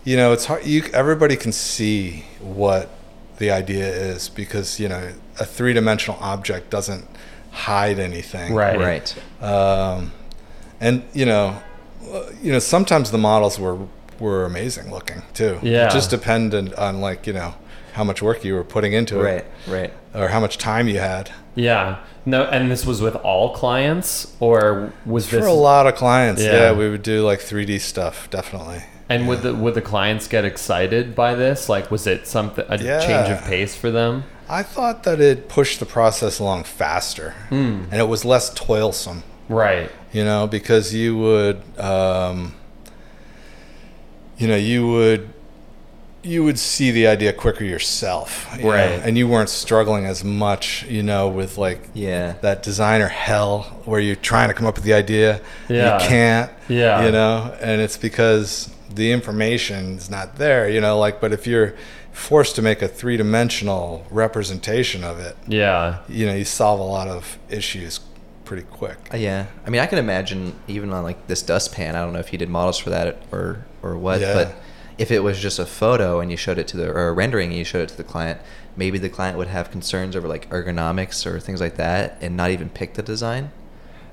you 0.04 0.16
know 0.16 0.32
it's 0.32 0.46
hard. 0.46 0.64
You 0.66 0.82
everybody 0.92 1.36
can 1.36 1.52
see 1.52 2.24
what 2.40 2.88
the 3.38 3.50
idea 3.52 3.86
is 3.86 4.28
because 4.28 4.80
you 4.80 4.88
know 4.88 5.12
a 5.38 5.44
three 5.44 5.72
dimensional 5.72 6.18
object 6.20 6.70
doesn't 6.70 7.06
hide 7.50 7.98
anything, 7.98 8.54
Right. 8.54 8.78
Right. 8.78 9.42
Um, 9.42 10.12
and 10.80 11.02
you 11.12 11.26
know, 11.26 11.56
you 12.42 12.52
know 12.52 12.58
sometimes 12.58 13.10
the 13.10 13.18
models 13.18 13.58
were 13.58 13.78
were 14.20 14.44
amazing 14.44 14.90
looking 14.90 15.22
too. 15.34 15.58
Yeah. 15.62 15.86
it 15.86 15.92
just 15.92 16.10
depended 16.10 16.74
on 16.74 17.00
like 17.00 17.26
you 17.26 17.32
know 17.32 17.54
how 17.92 18.04
much 18.04 18.20
work 18.22 18.44
you 18.44 18.54
were 18.54 18.64
putting 18.64 18.92
into 18.92 19.16
Right. 19.18 19.34
it 19.38 19.46
Right. 19.66 19.80
Right. 20.14 20.22
Or 20.24 20.28
how 20.28 20.40
much 20.40 20.58
time 20.58 20.88
you 20.88 20.98
had. 20.98 21.30
Yeah. 21.54 21.96
No, 22.24 22.44
and 22.44 22.70
this 22.70 22.84
was 22.84 23.00
with 23.00 23.16
all 23.16 23.54
clients, 23.54 24.34
or 24.40 24.92
was 25.06 25.30
this 25.30 25.40
For 25.40 25.46
a 25.46 25.52
lot 25.52 25.86
of 25.86 25.94
clients, 25.94 26.42
Yeah. 26.42 26.52
yeah, 26.52 26.72
we 26.72 26.88
would 26.90 27.02
do 27.02 27.22
like 27.24 27.40
3D 27.40 27.78
stuff, 27.80 28.28
definitely. 28.30 28.82
And 29.08 29.26
would 29.28 29.42
the 29.42 29.54
would 29.54 29.74
the 29.74 29.80
clients 29.80 30.28
get 30.28 30.44
excited 30.44 31.14
by 31.14 31.34
this? 31.34 31.68
Like, 31.68 31.90
was 31.90 32.06
it 32.06 32.26
something 32.26 32.64
a 32.68 32.76
Yeah. 32.76 33.00
change 33.00 33.28
of 33.30 33.44
pace 33.44 33.74
for 33.74 33.90
them? 33.90 34.24
I 34.48 34.62
thought 34.62 35.02
that 35.04 35.20
it 35.20 35.48
pushed 35.48 35.78
the 35.80 35.86
process 35.86 36.38
along 36.38 36.64
faster 36.64 37.34
Hmm. 37.50 37.84
and 37.90 37.94
it 38.00 38.08
was 38.08 38.24
less 38.24 38.50
toilsome, 38.54 39.22
Right. 39.48 39.90
you 40.12 40.24
know, 40.24 40.46
because 40.46 40.94
you 40.94 41.16
would, 41.18 41.60
um, 41.78 42.54
you 44.38 44.46
know, 44.48 44.56
you 44.56 44.86
would, 44.88 45.28
you 46.22 46.44
would 46.44 46.58
see 46.58 46.90
the 46.90 47.06
idea 47.06 47.32
quicker 47.32 47.64
yourself, 47.64 48.48
you 48.56 48.64
know, 48.64 48.70
Right. 48.70 49.00
and 49.04 49.16
you 49.18 49.28
weren't 49.28 49.48
struggling 49.50 50.04
as 50.06 50.24
much, 50.24 50.84
you 50.88 51.02
know, 51.02 51.28
with 51.28 51.58
like 51.58 51.80
Yeah. 51.94 52.34
that 52.40 52.62
designer 52.62 53.08
hell 53.08 53.80
where 53.84 54.00
you're 54.00 54.16
trying 54.16 54.48
to 54.48 54.54
come 54.54 54.66
up 54.66 54.74
with 54.76 54.84
the 54.84 54.94
idea, 54.94 55.40
Yeah. 55.68 56.00
you 56.02 56.08
can't, 56.08 56.50
Yeah. 56.68 57.04
you 57.04 57.12
know, 57.12 57.52
and 57.60 57.80
it's 57.80 57.96
because 57.96 58.70
the 58.92 59.12
information 59.12 59.96
is 59.96 60.10
not 60.10 60.36
there, 60.38 60.68
you 60.68 60.80
know, 60.80 60.98
like, 60.98 61.20
but 61.20 61.32
if 61.32 61.46
you're 61.46 61.74
forced 62.18 62.56
to 62.56 62.62
make 62.62 62.82
a 62.82 62.88
three 62.88 63.16
dimensional 63.16 64.04
representation 64.10 65.04
of 65.04 65.18
it, 65.18 65.36
Yeah. 65.46 65.98
you 66.08 66.26
know, 66.26 66.34
you 66.34 66.44
solve 66.44 66.80
a 66.80 66.84
lot 66.84 67.08
of 67.08 67.38
issues 67.48 68.00
pretty 68.44 68.64
quick. 68.64 68.96
Uh, 69.12 69.16
yeah. 69.16 69.46
I 69.66 69.70
mean, 69.70 69.80
I 69.80 69.86
can 69.86 69.98
imagine 69.98 70.54
even 70.66 70.92
on 70.92 71.04
like 71.04 71.26
this 71.28 71.42
dustpan. 71.42 71.94
I 71.94 72.00
don't 72.00 72.12
know 72.12 72.18
if 72.18 72.32
you 72.32 72.38
did 72.38 72.48
models 72.48 72.78
for 72.78 72.90
that 72.90 73.18
or 73.30 73.64
or 73.82 73.96
what, 73.96 74.20
Yeah. 74.20 74.34
but 74.34 74.54
if 74.98 75.10
it 75.12 75.20
was 75.20 75.38
just 75.38 75.58
a 75.58 75.66
photo 75.66 76.18
and 76.20 76.30
you 76.30 76.36
showed 76.36 76.58
it 76.58 76.66
to 76.68 76.76
the 76.76 76.88
or 76.90 77.08
a 77.08 77.12
rendering 77.12 77.50
and 77.50 77.58
you 77.58 77.64
showed 77.64 77.82
it 77.82 77.88
to 77.90 77.96
the 77.96 78.04
client, 78.04 78.40
maybe 78.76 78.98
the 78.98 79.08
client 79.08 79.38
would 79.38 79.48
have 79.48 79.70
concerns 79.70 80.16
over 80.16 80.26
like 80.26 80.48
ergonomics 80.50 81.24
or 81.26 81.38
things 81.38 81.60
like 81.60 81.76
that 81.76 82.16
and 82.20 82.36
not 82.36 82.50
even 82.50 82.68
pick 82.68 82.94
the 82.94 83.02
design. 83.02 83.50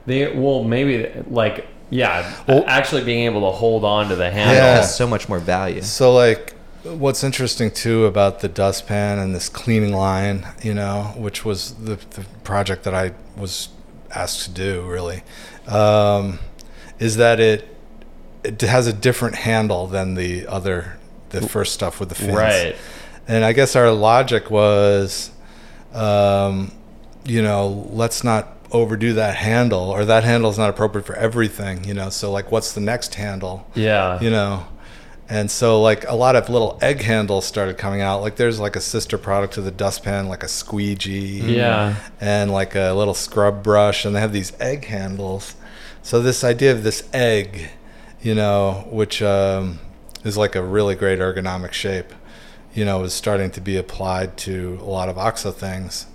They 0.05 0.31
well 0.31 0.63
maybe 0.63 1.09
like 1.29 1.65
yeah 1.89 2.31
Well- 2.47 2.63
actually 2.67 3.03
being 3.03 3.25
able 3.25 3.41
to 3.49 3.55
hold 3.57 3.83
on 3.85 4.09
to 4.09 4.15
the 4.15 4.29
handle. 4.29 4.53
Yeah. 4.55 4.75
has 4.75 4.95
so 4.95 5.07
much 5.07 5.27
more 5.29 5.39
value. 5.39 5.81
So, 5.81 6.13
like, 6.13 6.53
what's 6.85 7.23
interesting 7.23 7.71
too 7.71 8.05
about 8.05 8.39
the 8.39 8.47
dustpan 8.47 9.19
and 9.19 9.33
this 9.33 9.49
cleaning 9.49 9.93
line, 9.93 10.47
you 10.61 10.73
know, 10.73 11.13
which 11.17 11.43
was 11.43 11.73
the, 11.75 11.95
the 12.11 12.25
project 12.43 12.83
that 12.83 12.93
I 12.93 13.13
was 13.35 13.69
asked 14.11 14.43
to 14.45 14.51
do, 14.51 14.83
really, 14.83 15.23
um, 15.67 16.39
is 16.99 17.17
that 17.17 17.39
it 17.39 17.67
it 18.43 18.61
has 18.61 18.85
a 18.85 18.93
different 18.93 19.35
handle 19.35 19.87
than 19.87 20.13
the 20.13 20.45
other, 20.45 20.99
the 21.29 21.41
first 21.47 21.73
stuff 21.73 21.99
with 21.99 22.09
the 22.09 22.15
fins. 22.15 22.35
Right. 22.35 22.75
And 23.27 23.43
I 23.43 23.53
guess 23.53 23.75
our 23.75 23.91
logic 23.91 24.51
was, 24.51 25.31
um, 25.93 26.71
you 27.25 27.41
know, 27.41 27.89
let's 27.89 28.23
not 28.23 28.55
overdo 28.71 29.13
that 29.13 29.35
handle, 29.35 29.89
or 29.89 30.05
that 30.05 30.23
handle 30.23 30.51
is 30.51 30.59
not 30.59 30.69
appropriate 30.69 31.05
for 31.05 31.15
everything, 31.15 31.85
you 31.85 31.95
know. 31.95 32.11
So, 32.11 32.31
like, 32.31 32.51
what's 32.51 32.73
the 32.73 32.81
next 32.81 33.15
handle? 33.15 33.67
Yeah. 33.73 34.19
you 34.21 34.29
know 34.29 34.67
and 35.27 35.49
so 35.49 35.81
like 35.81 36.07
a 36.07 36.13
lot 36.15 36.35
of 36.35 36.49
little 36.49 36.77
egg 36.81 37.01
handles 37.01 37.45
started 37.45 37.77
coming 37.77 38.01
out 38.01 38.21
like 38.21 38.35
there's 38.35 38.59
like 38.59 38.75
a 38.75 38.81
sister 38.81 39.17
product 39.17 39.53
to 39.55 39.61
the 39.61 39.71
dustpan 39.71 40.27
like 40.27 40.43
a 40.43 40.47
squeegee 40.47 41.55
Yeah. 41.55 41.95
and 42.21 42.51
like 42.51 42.75
a 42.75 42.91
little 42.93 43.13
scrub 43.15 43.63
brush 43.63 44.05
and 44.05 44.15
they 44.15 44.19
have 44.19 44.33
these 44.33 44.53
egg 44.59 44.85
handles 44.85 45.55
so 46.03 46.21
this 46.21 46.43
idea 46.43 46.71
of 46.71 46.83
this 46.83 47.07
egg 47.13 47.69
you 48.21 48.35
know 48.35 48.85
which 48.91 49.21
um, 49.21 49.79
is 50.23 50.37
like 50.37 50.55
a 50.55 50.61
really 50.61 50.95
great 50.95 51.19
ergonomic 51.19 51.71
shape 51.73 52.13
you 52.73 52.85
know 52.85 53.03
is 53.03 53.13
starting 53.13 53.49
to 53.51 53.61
be 53.61 53.77
applied 53.77 54.37
to 54.37 54.77
a 54.81 54.85
lot 54.85 55.09
of 55.09 55.17
oxo 55.17 55.51
things 55.51 56.05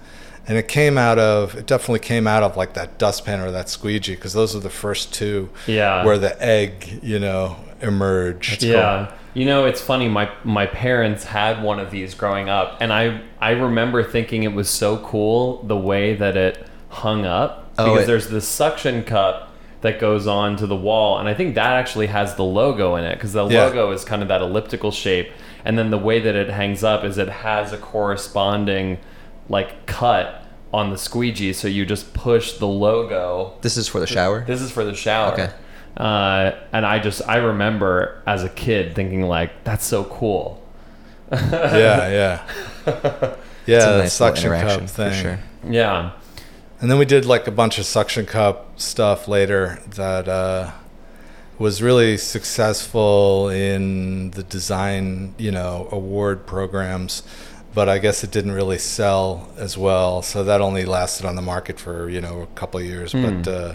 and 0.46 0.56
it 0.56 0.68
came 0.68 0.96
out 0.96 1.18
of 1.18 1.54
it 1.56 1.66
definitely 1.66 1.98
came 1.98 2.26
out 2.28 2.42
of 2.44 2.56
like 2.56 2.74
that 2.74 2.96
dustpan 2.98 3.40
or 3.40 3.50
that 3.50 3.68
squeegee 3.68 4.14
because 4.14 4.32
those 4.34 4.54
are 4.54 4.60
the 4.60 4.70
first 4.70 5.12
two 5.12 5.48
Yeah. 5.66 6.04
where 6.04 6.16
the 6.18 6.40
egg 6.40 7.00
you 7.02 7.18
know 7.18 7.56
emerged 7.82 8.62
yeah. 8.62 9.12
You 9.32 9.44
know, 9.44 9.64
it's 9.64 9.80
funny. 9.80 10.08
My 10.08 10.28
my 10.44 10.66
parents 10.66 11.22
had 11.24 11.62
one 11.62 11.78
of 11.78 11.90
these 11.92 12.14
growing 12.14 12.48
up, 12.48 12.78
and 12.80 12.92
I 12.92 13.20
I 13.40 13.50
remember 13.50 14.02
thinking 14.02 14.42
it 14.42 14.52
was 14.52 14.68
so 14.68 14.98
cool 14.98 15.62
the 15.62 15.76
way 15.76 16.14
that 16.16 16.36
it 16.36 16.66
hung 16.88 17.24
up 17.26 17.70
Oh, 17.78 17.84
because 17.86 18.02
it- 18.04 18.06
there's 18.06 18.28
this 18.28 18.46
suction 18.48 19.04
cup 19.04 19.52
that 19.82 19.98
goes 20.00 20.26
on 20.26 20.56
to 20.56 20.66
the 20.66 20.76
wall, 20.76 21.18
and 21.18 21.28
I 21.28 21.34
think 21.34 21.54
that 21.54 21.72
actually 21.74 22.08
has 22.08 22.34
the 22.34 22.42
logo 22.44 22.96
in 22.96 23.04
it 23.04 23.14
because 23.14 23.32
the 23.32 23.46
Yeah. 23.46 23.64
logo 23.66 23.90
is 23.92 24.04
kind 24.04 24.20
of 24.20 24.28
that 24.28 24.42
elliptical 24.42 24.90
shape, 24.90 25.30
and 25.64 25.78
then 25.78 25.90
the 25.90 25.96
way 25.98 26.18
that 26.20 26.34
it 26.34 26.50
hangs 26.50 26.82
up 26.84 27.04
is 27.04 27.16
it 27.16 27.28
has 27.28 27.72
a 27.72 27.78
corresponding 27.78 28.98
like 29.48 29.86
cut 29.86 30.44
on 30.72 30.90
the 30.90 30.98
squeegee, 30.98 31.52
so 31.52 31.66
you 31.68 31.86
just 31.86 32.12
push 32.14 32.52
the 32.54 32.66
logo 32.66 33.52
This 33.62 33.76
is 33.76 33.88
for 33.88 34.00
the 34.00 34.06
shower. 34.06 34.44
this 34.46 34.60
is 34.60 34.70
for 34.70 34.84
the 34.84 34.94
shower. 34.94 35.32
Okay. 35.32 35.48
Uh, 35.96 36.52
and 36.72 36.86
I 36.86 36.98
just 36.98 37.22
I 37.28 37.36
remember 37.36 38.22
as 38.26 38.44
a 38.44 38.48
kid 38.48 38.94
thinking 38.94 39.22
like 39.22 39.64
that's 39.64 39.84
so 39.84 40.04
cool. 40.04 40.62
yeah 41.32 42.08
yeah 42.08 42.42
yeah 43.66 43.76
It's 43.76 43.84
a 43.84 43.98
nice 43.98 44.12
suction 44.12 44.46
interaction 44.46 44.80
cup 44.80 44.88
for 44.88 45.10
thing 45.10 45.22
sure. 45.22 45.38
Yeah. 45.68 46.12
And 46.80 46.90
then 46.90 46.98
we 46.98 47.04
did 47.04 47.26
like 47.26 47.46
a 47.46 47.50
bunch 47.50 47.78
of 47.78 47.84
suction 47.84 48.24
cup 48.24 48.80
stuff 48.80 49.28
later 49.28 49.82
that 49.90 50.26
uh, 50.28 50.70
was 51.58 51.82
really 51.82 52.16
successful 52.16 53.50
in 53.50 54.30
the 54.30 54.42
design, 54.42 55.34
you 55.36 55.50
know, 55.50 55.88
award 55.92 56.46
programs. 56.46 57.22
But 57.74 57.88
I 57.88 57.98
guess 57.98 58.24
it 58.24 58.30
didn't 58.32 58.52
really 58.52 58.78
sell 58.78 59.48
as 59.56 59.78
well, 59.78 60.22
so 60.22 60.42
that 60.42 60.60
only 60.60 60.84
lasted 60.84 61.26
on 61.26 61.36
the 61.36 61.42
market 61.42 61.78
for 61.78 62.08
you 62.08 62.20
know 62.20 62.40
a 62.40 62.46
couple 62.58 62.80
of 62.80 62.86
years. 62.86 63.12
But 63.12 63.46
uh, 63.46 63.74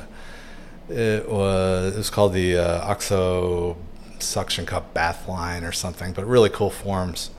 it 0.90 1.30
was 1.30 1.96
it 1.96 1.98
was 1.98 2.10
called 2.10 2.34
the 2.34 2.58
uh, 2.58 2.90
Oxo 2.90 3.78
suction 4.20 4.66
cup 4.66 4.94
bath 4.94 5.28
line 5.28 5.64
or 5.64 5.72
something. 5.72 6.14
But 6.14 6.26
really 6.26 6.50
cool 6.50 6.70
forms. 6.70 7.32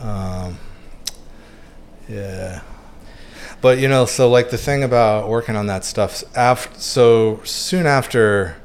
Um, 0.00 0.58
yeah. 2.08 2.62
But 3.60 3.78
you 3.78 3.88
know, 3.88 4.06
so 4.06 4.28
like 4.28 4.50
the 4.50 4.58
thing 4.58 4.82
about 4.82 5.28
working 5.28 5.56
on 5.56 5.66
that 5.66 5.84
stuff 5.84 6.24
after 6.36 6.78
so 6.80 7.40
soon 7.44 7.86
after 7.86 8.56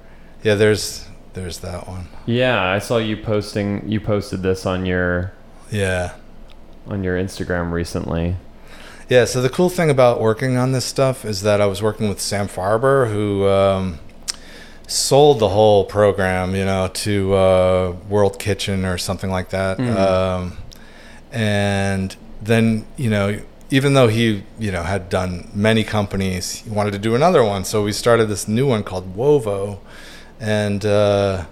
yeah, 0.43 0.55
there's 0.55 1.05
there's 1.33 1.59
that 1.59 1.87
one. 1.87 2.07
Yeah, 2.25 2.61
I 2.61 2.79
saw 2.79 2.97
you 2.97 3.17
posting 3.17 3.87
you 3.89 3.99
posted 3.99 4.41
this 4.41 4.65
on 4.65 4.85
your 4.85 5.33
Yeah. 5.71 6.13
on 6.87 7.03
your 7.03 7.17
Instagram 7.17 7.71
recently. 7.71 8.37
Yeah, 9.09 9.23
so 9.23 9.41
the 9.41 9.49
cool 9.49 9.69
thing 9.69 9.89
about 9.89 10.19
working 10.19 10.57
on 10.57 10.73
this 10.73 10.83
stuff 10.83 11.23
is 11.23 11.41
that 11.43 11.61
I 11.61 11.65
was 11.65 11.81
working 11.81 12.09
with 12.09 12.19
Sam 12.19 12.47
Farber, 12.47 13.09
who 13.09 13.47
um, 13.47 13.99
sold 14.85 15.39
the 15.39 15.47
whole 15.49 15.85
program, 15.85 16.55
you 16.55 16.65
know, 16.65 16.89
to 16.89 17.33
uh, 17.33 17.95
World 18.09 18.37
Kitchen 18.37 18.83
or 18.83 18.97
something 18.97 19.29
like 19.29 19.49
that. 19.49 19.79
Um, 19.79 20.57
and 21.31 22.15
then, 22.41 22.85
you 22.97 23.09
know, 23.09 23.39
even 23.69 23.93
though 23.93 24.09
he, 24.09 24.43
you 24.59 24.71
know, 24.71 24.83
had 24.83 25.07
done 25.09 25.49
many 25.53 25.83
companies, 25.85 26.55
he 26.55 26.69
wanted 26.69 26.91
to 26.91 26.99
do 26.99 27.15
another 27.15 27.43
one. 27.43 27.63
So 27.63 27.83
we 27.83 27.93
started 27.93 28.25
this 28.25 28.47
new 28.47 28.67
one 28.67 28.83
called 28.83 29.15
Wovo, 29.15 29.79
and 30.39 30.85
uh, 30.85 31.45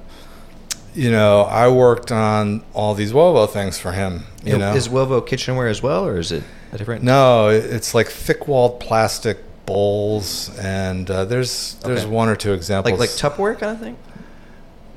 you 0.93 1.12
know, 1.12 1.41
I 1.41 1.68
worked 1.68 2.12
on 2.12 2.64
all 2.74 2.93
these 2.95 3.14
Wovo 3.14 3.47
things 3.47 3.78
for 3.78 3.91
him. 3.91 4.24
You 4.43 4.58
know, 4.58 4.74
is 4.74 4.89
Wovo 4.89 5.20
kitchenware 5.20 5.68
as 5.68 5.82
well, 5.84 6.06
or 6.06 6.18
is 6.18 6.32
it 6.32 6.43
different? 6.78 7.04
no, 7.04 7.50
it's 7.50 7.94
like 7.94 8.08
thick-walled 8.10 8.80
plastic 8.80 9.38
bowls, 9.66 10.50
and 10.60 11.10
uh, 11.10 11.26
there's 11.26 11.76
there's 11.84 12.02
Okay. 12.04 12.10
one 12.10 12.30
or 12.30 12.36
two 12.36 12.54
examples. 12.54 13.00
like 13.00 13.10
like 13.10 13.10
Tupperware 13.10 13.58
kind 13.58 13.72
of 13.74 13.80
thing. 13.80 13.98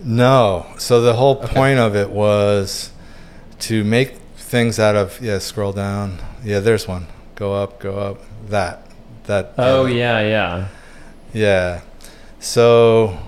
no, 0.02 0.66
so 0.78 1.00
the 1.00 1.14
whole 1.14 1.36
point 1.36 1.78
of 1.78 1.96
it 1.96 2.10
was 2.10 2.90
to 3.60 3.82
make 3.84 4.14
things 4.36 4.78
out 4.78 4.94
of 4.96 5.20
yeah. 5.20 5.38
Scroll 5.38 5.72
down. 5.72 6.18
Yeah, 6.44 6.60
there's 6.60 6.86
one. 6.86 7.06
Go 7.34 7.54
up. 7.54 7.80
Go 7.80 7.98
up. 7.98 8.18
That. 8.48 8.86
That. 9.24 9.54
Oh 9.58 9.86
yeah, 9.86 10.20
yeah. 10.20 10.68
Yeah. 11.32 11.80
So 12.40 13.18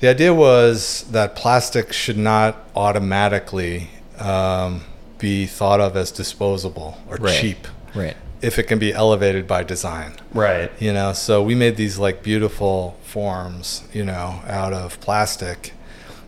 the 0.00 0.08
idea 0.08 0.32
was 0.34 1.04
that 1.10 1.36
plastic 1.36 1.92
should 1.92 2.18
not 2.18 2.56
automatically 2.74 3.90
um, 4.18 4.82
be 5.18 5.46
thought 5.46 5.80
of 5.80 5.96
as 5.96 6.10
disposable 6.10 6.98
or 7.08 7.16
Right. 7.16 7.38
cheap 7.40 7.66
Right. 7.96 8.16
if 8.42 8.58
it 8.58 8.64
can 8.64 8.78
be 8.78 8.92
elevated 8.92 9.46
by 9.46 9.62
design. 9.62 10.12
Right. 10.34 10.70
you 10.78 10.92
know 10.92 11.12
so 11.12 11.42
we 11.42 11.54
made 11.54 11.76
these 11.76 11.98
like 11.98 12.22
beautiful 12.22 12.96
forms 13.02 13.82
you 13.92 14.04
know 14.04 14.42
out 14.46 14.72
of 14.72 15.00
plastic 15.00 15.72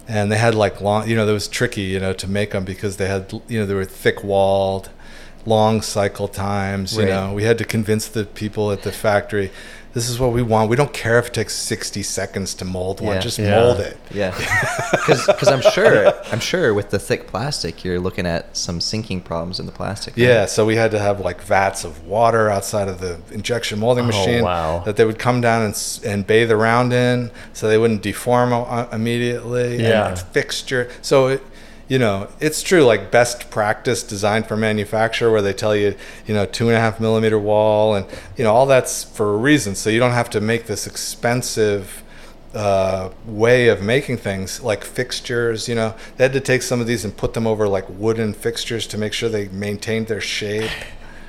and 0.08 0.32
they 0.32 0.38
had 0.38 0.54
like 0.54 0.80
long 0.80 1.06
you 1.08 1.14
know 1.16 1.28
it 1.28 1.32
was 1.32 1.48
tricky 1.48 1.82
you 1.82 2.00
know 2.00 2.12
to 2.14 2.26
make 2.26 2.50
them 2.52 2.64
because 2.64 2.96
they 2.96 3.08
had 3.08 3.30
you 3.48 3.58
know 3.60 3.66
they 3.66 3.74
were 3.74 3.84
thick 3.84 4.24
walled 4.24 4.88
long 5.46 5.80
cycle 5.82 6.28
times 6.28 6.94
you 6.96 7.00
Right. 7.02 7.08
know 7.10 7.32
we 7.34 7.42
had 7.44 7.58
to 7.58 7.64
convince 7.64 8.08
the 8.08 8.24
people 8.24 8.70
at 8.72 8.82
the 8.82 8.92
factory 8.92 9.50
this 9.94 10.08
is 10.08 10.20
what 10.20 10.32
we 10.32 10.42
want 10.42 10.68
we 10.70 10.76
don't 10.76 10.92
care 10.92 11.18
if 11.18 11.28
it 11.28 11.34
takes 11.34 11.54
60 11.54 12.02
seconds 12.02 12.54
to 12.54 12.64
mold 12.64 13.00
one 13.00 13.14
Yeah. 13.16 13.20
just 13.20 13.38
Yeah. 13.38 13.58
mold 13.60 13.80
it 13.80 13.96
Yeah, 14.12 14.30
because 14.92 15.48
I'm 15.48 15.60
sure 15.62 16.12
I'm 16.32 16.40
sure 16.40 16.72
with 16.74 16.90
the 16.90 16.98
thick 16.98 17.26
plastic, 17.26 17.84
you're 17.84 17.98
looking 18.00 18.26
at 18.26 18.56
some 18.56 18.80
sinking 18.80 19.20
problems 19.22 19.58
in 19.60 19.66
the 19.66 19.72
plastic. 19.72 20.14
right? 20.16 20.22
Yeah, 20.22 20.46
so 20.46 20.64
we 20.66 20.76
had 20.76 20.90
to 20.92 20.98
have 20.98 21.20
like 21.20 21.40
vats 21.42 21.84
of 21.84 22.06
water 22.06 22.50
outside 22.50 22.88
of 22.88 23.00
the 23.00 23.18
injection 23.32 23.78
molding 23.78 24.04
Oh, 24.04 24.08
machine 24.08 24.44
wow. 24.44 24.80
that 24.84 24.96
they 24.96 25.04
would 25.04 25.18
come 25.18 25.40
down 25.40 25.62
and, 25.62 26.00
and 26.04 26.26
bathe 26.26 26.50
around 26.50 26.92
in, 26.92 27.30
so 27.52 27.68
they 27.68 27.78
wouldn't 27.78 28.02
deform 28.02 28.52
uh, 28.52 28.86
immediately. 28.92 29.82
Yeah. 29.82 30.08
and 30.08 30.18
fixture. 30.18 30.90
So 31.02 31.28
it, 31.28 31.42
you 31.88 31.98
know, 31.98 32.28
it's 32.38 32.62
true. 32.62 32.84
Like 32.84 33.10
best 33.10 33.50
practice 33.50 34.02
design 34.02 34.42
for 34.42 34.56
manufacture, 34.56 35.30
where 35.30 35.42
they 35.42 35.54
tell 35.54 35.74
you, 35.74 35.96
you 36.26 36.34
know, 36.34 36.44
two 36.44 36.68
and 36.68 36.76
a 36.76 36.80
half 36.80 37.00
millimeter 37.00 37.38
wall, 37.38 37.94
and 37.94 38.06
you 38.36 38.44
know 38.44 38.52
all 38.52 38.66
that's 38.66 39.04
for 39.04 39.34
a 39.34 39.36
reason. 39.36 39.74
So 39.74 39.88
you 39.90 39.98
don't 39.98 40.12
have 40.12 40.30
to 40.30 40.40
make 40.40 40.66
this 40.66 40.86
expensive 40.86 42.02
uh, 42.54 43.10
way 43.26 43.68
of 43.68 43.82
making 43.82 44.18
things 44.18 44.62
like 44.62 44.84
fixtures. 44.84 45.66
You 45.66 45.74
know, 45.76 45.94
they 46.16 46.24
had 46.24 46.34
to 46.34 46.40
take 46.40 46.62
some 46.62 46.80
of 46.80 46.86
these 46.86 47.04
and 47.04 47.16
put 47.16 47.32
them 47.32 47.46
over 47.46 47.66
like 47.66 47.86
wooden 47.88 48.34
fixtures 48.34 48.86
to 48.88 48.98
make 48.98 49.14
sure 49.14 49.28
they 49.30 49.48
maintained 49.48 50.08
their 50.08 50.20
shape. 50.20 50.70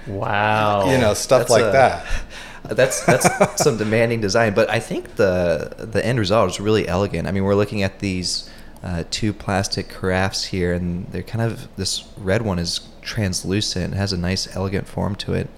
Wow. 0.07 0.91
you 0.91 0.97
know, 0.97 1.14
stuff 1.14 1.41
that's 1.41 1.51
like 1.51 1.64
a- 1.64 1.72
that. 1.72 2.05
That's 2.62 3.03
that's 3.05 3.64
some 3.64 3.78
demanding 3.78 4.20
design, 4.20 4.53
but 4.53 4.70
I 4.70 4.80
think 4.80 5.16
the 5.16 5.74
the 5.78 6.05
end 6.05 6.20
result 6.20 6.51
is 6.51 6.60
really 6.60 6.88
elegant. 6.88 7.26
I 7.28 7.32
mean, 7.32 7.43
we're 7.45 7.55
looking 7.55 7.82
at 7.84 7.99
these 7.99 8.49
uh, 8.84 9.03
two 9.11 9.34
plastic 9.34 9.89
carafes 9.89 10.45
here, 10.45 10.73
and 10.73 11.07
they're 11.11 11.23
kind 11.23 11.41
of 11.51 11.67
this 11.75 12.07
red 12.17 12.41
one 12.41 12.59
is 12.59 12.82
translucent. 13.01 13.93
It 13.93 13.97
has 13.97 14.13
a 14.13 14.17
nice, 14.17 14.53
elegant 14.55 14.88
form 14.88 15.15
to 15.17 15.34
it. 15.34 15.49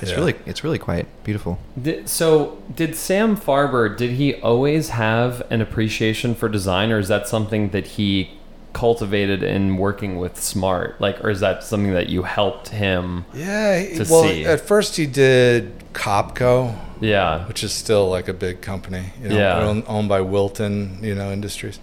It's 0.00 0.10
Yeah. 0.10 0.16
really 0.16 0.34
it's 0.46 0.64
really 0.64 0.78
quite 0.78 1.06
beautiful. 1.24 1.58
Did, 1.80 2.08
so, 2.08 2.58
did 2.74 2.96
Sam 2.96 3.36
Farber? 3.36 3.94
Did 3.96 4.12
he 4.12 4.34
always 4.36 4.88
have 4.90 5.42
an 5.50 5.60
appreciation 5.60 6.34
for 6.34 6.48
design, 6.48 6.90
or 6.90 6.98
is 6.98 7.08
that 7.08 7.28
something 7.28 7.70
that 7.70 7.86
he 7.86 8.30
cultivated 8.72 9.42
in 9.42 9.76
working 9.76 10.16
with 10.18 10.40
Smart? 10.40 11.00
Like, 11.00 11.22
or 11.22 11.30
is 11.30 11.40
that 11.40 11.62
something 11.62 11.92
that 11.92 12.08
you 12.08 12.22
helped 12.22 12.68
him? 12.68 13.26
Yeah. 13.34 13.80
To 13.98 14.06
well, 14.10 14.24
see. 14.24 14.44
at 14.46 14.60
first 14.62 14.96
he 14.96 15.06
did 15.06 15.72
Copco, 15.92 16.74
Yeah. 17.00 17.46
which 17.46 17.62
is 17.62 17.72
still 17.72 18.08
like 18.08 18.28
a 18.28 18.32
big 18.32 18.60
company, 18.62 19.12
you 19.22 19.28
know, 19.28 19.36
Yeah. 19.38 19.58
owned, 19.60 19.84
owned 19.86 20.08
by 20.08 20.22
Wilton, 20.22 20.98
you 21.02 21.14
know, 21.14 21.30
Industries. 21.30 21.78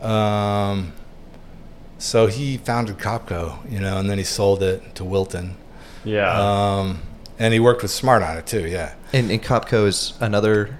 Um, 0.00 0.92
so 1.98 2.26
he 2.26 2.56
founded 2.56 2.98
Copco, 2.98 3.70
you 3.70 3.78
know, 3.78 3.98
and 3.98 4.08
then 4.08 4.18
he 4.18 4.24
sold 4.24 4.62
it 4.62 4.94
to 4.94 5.04
Wilton. 5.04 5.56
Yeah. 6.04 6.32
Um, 6.32 7.02
and 7.38 7.52
he 7.52 7.60
worked 7.60 7.82
with 7.82 7.90
Smart 7.90 8.22
on 8.22 8.36
it 8.38 8.46
too. 8.46 8.66
Yeah. 8.66 8.94
And, 9.12 9.30
and 9.30 9.42
Copco 9.42 9.86
is 9.86 10.14
another 10.20 10.78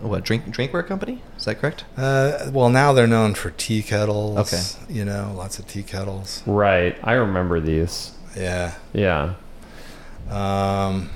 what 0.00 0.24
drink 0.24 0.44
drinkware 0.46 0.86
company? 0.86 1.22
Is 1.36 1.46
that 1.46 1.58
correct? 1.58 1.84
Uh, 1.96 2.50
well, 2.52 2.68
now 2.68 2.92
they're 2.92 3.06
known 3.06 3.34
for 3.34 3.50
tea 3.50 3.82
kettles. 3.82 4.52
Okay. 4.52 4.94
You 4.94 5.04
know, 5.04 5.32
lots 5.36 5.58
of 5.58 5.66
tea 5.66 5.82
kettles. 5.82 6.42
right. 6.46 6.96
I 7.02 7.14
remember 7.14 7.60
these. 7.60 8.12
Yeah. 8.36 8.74
Yeah. 8.92 9.34
Um, 10.30 11.10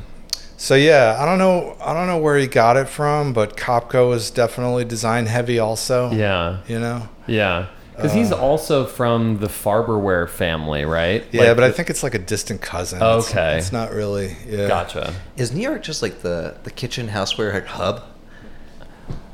so 0.57 0.75
yeah, 0.75 1.17
I 1.19 1.25
don't 1.25 1.39
know. 1.39 1.77
I 1.81 1.93
don't 1.95 2.07
know 2.07 2.19
where 2.19 2.37
he 2.37 2.47
got 2.47 2.77
it 2.77 2.89
from, 2.89 3.33
but 3.33 3.57
Copco 3.57 4.15
is 4.15 4.31
definitely 4.31 4.85
design 4.85 5.27
heavy, 5.27 5.59
also. 5.59 6.11
Yeah. 6.11 6.61
You 6.67 6.79
know. 6.81 7.09
Yeah. 7.31 7.67
Because 7.97 8.13
he's 8.15 8.33
Uh, 8.33 8.37
also 8.41 8.87
from 8.87 9.39
the 9.41 9.49
Farberware 9.49 10.27
family, 10.29 10.85
right? 10.87 11.23
Yeah, 11.33 11.43
Like 11.49 11.57
but 11.57 11.65
I 11.65 11.71
think 11.71 11.91
it's 11.91 12.03
like 12.03 12.15
a 12.15 12.19
distant 12.19 12.63
cousin. 12.63 13.03
Okay. 13.03 13.59
It's, 13.59 13.73
not 13.73 13.93
really. 13.93 14.37
Yeah. 14.49 14.69
Gotcha. 14.69 15.13
Is 15.37 15.53
New 15.53 15.61
York 15.63 15.83
just 15.83 16.01
like 16.03 16.23
the 16.23 16.55
the 16.63 16.71
kitchen 16.71 17.09
houseware 17.09 17.65
hub? 17.67 18.03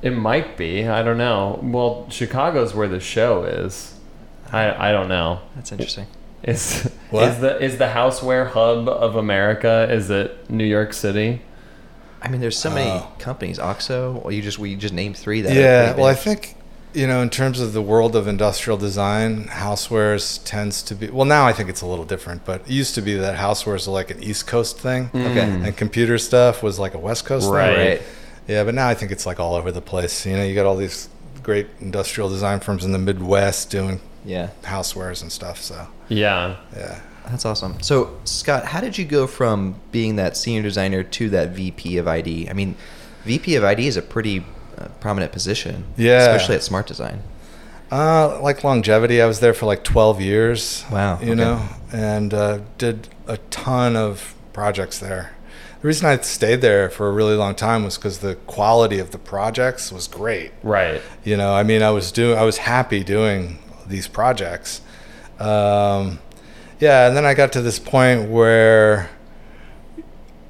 It 0.03 0.11
might 0.11 0.57
be. 0.57 0.87
I 0.89 1.03
don't 1.03 1.19
know. 1.19 1.59
Well, 1.63 2.07
Chicago's 2.11 2.75
where 2.75 2.89
the 2.89 3.01
show 3.01 3.45
is. 3.45 3.95
I 4.53 4.89
I 4.89 4.93
don't 4.93 5.09
know. 5.09 5.41
That's 5.55 5.71
interesting. 5.73 6.07
Is 6.43 6.91
What? 7.11 7.29
is 7.29 7.39
the 7.41 7.63
is 7.63 7.79
the 7.79 7.87
houseware 7.87 8.51
hub 8.51 8.89
of 8.89 9.17
America? 9.17 9.87
Is 9.91 10.11
it 10.11 10.51
New 10.51 10.65
York 10.65 10.93
City? 10.93 11.43
I 12.23 12.29
mean, 12.29 12.41
there's 12.41 12.59
so 12.59 12.71
many 12.71 12.91
Oh. 12.91 13.09
companies. 13.21 13.59
Oxo. 13.61 14.21
Well, 14.25 14.33
you 14.33 14.43
just 14.43 14.59
we 14.59 14.75
just 14.75 14.93
named 14.95 15.17
three 15.17 15.41
that. 15.43 15.55
yeah 15.55 15.95
well 15.95 16.07
i 16.07 16.15
think 16.15 16.56
you 16.97 17.07
know 17.07 17.21
in 17.21 17.29
terms 17.31 17.61
of 17.61 17.73
the 17.73 17.83
world 17.83 18.17
of 18.17 18.27
industrial 18.27 18.77
design 18.79 19.45
housewares 19.45 20.41
tends 20.45 20.83
to 20.83 20.95
be 20.95 21.09
well 21.11 21.27
now 21.27 21.47
i 21.47 21.53
think 21.53 21.69
it's 21.69 21.83
a 21.83 21.87
little 21.87 22.05
different 22.05 22.45
but 22.45 22.61
it 22.63 22.71
used 22.71 22.95
to 22.95 23.03
be 23.03 23.15
that 23.15 23.37
housewares 23.37 23.87
are 23.87 23.91
like 23.91 24.11
an 24.11 24.23
east 24.23 24.47
coast 24.47 24.79
thing 24.79 25.11
Okay. 25.15 25.47
Mm. 25.47 25.67
and 25.67 25.77
computer 25.77 26.17
stuff 26.19 26.63
was 26.63 26.79
like 26.79 26.95
a 26.95 26.99
west 26.99 27.25
coast 27.27 27.51
Right. 27.51 27.75
thing 27.77 27.89
Right. 27.89 28.03
yeah 28.49 28.65
but 28.65 28.75
now 28.75 28.89
i 28.89 28.95
think 28.95 29.13
it's 29.13 29.27
like 29.27 29.39
all 29.39 29.55
over 29.55 29.71
the 29.71 29.83
place 29.83 30.25
you 30.27 30.37
know 30.37 30.43
you 30.45 30.55
got 30.55 30.67
all 30.67 30.77
these 30.77 31.09
great 31.43 31.67
industrial 31.81 32.29
design 32.29 32.61
firms 32.61 32.85
in 32.85 32.93
the 32.93 32.99
midwest 32.99 33.71
doing 33.71 34.01
Yeah. 34.25 34.49
housewares 34.63 35.21
and 35.23 35.31
stuff 35.31 35.61
so 35.61 35.87
Yeah. 36.09 36.57
yeah 36.75 37.01
That's 37.31 37.45
awesome. 37.45 37.75
So, 37.83 38.17
Scott, 38.25 38.65
how 38.67 38.81
did 38.81 38.97
you 38.97 39.05
go 39.05 39.27
from 39.27 39.75
being 39.91 40.15
that 40.17 40.37
senior 40.37 40.63
designer 40.63 41.03
to 41.19 41.29
that 41.31 41.49
VP 41.59 41.99
of 41.99 42.07
ID? 42.07 42.49
I 42.49 42.53
mean, 42.53 42.77
VP 43.25 43.57
of 43.57 43.65
ID 43.65 43.89
is 43.89 43.97
a 43.97 44.03
pretty 44.03 44.45
prominent 45.01 45.33
position. 45.33 45.85
Yeah. 45.97 46.19
Especially 46.19 46.57
at 46.57 46.63
Smart 46.63 46.87
Design. 46.87 47.23
Uh, 47.91 48.41
like 48.43 48.65
longevity, 48.65 49.23
I 49.23 49.27
was 49.27 49.41
there 49.41 49.55
for 49.55 49.67
like 49.67 49.85
12 49.85 50.21
years. 50.21 50.85
Wow, 50.91 51.21
You 51.21 51.33
okay. 51.33 51.35
know, 51.35 51.69
and 51.93 52.35
uh, 52.35 52.59
did 52.79 53.09
a 53.29 53.37
ton 53.37 53.95
of 53.95 54.35
projects 54.53 54.99
there. 54.99 55.33
The 55.81 55.87
reason 55.89 56.07
I 56.09 56.17
stayed 56.19 56.63
there 56.63 56.91
for 56.91 57.07
a 57.09 57.13
really 57.13 57.37
long 57.37 57.55
time 57.55 57.85
was 57.85 57.97
because 57.97 58.19
the 58.19 58.35
quality 58.35 58.99
of 58.99 59.13
the 59.13 59.19
projects 59.19 59.93
was 59.93 60.09
great. 60.09 60.51
Right. 60.65 61.01
You 61.23 61.37
know, 61.37 61.55
I 61.55 61.63
mean, 61.63 61.83
I 61.83 61.91
was 61.91 62.11
doing, 62.11 62.37
I 62.37 62.43
was 62.43 62.59
happy 62.59 63.05
doing 63.05 63.59
these 63.87 64.09
projects. 64.09 64.81
Um, 65.39 66.19
yeah, 66.81 67.07
and 67.07 67.17
then 67.17 67.25
I 67.25 67.35
got 67.35 67.53
to 67.53 67.63
this 67.63 67.79
point 67.79 68.29
where, 68.31 69.11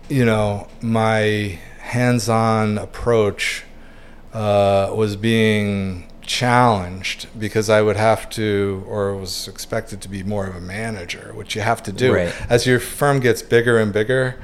you 0.08 0.24
know, 0.24 0.68
my 0.80 1.58
hands-on 1.80 2.78
approach 2.78 3.64
uh, 4.36 4.92
was 4.94 5.16
being 5.16 6.06
challenged 6.20 7.26
because 7.38 7.70
I 7.70 7.80
would 7.80 7.96
have 7.96 8.28
to, 8.30 8.84
or 8.86 9.14
was 9.16 9.48
expected 9.48 10.00
to 10.02 10.08
be 10.08 10.22
more 10.22 10.46
of 10.46 10.54
a 10.56 10.60
manager, 10.60 11.32
which 11.34 11.54
you 11.56 11.62
have 11.62 11.82
to 11.84 11.92
do 11.92 12.12
Right. 12.14 12.34
as 12.50 12.66
your 12.66 12.78
firm 12.80 13.20
gets 13.20 13.40
bigger 13.42 13.78
and 13.78 13.92
bigger. 13.92 14.36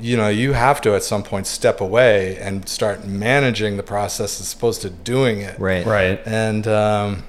You 0.00 0.16
know, 0.16 0.28
you 0.28 0.54
have 0.54 0.80
to 0.80 0.94
at 0.96 1.04
some 1.04 1.22
point 1.22 1.46
step 1.46 1.80
away 1.80 2.36
and 2.38 2.68
start 2.68 3.06
managing 3.06 3.76
the 3.76 3.82
process 3.84 4.40
as 4.40 4.52
opposed 4.52 4.82
to 4.82 4.90
doing 4.90 5.40
it. 5.40 5.56
Right. 5.60 5.86
Right. 5.86 6.20
And 6.26 6.66
um, 6.66 7.22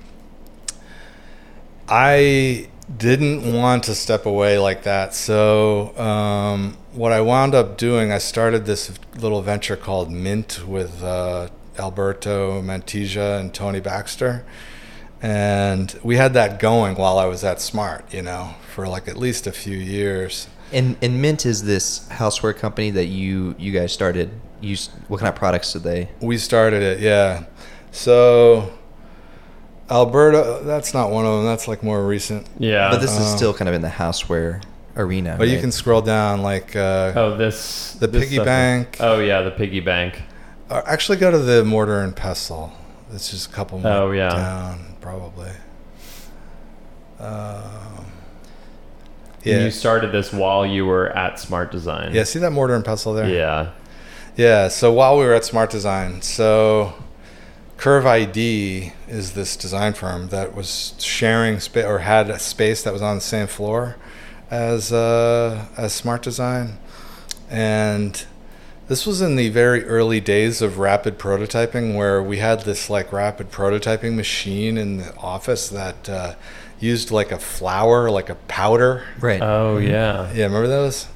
I 1.88 2.70
didn't 2.98 3.54
want 3.54 3.84
to 3.84 3.96
step 3.96 4.26
away 4.26 4.58
like 4.58 4.84
that. 4.84 5.14
So, 5.14 5.96
um, 5.98 6.78
what 6.94 7.12
I 7.12 7.22
wound 7.22 7.54
up 7.56 7.78
doing, 7.78 8.12
I 8.12 8.18
started 8.20 8.66
this 8.66 8.92
little 9.18 9.42
venture 9.42 9.76
called 9.76 10.12
Mint 10.12 10.66
with 10.68 11.04
uh, 11.04 11.50
Alberto 11.78 12.62
Mantilla 12.62 13.40
and 13.40 13.54
Tony 13.54 13.80
Baxter. 13.80 14.46
And 15.22 15.98
we 16.04 16.18
had 16.18 16.34
that 16.34 16.60
going 16.60 16.96
while 16.96 17.18
I 17.18 17.26
was 17.26 17.44
at 17.44 17.62
Smart, 17.62 18.14
you 18.14 18.22
know, 18.22 18.56
for 18.74 18.88
like 18.88 19.08
at 19.08 19.16
least 19.18 19.48
a 19.48 19.52
few 19.52 19.78
years. 19.78 20.48
And 20.72 20.98
and 21.02 21.22
Mint 21.22 21.46
is 21.46 21.64
this 21.64 22.08
houseware 22.10 22.56
company 22.58 22.90
that 22.92 23.06
you 23.06 23.56
you 23.58 23.72
guys 23.72 23.94
started. 23.94 24.32
You 24.60 24.76
what 25.08 25.20
kind 25.20 25.30
of 25.30 25.36
products 25.36 25.74
did 25.74 25.84
they? 25.84 26.10
We 26.20 26.38
started 26.38 26.82
it, 26.84 27.00
yeah. 27.00 27.44
So, 27.92 28.72
Alberto, 29.90 30.64
that's 30.64 30.94
not 30.94 31.12
one 31.12 31.26
of 31.26 31.36
them. 31.38 31.46
That's 31.46 31.68
like 31.68 31.84
more 31.84 32.06
recent. 32.06 32.48
Yeah. 32.58 32.90
but 32.90 33.00
this 33.02 33.12
is 33.12 33.34
Oh. 33.34 33.36
still 33.36 33.54
kind 33.54 33.70
of 33.70 33.76
in 33.76 33.82
the 33.82 33.90
houseware 33.90 34.62
arena. 34.98 35.36
But 35.38 35.50
you 35.50 35.60
can 35.60 35.72
scroll 35.72 36.02
down, 36.02 36.42
like, 36.42 36.76
uh, 36.76 37.14
oh, 37.16 37.38
this 37.38 37.94
The 38.00 38.08
this 38.08 38.24
piggy 38.24 38.36
stuff- 38.36 38.46
bank. 38.46 38.98
Oh 39.00 39.20
yeah, 39.20 39.42
the 39.42 39.52
piggy 39.52 39.80
bank. 39.80 40.22
Actually 40.86 41.18
go 41.18 41.30
to 41.32 41.38
the 41.38 41.64
mortar 41.64 42.00
and 42.00 42.16
pestle. 42.16 42.72
It's 43.14 43.30
just 43.30 43.50
a 43.52 43.54
couple 43.54 43.80
more 43.80 43.92
Oh, 43.92 44.12
yeah. 44.12 44.30
down, 44.30 44.96
probably. 45.02 45.52
Um, 47.20 48.06
And 49.46 49.64
you 49.66 49.72
started 49.72 50.12
this 50.12 50.32
while 50.32 50.66
you 50.66 50.86
were 50.86 51.10
at 51.18 51.40
Smart 51.40 51.72
Design. 51.72 52.14
yeah, 52.14 52.24
see 52.24 52.40
that 52.40 52.52
mortar 52.52 52.76
and 52.76 52.84
pestle 52.86 53.14
there? 53.14 53.28
Yeah. 53.30 53.70
Yeah, 54.36 54.68
so 54.70 54.92
while 54.92 55.18
we 55.18 55.26
were 55.26 55.34
at 55.34 55.46
Smart 55.46 55.70
Design, 55.70 56.22
so 56.22 56.94
Curve 57.78 58.06
ID 58.06 58.94
is 59.08 59.34
this 59.34 59.56
design 59.58 59.94
firm 59.94 60.30
that 60.30 60.56
was 60.56 60.96
sharing 60.98 61.60
space 61.60 61.86
or 61.86 62.00
had 62.00 62.30
a 62.30 62.40
space 62.40 62.82
that 62.84 62.94
was 62.94 63.02
on 63.02 63.16
the 63.16 63.22
same 63.22 63.46
floor 63.48 63.98
as 64.50 64.92
uh, 64.94 65.66
as 65.78 65.94
Smart 65.94 66.22
Design, 66.24 66.78
and 67.50 68.26
this 68.94 69.08
was 69.08 69.24
in 69.24 69.36
the 69.36 69.50
very 69.50 69.84
early 69.86 70.20
days 70.20 70.62
of 70.62 70.78
rapid 70.78 71.18
prototyping, 71.18 71.96
where 71.96 72.22
we 72.22 72.38
had 72.38 72.62
this 72.62 72.92
like 72.92 73.12
rapid 73.12 73.50
prototyping 73.50 74.14
machine 74.14 74.78
in 74.78 74.98
the 74.98 75.16
office 75.16 75.70
that 75.70 76.08
uh, 76.08 76.36
used 76.80 77.10
like 77.10 77.32
a 77.32 77.40
flour, 77.40 78.12
like 78.12 78.30
a 78.30 78.36
powder, 78.36 79.04
right. 79.20 79.42
Oh 79.42 79.80
yeah. 79.80 80.32
yeah, 80.34 80.44
remember 80.44 80.68
those? 80.68 81.08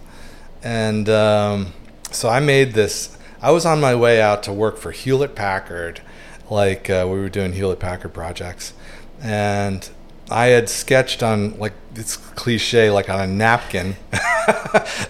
And 0.64 1.08
um, 1.08 1.74
so 2.10 2.30
I 2.30 2.40
made 2.40 2.74
this. 2.74 3.16
I 3.44 3.52
was 3.52 3.64
on 3.64 3.80
my 3.80 3.94
way 3.94 4.20
out 4.20 4.42
to 4.44 4.52
work 4.52 4.78
for 4.78 4.90
Hewlett 4.90 5.36
Packard, 5.36 6.02
like 6.50 6.90
uh, 6.90 7.06
we 7.08 7.20
were 7.20 7.30
doing 7.30 7.54
Hewlett 7.54 7.80
Packard 7.80 8.12
projects, 8.12 8.74
and 9.22 9.88
I 10.32 10.48
had 10.48 10.68
sketched 10.68 11.22
on 11.22 11.60
like 11.60 11.74
it's 11.94 12.18
cliche, 12.18 12.90
like 12.90 13.08
on 13.08 13.20
a 13.20 13.28
napkin, 13.28 13.98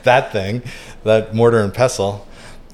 that 0.04 0.32
thing, 0.34 0.64
that 1.06 1.34
mortar 1.34 1.60
and 1.60 1.74
pestle. 1.74 2.27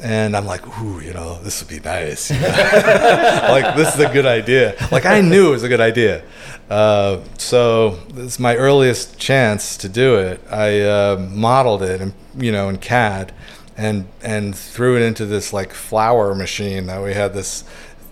And 0.03 0.35
I'm 0.35 0.45
like, 0.45 0.67
ooh, 0.81 0.99
you 0.99 1.13
know, 1.13 1.41
this 1.43 1.61
would 1.61 1.69
be 1.69 1.79
nice. 1.79 2.29
you 2.29 2.37
know? 2.39 2.47
like, 3.49 3.75
this 3.77 3.93
is 3.95 4.01
a 4.01 4.09
good 4.11 4.25
idea. 4.25 4.75
Like, 4.91 5.05
I 5.05 5.21
knew 5.21 5.47
it 5.47 5.51
was 5.51 5.63
a 5.63 5.69
good 5.69 5.79
idea. 5.79 6.23
Uh, 6.69 7.21
so 7.37 7.91
this 8.13 8.33
is 8.33 8.39
my 8.39 8.55
earliest 8.57 9.17
chance 9.17 9.77
to 9.77 9.87
do 9.87 10.15
it. 10.15 10.41
I 10.51 10.81
uh, 10.81 11.27
modeled 11.31 11.83
it, 11.83 12.01
and 12.01 12.13
you 12.35 12.51
know, 12.51 12.67
in 12.67 12.77
CAD, 12.79 13.31
and 13.77 14.07
and 14.21 14.53
threw 14.55 14.97
it 14.97 15.03
into 15.03 15.25
this 15.25 15.53
like 15.53 15.71
flower 15.73 16.35
machine 16.35 16.87
that 16.87 17.01
we 17.01 17.13
had 17.13 17.33
this 17.33 17.63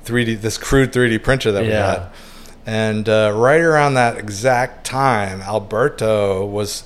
3D, 0.05 0.39
this 0.41 0.57
crude 0.57 0.91
3D 0.93 1.21
printer 1.21 1.51
that 1.51 1.63
we 1.63 1.69
Yeah. 1.69 1.91
had. 1.91 2.07
And 2.65 3.09
uh, 3.09 3.33
right 3.35 3.59
around 3.61 3.95
that 3.95 4.17
exact 4.17 4.85
time, 4.85 5.41
Alberto 5.41 6.45
was 6.45 6.83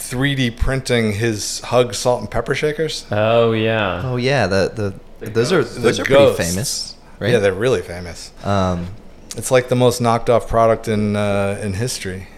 3D 0.00 0.56
printing 0.56 1.12
his 1.12 1.60
Hug 1.60 1.94
salt 1.94 2.20
and 2.20 2.30
pepper 2.30 2.54
shakers. 2.54 3.06
Oh 3.10 3.52
yeah. 3.52 4.02
oh 4.04 4.16
yeah, 4.16 4.46
the 4.46 4.72
the, 5.20 5.24
The 5.26 5.30
those 5.30 5.52
are 5.52 5.62
those 5.62 5.96
The 5.98 6.02
are 6.02 6.04
pretty 6.06 6.34
famous, 6.42 6.96
right? 7.18 7.30
Yeah, 7.30 7.38
they're 7.38 7.52
really 7.52 7.82
famous. 7.82 8.32
um, 8.44 8.88
It's 9.36 9.50
like 9.50 9.68
the 9.68 9.76
most 9.76 10.00
knocked 10.00 10.28
off 10.30 10.48
product 10.48 10.88
in 10.88 11.16
uh, 11.16 11.60
in 11.62 11.74
history. 11.74 12.28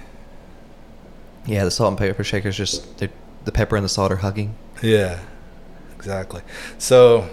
yeah, 1.47 1.65
the 1.65 1.71
salt 1.71 1.89
and 1.91 1.99
pepper 1.99 2.25
shakers 2.25 2.57
just 2.57 2.99
they're- 2.99 3.11
the 3.45 3.53
pepper 3.53 3.75
and 3.77 3.85
the 3.85 3.89
salt 3.89 4.13
are 4.13 4.17
hugging. 4.17 4.55
Yeah, 4.83 5.19
exactly. 5.97 6.43
So 6.79 7.29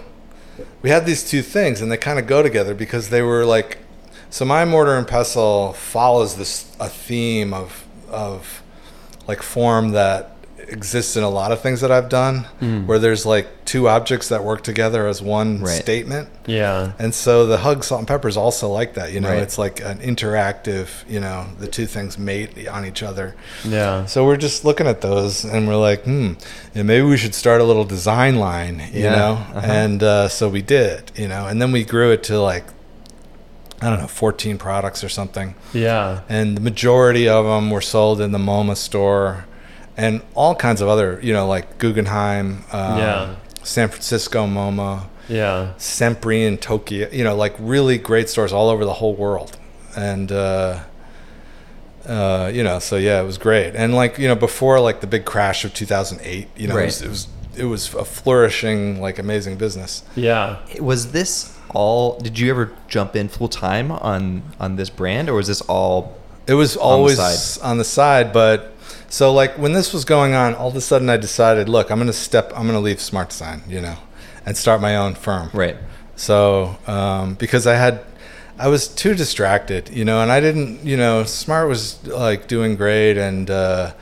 we 0.82 0.90
had 0.90 1.06
these 1.06 1.22
two 1.28 1.40
things, 1.42 1.80
and 1.80 1.90
they 1.90 1.96
kind 1.96 2.18
of 2.18 2.26
go 2.26 2.42
together 2.42 2.74
because 2.74 3.10
they 3.10 3.22
were 3.22 3.44
like. 3.44 3.78
So 4.32 4.44
my 4.44 4.64
mortar 4.64 4.96
and 4.96 5.08
pestle 5.08 5.72
follows 5.72 6.36
this 6.36 6.72
a 6.78 6.88
theme 6.88 7.52
of 7.52 7.84
of 8.08 8.62
like 9.30 9.42
form 9.42 9.84
that 9.92 10.20
exists 10.78 11.16
in 11.16 11.24
a 11.24 11.28
lot 11.40 11.50
of 11.54 11.58
things 11.60 11.80
that 11.80 11.90
I've 11.96 12.08
done, 12.22 12.36
Mm. 12.62 12.86
where 12.88 12.98
there's 13.04 13.24
like 13.34 13.46
two 13.64 13.88
objects 13.96 14.28
that 14.28 14.44
work 14.50 14.60
together 14.62 15.02
as 15.12 15.18
one 15.20 15.50
Right. 15.62 15.82
statement. 15.86 16.28
Yeah. 16.46 16.92
And 16.98 17.12
so 17.24 17.32
the 17.52 17.58
hug 17.66 17.82
salt 17.82 18.00
and 18.02 18.08
pepper 18.08 18.28
is 18.28 18.36
also 18.36 18.68
like 18.80 18.94
that. 18.94 19.08
You 19.14 19.20
know, 19.20 19.30
Right. 19.30 19.42
it's 19.46 19.58
like 19.58 19.76
an 19.90 19.98
interactive. 19.98 20.86
You 21.08 21.20
know, 21.24 21.38
the 21.58 21.66
two 21.66 21.86
things 21.86 22.18
mate 22.18 22.68
on 22.68 22.82
each 22.90 23.02
other. 23.02 23.34
Yeah. 23.64 24.06
So 24.06 24.24
we're 24.26 24.36
just 24.48 24.64
looking 24.64 24.86
at 24.86 25.00
those 25.00 25.44
and 25.44 25.66
we're 25.68 25.76
like, 25.90 26.04
hmm, 26.04 26.32
yeah, 26.74 26.84
maybe 26.84 27.04
we 27.06 27.16
should 27.16 27.34
start 27.34 27.60
a 27.60 27.64
little 27.64 27.84
design 27.96 28.36
line, 28.36 28.76
you 28.92 29.04
Yeah, 29.04 29.16
know? 29.20 29.32
uh-huh. 29.56 29.60
And 29.82 30.02
uh, 30.02 30.28
so 30.28 30.48
we 30.48 30.62
did, 30.62 31.10
you 31.16 31.26
know, 31.32 31.42
and 31.48 31.56
then 31.60 31.72
we 31.72 31.82
grew 31.84 32.10
it 32.12 32.22
to 32.30 32.40
like, 32.52 32.64
I 33.82 33.88
don't 33.88 33.98
know, 34.00 34.06
14 34.06 34.58
products 34.58 35.02
or 35.02 35.08
something. 35.08 35.54
Yeah. 35.72 36.20
And 36.28 36.56
the 36.56 36.60
majority 36.60 37.28
of 37.28 37.44
them 37.46 37.70
were 37.70 37.80
sold 37.80 38.20
in 38.20 38.32
the 38.32 38.38
MoMA 38.38 38.76
store 38.76 39.46
and 39.96 40.20
all 40.34 40.54
kinds 40.54 40.80
of 40.80 40.88
other, 40.88 41.18
you 41.22 41.32
know, 41.32 41.46
like 41.46 41.78
Guggenheim, 41.78 42.64
um, 42.72 42.98
Yeah. 42.98 43.34
San 43.62 43.88
Francisco 43.88 44.46
MoMA, 44.46 45.04
Yeah. 45.28 45.72
Sempre 45.78 46.44
in 46.46 46.58
Tokyo, 46.58 47.08
you 47.10 47.24
know, 47.24 47.34
like 47.36 47.54
really 47.58 47.96
great 47.98 48.28
stores 48.28 48.52
all 48.52 48.68
over 48.68 48.84
the 48.84 48.94
whole 48.94 49.14
world. 49.14 49.56
And, 49.96 50.30
uh, 50.30 50.80
uh, 52.06 52.50
you 52.52 52.62
know, 52.62 52.78
so 52.78 52.96
yeah, 52.96 53.20
it 53.20 53.24
was 53.24 53.38
great. 53.38 53.74
And 53.74 53.94
like, 53.94 54.18
you 54.18 54.26
know, 54.28 54.34
before 54.34 54.80
like 54.80 55.00
the 55.00 55.06
big 55.06 55.24
crash 55.24 55.64
of 55.64 55.74
2008, 55.74 56.48
you 56.56 56.68
know, 56.68 56.74
Right. 56.76 56.82
it, 56.84 56.86
was, 56.86 57.02
it 57.02 57.08
was, 57.08 57.28
it 57.56 57.64
was 57.64 57.94
a 57.94 58.04
flourishing, 58.04 59.00
like 59.00 59.18
amazing 59.18 59.56
business. 59.56 60.02
Yeah. 60.16 60.56
Was 60.80 61.12
this 61.12 61.56
all? 61.70 62.18
Did 62.18 62.38
you 62.38 62.50
ever 62.50 62.72
jump 62.88 63.16
in 63.16 63.28
full 63.28 63.48
time 63.48 63.90
on 63.90 64.42
on 64.58 64.76
this 64.76 64.90
brand, 64.90 65.28
or 65.28 65.34
was 65.34 65.48
this 65.48 65.60
all? 65.62 66.16
It 66.46 66.54
was 66.54 66.74
the 66.74 66.80
always 66.80 67.16
side. 67.16 67.64
on 67.64 67.78
the 67.78 67.84
side, 67.84 68.32
but 68.32 68.74
So 69.10 69.32
like 69.32 69.58
when 69.58 69.72
this 69.72 69.92
was 69.92 70.04
going 70.04 70.34
on, 70.34 70.54
all 70.54 70.68
of 70.68 70.76
a 70.76 70.80
sudden 70.80 71.10
I 71.10 71.16
decided, 71.16 71.68
look, 71.68 71.90
I'm 71.90 71.98
gonna 71.98 72.12
step, 72.12 72.52
I'm 72.54 72.66
gonna 72.66 72.80
leave 72.80 73.00
Smart 73.00 73.30
Design, 73.30 73.62
you 73.68 73.80
know, 73.80 73.96
and 74.46 74.56
start 74.56 74.80
my 74.80 74.96
own 74.96 75.14
firm. 75.14 75.50
Right. 75.52 75.76
So 76.14 76.78
um, 76.86 77.34
because 77.34 77.66
I 77.66 77.74
had, 77.74 78.04
I 78.56 78.68
was 78.68 78.86
too 78.86 79.14
distracted, 79.14 79.88
you 79.90 80.04
know, 80.04 80.22
and 80.22 80.30
I 80.30 80.38
didn't, 80.38 80.84
you 80.84 80.96
know, 80.96 81.24
Smart 81.24 81.68
was 81.68 82.04
like 82.06 82.46
doing 82.46 82.76
great 82.76 83.16
and 83.16 83.50
uh, 83.50 83.92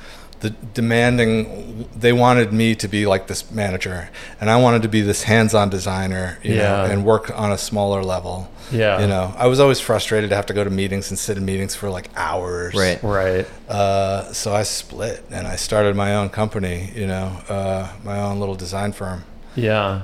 the 0.41 0.51
demanding. 0.51 1.89
They 1.97 2.13
wanted 2.13 2.53
me 2.53 2.75
to 2.77 2.89
be 2.89 3.07
like 3.07 3.27
this 3.27 3.51
manager, 3.51 4.11
and 4.41 4.51
I 4.51 4.57
wanted 4.57 4.83
to 4.83 4.89
be 4.89 5.01
this 5.01 5.25
hands-on 5.25 5.71
designer, 5.71 6.39
you 6.43 6.57
know, 6.57 6.85
and 6.85 7.05
work 7.05 7.31
on 7.37 7.53
a 7.53 7.59
smaller 7.59 8.03
level. 8.03 8.51
Yeah. 8.71 9.01
You 9.01 9.07
know, 9.07 9.35
I 9.37 9.47
was 9.47 9.61
always 9.61 9.81
frustrated 9.81 10.31
to 10.31 10.37
have 10.37 10.47
to 10.47 10.55
go 10.55 10.65
to 10.65 10.71
meetings 10.71 11.11
and 11.11 11.19
sit 11.19 11.37
in 11.37 11.45
meetings 11.45 11.75
for 11.75 11.91
like 11.91 12.11
hours. 12.17 12.75
Right. 12.75 13.03
Right. 13.03 13.47
Uh, 13.69 14.33
so 14.33 14.55
I 14.55 14.63
split 14.63 15.25
and 15.31 15.47
I 15.47 15.57
started 15.57 15.97
my 15.97 16.17
own 16.17 16.29
company, 16.29 16.93
you 16.95 17.07
know, 17.07 17.41
uh, 17.49 17.91
my 18.05 18.21
own 18.21 18.41
little 18.41 18.55
design 18.55 18.93
firm. 18.93 19.25
Yeah. 19.57 20.03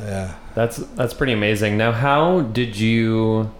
Yeah. 0.00 0.34
That's 0.54 0.78
that's 0.78 1.14
pretty 1.14 1.32
amazing. 1.32 1.76
Now, 1.76 1.92
how 1.92 2.40
did 2.40 2.76
you 2.76 3.52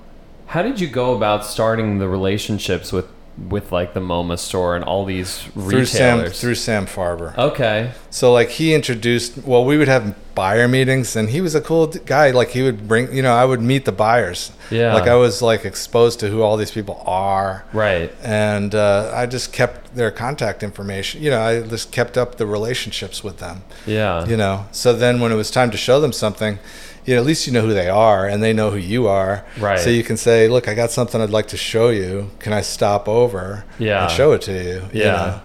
how 0.47 0.63
did 0.63 0.81
you 0.81 0.89
go 0.89 1.15
about 1.15 1.45
starting 1.45 1.99
the 1.99 2.09
relationships 2.09 2.93
with 2.93 3.07
with 3.49 3.71
like 3.73 3.93
the 3.95 4.01
MoMA 4.01 4.39
store 4.39 4.77
and 4.77 4.85
all 4.85 5.05
these 5.05 5.43
Through 5.43 5.85
Sam, 5.87 6.19
retailers? 6.19 6.41
through 6.41 6.55
Sam 6.55 6.87
Farber. 6.87 7.37
okay. 7.37 7.93
So 8.11 8.33
like 8.33 8.49
he 8.51 8.73
introduced, 8.75 9.39
well, 9.45 9.65
we 9.65 9.77
would 9.77 9.89
have 9.89 10.17
buyer 10.35 10.67
meetings 10.69 11.17
and 11.17 11.29
he 11.31 11.41
was 11.43 11.55
a 11.55 11.61
cool 11.61 11.87
guy. 11.89 12.31
Like 12.31 12.51
he 12.51 12.63
would 12.63 12.89
bring, 12.89 13.13
you 13.15 13.21
know, 13.23 13.35
I 13.35 13.45
would 13.45 13.61
meet 13.61 13.85
the 13.85 13.93
buyers. 13.93 14.53
Yeah. 14.71 14.95
Like 14.95 15.07
I 15.07 15.15
was 15.17 15.43
like 15.43 15.65
exposed 15.67 16.21
to 16.21 16.29
who 16.31 16.41
all 16.43 16.57
these 16.57 16.71
people 16.71 17.03
are. 17.07 17.65
Right. 17.75 18.11
And 18.23 18.75
uh, 18.75 19.13
I 19.15 19.27
just 19.27 19.53
kept 19.53 19.95
their 19.95 20.11
contact 20.11 20.63
information. 20.63 21.23
You 21.23 21.31
know, 21.31 21.41
I 21.43 21.61
just 21.61 21.93
kept 21.93 22.17
up 22.17 22.37
the 22.37 22.47
relationships 22.47 23.23
with 23.23 23.39
them. 23.39 23.65
Yeah. 23.87 24.25
you 24.27 24.37
know 24.37 24.67
so 24.73 24.93
then 24.95 25.21
when 25.21 25.31
it 25.31 25.37
was 25.37 25.51
time 25.51 25.71
to 25.71 25.77
show 25.77 26.01
them 26.01 26.13
something 26.13 26.59
you 27.07 27.15
know 27.15 27.21
at 27.21 27.27
least 27.27 27.47
you 27.47 27.53
know 27.53 27.63
who 27.63 27.73
they 27.73 27.89
are 27.89 28.27
and 28.27 28.43
they 28.43 28.53
know 28.53 28.71
who 28.71 28.77
you 28.79 29.07
are 29.07 29.45
Right. 29.59 29.79
so 29.79 29.89
you 29.91 30.03
can 30.03 30.17
say 30.17 30.49
look 30.49 30.67
i 30.69 30.75
got 30.75 30.91
something 30.91 31.21
i'd 31.21 31.31
like 31.31 31.49
to 31.49 31.57
show 31.57 31.89
you 31.91 32.31
can 32.41 32.53
i 32.53 32.61
stop 32.63 33.09
over 33.09 33.65
Yeah. 33.79 34.03
and 34.03 34.11
show 34.11 34.33
it 34.33 34.43
to 34.43 34.53
you, 34.53 34.83
you 34.93 35.05
Yeah. 35.05 35.13
know? 35.13 35.41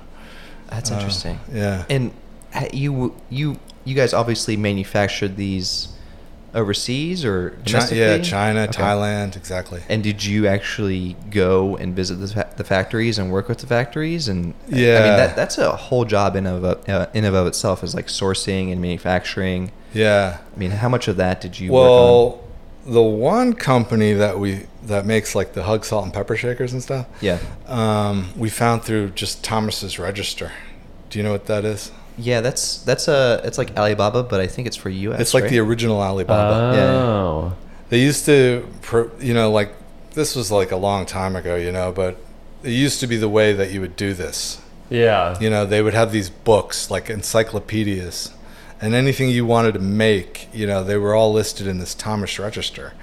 That's 0.69 0.89
interesting. 0.91 1.39
yeah 1.53 1.85
And 1.89 2.11
you 2.73 3.15
you 3.29 3.57
you 3.85 3.95
guys 3.95 4.13
obviously 4.13 4.57
manufactured 4.57 5.35
these 5.37 5.87
overseas 6.53 7.23
or 7.23 7.57
China, 7.63 7.95
yeah 7.95 8.17
china 8.19 8.63
Okay. 8.63 8.81
thailand 8.81 9.37
exactly 9.37 9.81
And 9.87 10.03
did 10.03 10.23
you 10.25 10.47
actually 10.47 11.15
go 11.29 11.77
and 11.77 11.95
visit 11.95 12.15
the, 12.15 12.27
fa- 12.27 12.49
the 12.57 12.63
factories 12.65 13.17
and 13.17 13.31
work 13.31 13.47
with 13.47 13.59
the 13.59 13.67
factories? 13.67 14.27
And 14.27 14.53
yeah, 14.67 14.97
I 14.99 15.03
mean 15.03 15.17
that 15.17 15.35
that's 15.37 15.57
a 15.57 15.71
whole 15.75 16.03
job 16.03 16.35
in 16.35 16.45
of 16.45 16.63
uh, 16.65 17.07
in 17.13 17.23
of, 17.23 17.33
of 17.33 17.47
itself 17.47 17.83
is 17.85 17.95
like 17.95 18.07
sourcing 18.07 18.69
and 18.71 18.81
manufacturing. 18.81 19.71
Yeah 19.93 20.39
I 20.55 20.59
mean, 20.59 20.71
how 20.71 20.89
much 20.89 21.07
of 21.07 21.17
that 21.17 21.41
did 21.41 21.59
you? 21.59 21.71
work 21.71 21.83
well 21.83 22.43
the 22.85 23.01
one 23.01 23.53
company 23.53 24.13
that 24.13 24.39
we 24.39 24.65
that 24.83 25.05
makes 25.05 25.35
like 25.35 25.53
the 25.53 25.63
hug 25.63 25.85
salt 25.85 26.05
and 26.05 26.13
pepper 26.13 26.35
shakers 26.35 26.73
and 26.73 26.81
stuff 26.81 27.07
yeah, 27.21 27.39
um, 27.67 28.29
we 28.35 28.49
found 28.49 28.83
through 28.83 29.09
just 29.11 29.43
thomas's 29.43 29.99
register 29.99 30.51
do 31.09 31.19
you 31.19 31.23
know 31.23 31.31
what 31.31 31.45
that 31.45 31.65
is 31.65 31.91
yeah. 32.17 32.41
That's 32.41 32.83
that's 32.83 33.07
a 33.07 33.41
it's 33.43 33.57
like 33.57 33.75
Alibaba, 33.77 34.23
but 34.23 34.39
I 34.39 34.47
think 34.47 34.67
it's 34.67 34.77
for 34.77 34.89
U.S. 34.89 35.19
it's 35.19 35.33
like 35.33 35.43
right? 35.43 35.49
the 35.49 35.59
original 35.59 36.01
alibaba 36.01 36.77
yeah. 36.77 36.91
Oh. 36.91 37.53
They 37.89 37.99
used 37.99 38.25
to, 38.25 38.65
you 39.19 39.33
know, 39.33 39.51
like 39.51 39.73
this 40.13 40.35
was 40.35 40.49
like 40.49 40.71
a 40.71 40.77
long 40.77 41.05
time 41.05 41.35
ago, 41.35 41.55
you 41.55 41.71
know, 41.73 41.91
but 41.91 42.17
it 42.63 42.69
used 42.69 43.01
to 43.01 43.07
be 43.07 43.17
the 43.17 43.27
way 43.27 43.51
that 43.51 43.71
you 43.71 43.81
would 43.81 43.97
do 43.97 44.13
this. 44.13 44.61
Yeah. 44.89 45.37
You 45.39 45.49
know, 45.49 45.65
they 45.65 45.81
would 45.81 45.93
have 45.93 46.13
these 46.13 46.29
books, 46.29 46.89
like 46.89 47.09
encyclopedias, 47.09 48.33
and 48.81 48.95
anything 48.95 49.29
you 49.29 49.45
wanted 49.45 49.73
to 49.75 49.79
make, 49.79 50.47
you 50.53 50.65
know, 50.65 50.83
they 50.83 50.97
were 50.97 51.13
all 51.13 51.31
listed 51.31 51.67
in 51.67 51.77
this 51.77 51.93
Thomas 51.93 52.39
Register. 52.39 52.93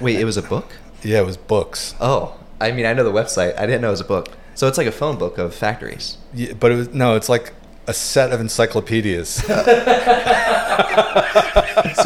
Wait, 0.00 0.18
it 0.18 0.24
was 0.24 0.36
a 0.36 0.42
book. 0.42 0.72
Yeah, 1.02 1.20
it 1.20 1.26
was 1.26 1.36
books. 1.36 1.94
Oh, 2.00 2.38
I 2.60 2.72
mean, 2.72 2.84
I 2.86 2.92
know 2.92 3.04
the 3.04 3.12
website. 3.12 3.56
I 3.56 3.66
didn't 3.66 3.82
know 3.82 3.88
it 3.88 3.92
was 3.92 4.00
a 4.00 4.04
book. 4.04 4.28
So 4.54 4.66
it's 4.66 4.76
like 4.76 4.88
a 4.88 4.92
phone 4.92 5.16
book 5.16 5.38
of 5.38 5.54
factories. 5.54 6.18
Yeah, 6.34 6.54
but 6.54 6.72
it 6.72 6.74
was 6.74 6.88
no, 6.92 7.14
it's 7.14 7.28
like 7.28 7.52
a 7.86 7.92
set 7.94 8.32
of 8.32 8.40
encyclopedias. 8.40 9.28
so 9.44 9.54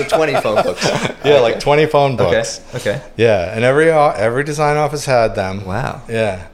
twenty 0.09 0.35
phone 0.41 0.63
books. 0.63 0.85
yeah, 1.25 1.41
like 1.41 1.59
20 1.59 1.87
phone 1.87 2.17
books. 2.17 2.61
Okay. 2.75 2.97
Okay. 2.97 3.03
Yeah, 3.17 3.55
and 3.55 3.65
every 3.65 3.91
every 3.91 4.45
design 4.45 4.77
office 4.77 5.07
had 5.07 5.35
them. 5.35 5.65
Wow. 5.65 6.03
Yeah. 6.09 6.49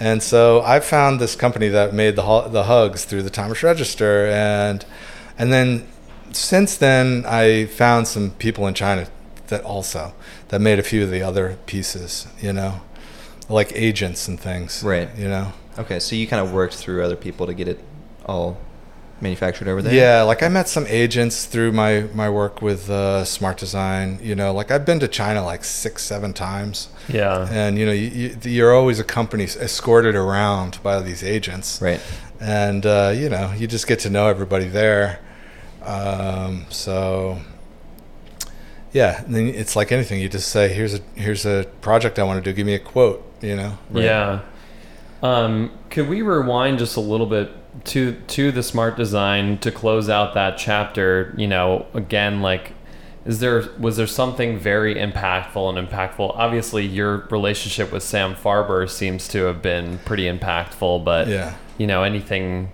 And 0.00 0.22
so 0.22 0.62
I 0.62 0.80
found 0.80 1.20
this 1.20 1.36
company 1.36 1.68
that 1.68 1.92
made 1.92 2.16
the 2.16 2.40
the 2.48 2.64
hugs 2.64 3.04
through 3.04 3.22
the 3.22 3.30
Thomas 3.30 3.62
Register, 3.62 4.26
and 4.26 4.84
and 5.38 5.52
then 5.52 5.86
since 6.36 6.76
then 6.76 7.24
I 7.26 7.66
found 7.66 8.08
some 8.08 8.30
people 8.32 8.66
in 8.66 8.74
China 8.74 9.06
that 9.48 9.62
also 9.64 10.14
that 10.48 10.60
made 10.60 10.78
a 10.78 10.82
few 10.82 11.02
of 11.04 11.10
the 11.10 11.22
other 11.22 11.58
pieces, 11.66 12.26
you 12.40 12.52
know, 12.52 12.80
like 13.48 13.72
agents 13.74 14.26
and 14.28 14.38
things, 14.40 14.82
Right. 14.82 15.08
You 15.16 15.28
know. 15.28 15.52
Okay, 15.78 15.98
so 15.98 16.14
you 16.16 16.26
kind 16.26 16.40
of 16.44 16.52
worked 16.52 16.74
through 16.74 17.02
other 17.04 17.16
people 17.16 17.46
to 17.46 17.54
get 17.54 17.66
it 17.68 17.80
all 18.26 18.56
manufactured 19.20 19.68
over 19.68 19.82
there. 19.82 19.94
Yeah, 19.94 20.22
like 20.22 20.42
I 20.42 20.48
met 20.48 20.68
some 20.68 20.86
agents 20.88 21.46
through 21.46 21.72
my 21.72 22.02
my 22.14 22.30
work 22.30 22.62
with 22.62 22.88
uh, 22.90 23.24
Smart 23.24 23.58
Design. 23.58 24.18
You 24.22 24.34
know, 24.34 24.52
like 24.52 24.70
I've 24.70 24.84
been 24.86 25.00
to 25.00 25.08
China 25.08 25.44
like 25.44 25.64
six, 25.64 26.02
seven 26.04 26.32
times. 26.32 26.88
Yeah. 27.08 27.46
and 27.50 27.76
you 27.78 27.84
know 27.86 27.92
you, 27.92 28.08
you, 28.08 28.36
you're 28.50 28.74
always 28.74 28.98
a 29.00 29.04
company 29.04 29.44
escorted 29.44 30.14
around 30.14 30.78
by 30.82 31.00
these 31.00 31.22
agents 31.22 31.82
Right. 31.82 32.00
and 32.40 32.86
uh, 32.86 33.12
you 33.14 33.28
know 33.28 33.52
you 33.52 33.66
just 33.66 33.86
get 33.86 33.98
to 34.00 34.10
know 34.10 34.28
everybody 34.28 34.68
there 34.68 35.18
um, 35.86 36.66
so 36.70 37.38
yeah 38.92 39.22
and 39.24 39.34
then 39.34 39.46
it's 39.48 39.74
like 39.76 39.90
anything 39.92 40.20
you 40.20 40.28
just 40.28 40.48
say 40.48 40.68
here's 40.72 40.94
a 40.94 41.00
here's 41.16 41.44
a 41.44 41.66
project 41.80 42.18
i 42.18 42.22
want 42.22 42.42
to 42.42 42.50
do 42.50 42.54
give 42.54 42.64
me 42.66 42.74
a 42.74 42.78
quote 42.78 43.22
you 43.40 43.56
know 43.56 43.76
Yeah. 43.92 44.40
Um, 45.22 45.70
could 45.88 46.08
we 46.08 46.20
rewind 46.20 46.78
just 46.78 46.96
a 46.96 47.00
little 47.00 47.26
bit 47.26 47.50
to 47.86 48.12
to 48.28 48.52
the 48.52 48.62
smart 48.62 48.96
design 48.96 49.56
to 49.58 49.70
close 49.70 50.08
out 50.10 50.34
that 50.34 50.58
chapter? 50.58 51.32
You 51.38 51.46
know, 51.48 51.86
again, 51.94 52.42
like, 52.42 52.72
is 53.24 53.40
there 53.40 53.64
was 53.78 53.96
there 53.96 54.06
something 54.06 54.58
very 54.58 54.96
impactful 54.96 55.76
and 55.78 55.88
impactful? 55.88 56.30
Obviously, 56.36 56.84
your 56.84 57.26
relationship 57.30 57.90
with 57.90 58.02
Sam 58.02 58.34
Farber 58.34 58.88
seems 58.88 59.26
to 59.28 59.44
have 59.44 59.62
been 59.62 59.96
pretty 60.04 60.24
impactful, 60.24 61.04
but 61.06 61.26
Yeah. 61.28 61.54
you 61.78 61.86
know, 61.86 62.02
anything 62.02 62.70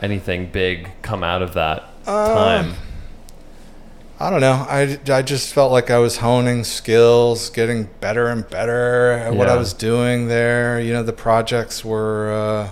anything 0.00 0.46
big 0.50 0.90
come 1.02 1.22
out 1.22 1.40
of 1.42 1.54
that 1.54 1.84
Uh, 2.06 2.34
time? 2.34 2.74
i 4.18 4.30
don't 4.30 4.40
know. 4.40 4.66
I, 4.68 4.98
I 5.08 5.22
just 5.22 5.52
felt 5.52 5.72
like 5.72 5.90
i 5.90 5.98
was 5.98 6.18
honing 6.18 6.64
skills 6.64 7.50
getting 7.50 7.88
better 8.00 8.28
and 8.28 8.48
better 8.48 9.12
at 9.12 9.34
what 9.34 9.48
i 9.48 9.56
was 9.56 9.72
doing 9.72 10.28
there. 10.28 10.80
You 10.80 10.92
know 10.92 11.02
the 11.02 11.12
projects 11.12 11.84
were 11.84 12.32
uh, 12.32 12.70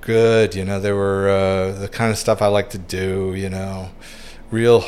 good 0.00 0.54
you 0.54 0.64
know 0.64 0.80
they 0.80 0.92
were 0.92 1.28
uh, 1.28 1.72
the 1.78 1.88
kind 1.88 2.10
of 2.10 2.18
stuff 2.18 2.40
i 2.42 2.46
like 2.46 2.70
to 2.70 2.78
do 2.78 3.34
you 3.34 3.48
know. 3.50 3.90
Real 4.50 4.82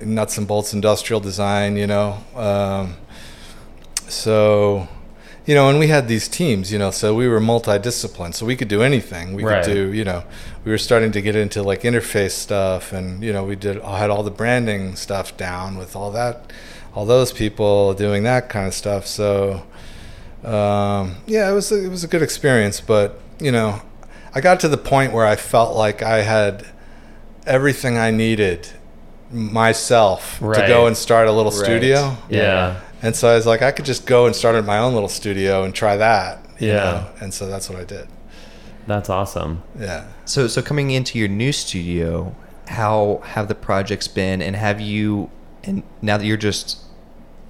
nuts 0.00 0.38
and 0.38 0.46
bolts 0.46 0.72
industrial 0.72 1.18
design 1.20 1.76
you 1.76 1.88
know 1.88 2.18
um, 2.36 2.96
so 4.06 4.86
you 5.50 5.56
know 5.56 5.66
and 5.70 5.78
we 5.84 5.88
had 5.96 6.04
these 6.14 6.26
teams 6.40 6.64
you 6.72 6.78
know 6.82 6.90
so 7.00 7.06
we 7.20 7.26
were 7.32 7.40
multidisciplined 7.52 8.34
so 8.38 8.42
we 8.52 8.54
could 8.60 8.68
do 8.76 8.80
anything 8.90 9.24
we 9.38 9.42
Right. 9.42 9.64
could 9.64 9.74
do 9.74 9.82
you 9.98 10.04
know 10.10 10.20
we 10.64 10.70
were 10.74 10.82
starting 10.88 11.10
to 11.16 11.20
get 11.28 11.34
into 11.44 11.58
like 11.70 11.80
interface 11.90 12.36
stuff 12.46 12.84
and 12.96 13.06
you 13.26 13.32
know 13.34 13.42
we 13.50 13.56
did 13.66 13.76
I 13.80 13.98
had 14.02 14.10
all 14.14 14.22
the 14.30 14.36
branding 14.42 14.82
stuff 15.06 15.26
down 15.48 15.68
with 15.80 15.92
all 15.98 16.10
that 16.20 16.34
all 16.94 17.06
those 17.16 17.30
people 17.42 17.94
doing 17.94 18.22
that 18.32 18.42
kind 18.54 18.66
of 18.70 18.74
stuff 18.74 19.04
so 19.06 19.30
um, 20.44 21.16
yeah 21.26 21.50
it 21.50 21.54
was 21.60 21.72
a, 21.72 21.78
it 21.86 21.90
was 21.96 22.04
a 22.04 22.08
good 22.08 22.22
experience 22.22 22.80
but 22.80 23.08
you 23.40 23.52
know 23.52 23.82
I 24.34 24.40
got 24.40 24.60
to 24.60 24.68
the 24.68 24.78
point 24.92 25.12
where 25.12 25.26
I 25.34 25.36
felt 25.36 25.76
like 25.84 25.98
I 26.16 26.18
had 26.22 26.64
everything 27.46 27.98
I 27.98 28.10
needed 28.12 28.68
myself 29.32 30.38
to 30.38 30.44
go 30.68 30.86
and 30.86 30.96
start 30.96 31.26
a 31.28 31.32
little 31.32 31.52
Right. 31.52 31.64
studio 31.64 32.16
yeah. 32.28 32.80
And 33.02 33.14
so 33.16 33.28
I 33.30 33.34
was 33.34 33.46
like, 33.46 33.62
I 33.62 33.72
could 33.72 33.84
just 33.84 34.06
go 34.06 34.26
and 34.26 34.34
start 34.36 34.54
in 34.56 34.64
my 34.66 34.78
own 34.78 34.94
little 34.94 35.08
studio 35.08 35.62
and 35.64 35.74
try 35.74 35.96
that. 35.96 36.44
you 36.58 36.68
Yeah. 36.68 36.74
know? 36.76 37.06
And 37.20 37.32
so 37.34 37.46
that's 37.48 37.68
what 37.70 37.78
I 37.80 37.84
did. 37.84 38.06
That's 38.86 39.08
awesome. 39.08 39.62
Yeah. 39.78 40.06
So 40.24 40.46
so 40.46 40.62
coming 40.62 40.90
into 40.90 41.18
your 41.18 41.28
new 41.28 41.52
studio, 41.52 42.34
how 42.68 43.20
have 43.24 43.48
the 43.48 43.54
projects 43.54 44.08
been, 44.08 44.42
and 44.42 44.56
have 44.56 44.80
you, 44.80 45.30
and 45.64 45.82
now 46.02 46.16
that 46.18 46.24
you're 46.26 46.36
just 46.36 46.78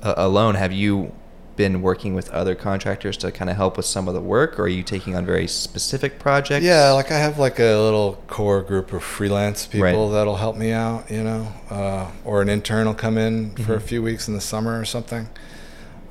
uh, 0.02 0.14
alone, 0.16 0.54
have 0.56 0.72
you 0.72 1.12
been 1.60 1.82
working 1.82 2.14
with 2.14 2.30
other 2.30 2.54
contractors 2.54 3.18
to 3.18 3.30
kind 3.30 3.50
of 3.50 3.56
help 3.56 3.76
with 3.76 3.84
some 3.84 4.08
of 4.08 4.14
the 4.14 4.20
work, 4.20 4.58
or 4.58 4.62
are 4.62 4.68
you 4.68 4.82
taking 4.82 5.14
on 5.14 5.26
very 5.26 5.46
specific 5.46 6.18
projects? 6.18 6.64
Yeah, 6.64 6.90
like 6.92 7.10
I 7.12 7.18
have 7.18 7.38
like 7.38 7.58
a 7.58 7.76
little 7.76 8.16
core 8.28 8.62
group 8.62 8.94
of 8.94 9.02
freelance 9.04 9.66
people 9.66 10.06
Right. 10.08 10.14
that'll 10.14 10.36
help 10.36 10.56
me 10.56 10.72
out, 10.72 11.10
you 11.10 11.22
know, 11.22 11.48
uh, 11.70 12.06
or 12.24 12.40
an 12.40 12.48
intern 12.48 12.86
will 12.86 12.94
come 12.94 13.18
in 13.18 13.50
for 13.56 13.74
a 13.74 13.78
Mhm. 13.78 13.82
few 13.82 14.02
weeks 14.02 14.26
in 14.26 14.32
the 14.32 14.40
summer 14.40 14.80
or 14.80 14.86
something. 14.86 15.28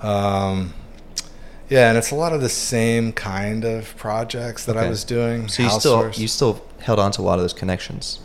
Um, 0.03 0.73
Yeah, 1.67 1.89
and 1.89 1.97
it's 1.99 2.09
a 2.11 2.15
lot 2.15 2.31
of 2.33 2.41
the 2.41 2.49
same 2.49 3.11
kind 3.13 3.63
of 3.63 3.95
projects 3.97 4.65
that 4.65 4.75
I 4.77 4.87
was 4.89 5.03
doing. 5.03 5.47
So 5.47 5.61
you 5.63 5.69
still 5.69 6.09
you 6.13 6.27
still 6.27 6.61
held 6.79 6.99
on 6.99 7.11
to 7.13 7.21
a 7.21 7.25
lot 7.29 7.35
of 7.39 7.41
those 7.43 7.53
connections. 7.53 8.19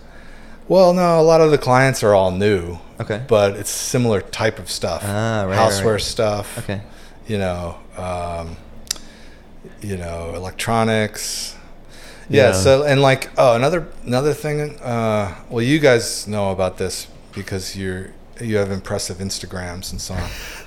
well, 0.68 0.92
no, 0.94 1.20
a 1.20 1.26
lot 1.32 1.40
of 1.42 1.50
the 1.50 1.58
clients 1.58 2.02
are 2.02 2.14
all 2.14 2.30
new, 2.30 2.78
Okay. 3.00 3.20
but 3.28 3.52
it's 3.56 3.70
similar 3.70 4.20
type 4.22 4.58
of 4.58 4.70
stuff. 4.70 5.02
Ah, 5.06 5.42
right, 5.42 5.46
right, 5.46 5.58
Houseware 5.58 5.92
right. 5.92 6.00
stuff. 6.16 6.58
Okay. 6.58 6.80
You 7.26 7.38
know, 7.38 7.76
um, 7.96 8.56
you 9.80 9.96
know, 9.96 10.34
electronics. 10.34 11.56
Yeah, 12.28 12.48
Yeah. 12.48 12.52
So 12.52 12.84
and 12.84 13.00
like 13.02 13.30
oh 13.36 13.54
another 13.54 13.88
another 14.04 14.34
thing. 14.34 14.78
Uh, 14.80 15.34
well, 15.50 15.62
you 15.62 15.78
guys 15.78 16.26
know 16.26 16.50
about 16.50 16.78
this 16.78 17.06
because 17.32 17.76
you're 17.76 18.12
you 18.40 18.56
have 18.56 18.70
impressive 18.70 19.18
Instagrams 19.18 19.92
and 19.92 20.00
so 20.00 20.14
on. 20.14 20.30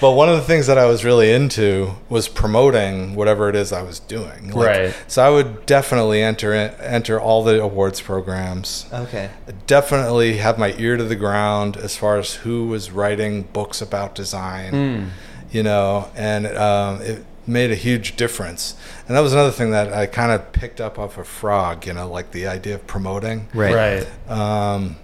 but 0.00 0.12
one 0.12 0.28
of 0.28 0.36
the 0.36 0.42
things 0.42 0.66
that 0.66 0.78
I 0.78 0.86
was 0.86 1.04
really 1.04 1.30
into 1.30 1.92
was 2.08 2.28
promoting 2.28 3.14
whatever 3.14 3.48
it 3.48 3.56
is 3.56 3.72
I 3.72 3.82
was 3.82 3.98
doing. 4.00 4.50
Like, 4.52 4.66
Right. 4.66 4.96
So 5.06 5.24
I 5.24 5.30
would 5.30 5.66
definitely 5.66 6.22
enter 6.22 6.52
enter 6.52 7.20
all 7.20 7.42
the 7.42 7.60
awards 7.60 8.00
programs. 8.00 8.86
Okay. 8.92 9.30
Definitely 9.66 10.38
have 10.38 10.58
my 10.58 10.74
ear 10.78 10.96
to 10.96 11.04
the 11.04 11.16
ground 11.16 11.76
as 11.76 11.96
far 11.96 12.18
as 12.18 12.34
who 12.34 12.68
was 12.68 12.90
writing 12.90 13.42
books 13.42 13.80
about 13.80 14.14
design. 14.14 14.72
Mm. 14.72 15.08
You 15.50 15.62
know, 15.62 16.10
and 16.14 16.46
um, 16.46 17.00
it 17.00 17.24
made 17.46 17.70
a 17.70 17.74
huge 17.74 18.16
difference. 18.16 18.74
And 19.06 19.16
that 19.16 19.20
was 19.20 19.32
another 19.32 19.50
thing 19.50 19.70
that 19.70 19.92
I 19.92 20.04
kind 20.06 20.30
of 20.30 20.52
picked 20.52 20.80
up 20.80 20.98
off 20.98 21.16
of 21.16 21.26
Frog. 21.26 21.86
You 21.86 21.94
know, 21.94 22.08
like 22.08 22.32
the 22.32 22.46
idea 22.46 22.74
of 22.74 22.86
promoting. 22.86 23.48
Right. 23.54 24.04
Right. 24.28 24.30
Um, 24.30 24.96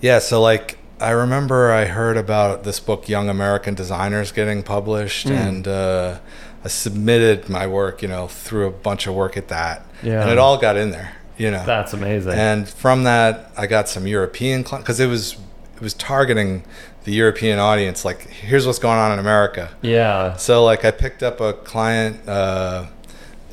yeah, 0.00 0.18
so 0.18 0.40
like 0.40 0.78
I 1.00 1.10
remember 1.10 1.70
I 1.72 1.84
heard 1.86 2.16
about 2.16 2.64
this 2.64 2.80
book, 2.80 3.08
Young 3.08 3.28
American 3.28 3.74
Designers, 3.74 4.32
getting 4.32 4.62
published, 4.62 5.26
Mm. 5.26 5.36
and 5.48 5.68
uh, 5.68 6.18
I 6.64 6.68
submitted 6.68 7.48
my 7.48 7.66
work, 7.66 8.02
you 8.02 8.08
know, 8.08 8.28
through 8.28 8.66
a 8.66 8.70
bunch 8.70 9.06
of 9.06 9.14
work 9.14 9.36
at 9.36 9.48
that, 9.48 9.82
Yeah. 10.02 10.22
and 10.22 10.30
it 10.30 10.38
all 10.38 10.56
got 10.58 10.76
in 10.76 10.90
there, 10.90 11.12
you 11.36 11.50
know. 11.50 11.64
That's 11.66 11.92
amazing. 11.92 12.32
and 12.32 12.68
from 12.68 13.04
that, 13.04 13.50
I 13.56 13.66
got 13.66 13.88
some 13.88 14.06
European 14.06 14.62
because 14.62 14.98
it 15.00 15.06
was 15.08 15.36
it 15.76 15.82
was 15.82 15.92
targeting 15.94 16.64
the 17.04 17.12
European 17.12 17.58
audience. 17.58 18.02
Like, 18.04 18.22
here's 18.30 18.66
what's 18.66 18.78
going 18.78 18.98
on 18.98 19.12
in 19.12 19.18
America. 19.18 19.68
yeah. 19.82 20.34
So 20.36 20.64
like 20.64 20.84
I 20.86 20.90
picked 20.90 21.22
up 21.22 21.40
a 21.40 21.52
client 21.52 22.26
uh, 22.26 22.86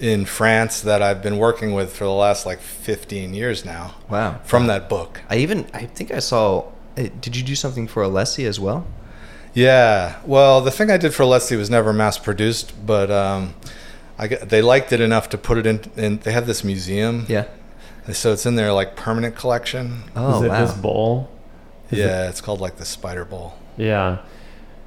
in 0.04 0.26
France 0.26 0.82
that 0.82 1.02
I've 1.02 1.22
been 1.24 1.38
working 1.38 1.74
with 1.74 1.94
for 1.96 2.04
the 2.04 2.12
last 2.12 2.46
like 2.46 2.60
15 2.60 3.34
years 3.34 3.64
now 3.64 3.96
Wow. 4.10 4.40
from 4.44 4.68
that 4.68 4.90
book. 4.90 5.22
I 5.30 5.38
even 5.38 5.66
I 5.74 5.86
think 5.86 6.12
I 6.12 6.20
saw. 6.20 6.66
eh, 6.98 7.10
Did 7.22 7.36
you 7.38 7.44
do 7.44 7.56
something 7.56 7.88
for 7.88 8.04
Alessi 8.04 8.46
as 8.46 8.60
well? 8.60 8.86
Yeah. 9.54 10.16
Well, 10.26 10.60
the 10.62 10.72
thing 10.72 10.92
I 10.92 10.98
did 10.98 11.14
for 11.14 11.24
Alessi 11.24 11.56
was 11.58 11.70
never 11.70 11.94
mass 11.94 12.18
produced, 12.18 12.74
but 12.86 13.10
um, 13.12 13.54
I 14.20 14.28
they 14.28 14.62
liked 14.62 14.92
it 14.92 15.00
enough 15.00 15.30
to 15.30 15.38
put 15.38 15.58
it 15.58 15.66
in. 15.66 15.80
in 15.96 16.18
they 16.20 16.34
have 16.34 16.48
this 16.48 16.64
museum, 16.64 17.26
Yeah. 17.30 17.46
so 18.12 18.34
it's 18.34 18.46
in 18.46 18.56
their 18.56 18.74
like 18.74 18.96
permanent 18.98 19.36
collection. 19.36 20.04
Oh 20.16 20.38
Is 20.38 20.42
it 20.44 20.50
wow. 20.50 20.66
this 20.66 20.74
bowl? 20.76 21.30
Is 21.92 22.00
yeah, 22.00 22.28
it's 22.30 22.42
called 22.42 22.60
like 22.60 22.76
the 22.78 22.86
Spider 22.86 23.24
Bowl. 23.26 23.54
Yeah. 23.78 24.18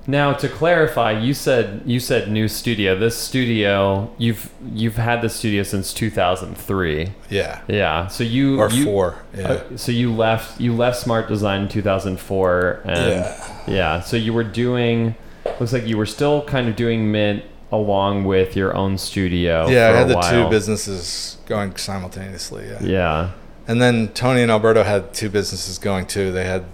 Now 0.09 0.33
to 0.35 0.49
clarify, 0.49 1.19
you 1.19 1.35
said 1.35 1.83
you 1.85 1.99
said 1.99 2.31
new 2.31 2.47
studio. 2.47 2.97
This 2.99 3.17
studio, 3.17 4.11
you've 4.19 4.51
you've 4.73 4.97
had 4.97 5.21
the 5.21 5.29
studio 5.29 5.63
since 5.65 5.93
2003. 5.93 7.13
Yeah. 7.29 7.61
Yeah. 7.67 8.07
So 8.07 8.23
you 8.23 8.61
Or 8.61 8.71
you- 8.71 8.85
four. 8.85 9.17
Yeah. 9.37 9.49
uh, 9.49 9.77
so 9.77 9.91
you 9.93 10.13
left 10.13 10.61
you 10.61 10.75
left 10.75 10.99
Smart 11.01 11.27
Design 11.29 11.63
in 11.63 11.69
2004 11.69 12.81
and 12.85 12.99
Yeah. 13.11 13.59
yeah. 13.67 14.01
So 14.01 14.17
you 14.17 14.33
were 14.33 14.45
doing 14.45 15.17
looks 15.61 15.73
like 15.73 15.87
you 15.87 15.97
were 15.97 16.07
still 16.07 16.43
kind 16.45 16.69
of 16.69 16.77
doing 16.77 17.11
Mint 17.11 17.43
along 17.73 18.25
with 18.25 18.55
your 18.55 18.77
own 18.77 18.97
studio. 18.99 19.67
yeah, 19.69 19.89
I 19.89 19.97
had 19.99 20.09
the 20.09 20.21
two 20.21 20.49
businesses 20.49 21.37
going 21.47 21.75
simultaneously. 21.77 22.67
Yeah. 22.69 22.79
Yeah. 22.83 23.31
And 23.67 23.83
then 23.83 24.09
Tony 24.15 24.43
and 24.43 24.53
Alberto 24.53 24.85
had 24.85 25.13
two 25.13 25.29
businesses 25.29 25.79
going 25.79 26.07
too. 26.07 26.31
They 26.31 26.45
had 26.45 26.65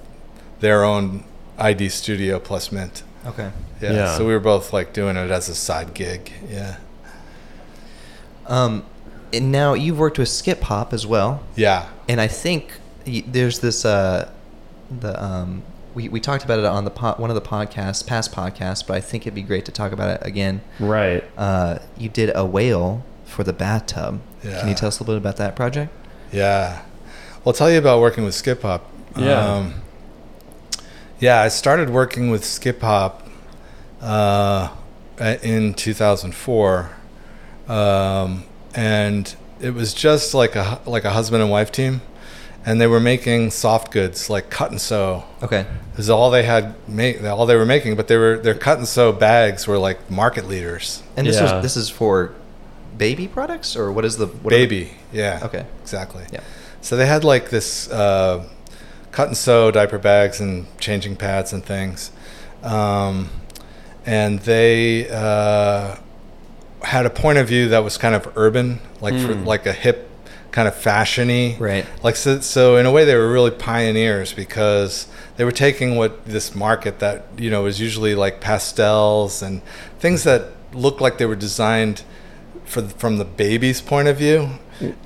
their 0.60 0.84
own 0.84 1.24
ID 1.58 1.88
studio 1.88 2.38
plus 2.38 2.70
Mint. 2.70 3.02
Okay. 3.26 3.50
Yeah. 3.80 3.92
Yeah. 3.92 4.16
So 4.16 4.26
we 4.26 4.32
were 4.32 4.40
both 4.40 4.72
like 4.72 4.92
doing 4.92 5.16
it 5.16 5.30
as 5.30 5.48
a 5.48 5.54
side 5.54 5.94
gig. 5.94 6.32
Yeah. 6.48 6.76
Um, 8.46 8.84
and 9.32 9.52
now 9.52 9.74
you've 9.74 9.98
worked 9.98 10.18
with 10.18 10.28
Skip 10.28 10.60
Hop 10.62 10.92
as 10.92 11.06
well, 11.06 11.42
Yeah. 11.56 11.86
and 12.08 12.20
I 12.20 12.26
think 12.26 12.72
y- 13.06 13.24
there's 13.26 13.60
this 13.60 13.84
uh, 13.84 14.30
the 15.00 15.22
um, 15.22 15.62
we 15.94 16.08
we 16.08 16.20
talked 16.20 16.44
about 16.44 16.58
it 16.58 16.64
on 16.64 16.84
the 16.84 16.90
po- 16.90 17.14
one 17.14 17.30
of 17.30 17.34
the 17.36 17.40
podcasts, 17.40 18.04
past 18.06 18.32
podcasts, 18.32 18.86
but 18.86 18.96
I 18.96 19.00
think 19.00 19.22
it'd 19.24 19.34
be 19.34 19.42
great 19.42 19.64
to 19.66 19.72
talk 19.72 19.92
about 19.92 20.10
it 20.10 20.26
again. 20.26 20.60
Right. 20.80 21.24
Uh, 21.38 21.78
you 21.96 22.08
did 22.08 22.32
a 22.34 22.44
whale 22.44 23.04
for 23.24 23.44
the 23.44 23.52
bathtub. 23.52 24.20
Yeah. 24.42 24.58
Can 24.60 24.68
you 24.68 24.74
tell 24.74 24.88
us 24.88 24.98
a 24.98 25.02
little 25.04 25.14
bit 25.14 25.22
about 25.22 25.36
that 25.36 25.54
project? 25.56 25.92
Yeah. 26.32 26.82
Well, 27.44 27.48
I'll 27.48 27.52
tell 27.52 27.70
you 27.70 27.78
about 27.78 28.00
working 28.00 28.24
with 28.24 28.34
Skip 28.34 28.62
Hop. 28.62 28.90
Yeah. 29.16 29.32
Um, 29.54 29.81
yeah, 31.22 31.40
I 31.40 31.48
started 31.48 31.88
working 31.88 32.30
with 32.30 32.44
Skip 32.44 32.80
Hop 32.80 33.22
uh, 34.00 34.68
in 35.42 35.72
2004, 35.74 36.90
um, 37.68 38.42
and 38.74 39.34
it 39.60 39.70
was 39.72 39.94
just 39.94 40.34
like 40.34 40.56
a 40.56 40.80
like 40.84 41.04
a 41.04 41.10
husband 41.10 41.40
and 41.42 41.50
wife 41.50 41.70
team, 41.70 42.00
and 42.66 42.80
they 42.80 42.88
were 42.88 42.98
making 42.98 43.50
soft 43.52 43.92
goods 43.92 44.28
like 44.28 44.50
cut 44.50 44.72
and 44.72 44.80
sew. 44.80 45.22
Okay. 45.44 45.64
Is 45.96 46.10
all 46.10 46.30
they 46.32 46.42
had 46.42 46.74
make 46.88 47.22
all 47.22 47.46
they 47.46 47.54
were 47.56 47.66
making, 47.66 47.94
but 47.94 48.08
they 48.08 48.16
were 48.16 48.38
their 48.38 48.54
cut 48.56 48.78
and 48.78 48.88
sew 48.88 49.12
bags 49.12 49.68
were 49.68 49.78
like 49.78 50.10
market 50.10 50.48
leaders. 50.48 51.04
And 51.16 51.24
this 51.24 51.36
Yeah. 51.36 51.58
is 51.58 51.62
this 51.62 51.76
is 51.76 51.88
for 51.88 52.32
baby 52.98 53.28
products 53.28 53.76
or 53.76 53.92
what 53.92 54.04
is 54.04 54.16
the 54.16 54.26
what 54.26 54.52
are 54.52 54.56
the- 54.58 54.66
Baby, 54.66 54.90
yeah. 55.12 55.38
Okay. 55.44 55.64
exactly. 55.82 56.24
Yeah. 56.32 56.40
So 56.80 56.96
they 56.96 57.06
had 57.06 57.22
like 57.22 57.48
this 57.50 57.88
uh, 57.88 58.44
cut 59.12 59.28
and 59.28 59.36
sew 59.36 59.70
diaper 59.70 59.98
bags 59.98 60.40
and 60.40 60.66
changing 60.80 61.16
pads 61.16 61.52
and 61.52 61.64
things, 61.64 62.10
um, 62.62 63.28
and 64.04 64.40
they 64.40 65.08
uh, 65.10 65.96
had 66.82 67.06
a 67.06 67.10
point 67.10 67.38
of 67.38 67.46
view 67.46 67.68
that 67.68 67.84
was 67.84 67.96
kind 67.96 68.14
of 68.14 68.30
urban, 68.36 68.80
like 69.00 69.14
for 69.14 69.34
Mm. 69.34 69.46
like 69.46 69.66
a 69.66 69.72
hip 69.72 70.08
kind 70.50 70.68
of 70.68 70.74
fashiony, 70.74 71.58
Right. 71.58 71.86
Like 72.02 72.16
so, 72.16 72.40
so 72.40 72.76
in 72.76 72.84
a 72.84 72.90
way 72.90 73.04
they 73.06 73.14
were 73.14 73.30
really 73.32 73.50
pioneers 73.50 74.32
because 74.34 75.06
they 75.36 75.44
were 75.44 75.52
taking 75.52 75.96
what 75.96 76.26
this 76.26 76.54
market 76.54 76.98
that 76.98 77.24
you 77.38 77.48
know 77.50 77.62
was 77.62 77.80
usually 77.80 78.14
like 78.14 78.40
pastels 78.40 79.40
and 79.42 79.62
things 79.98 80.24
that 80.24 80.48
looked 80.74 81.00
like 81.00 81.16
they 81.18 81.24
were 81.26 81.36
designed 81.36 82.02
for 82.64 82.82
from 82.82 83.16
the 83.18 83.24
baby's 83.24 83.80
point 83.80 84.08
of 84.08 84.16
view, 84.18 84.50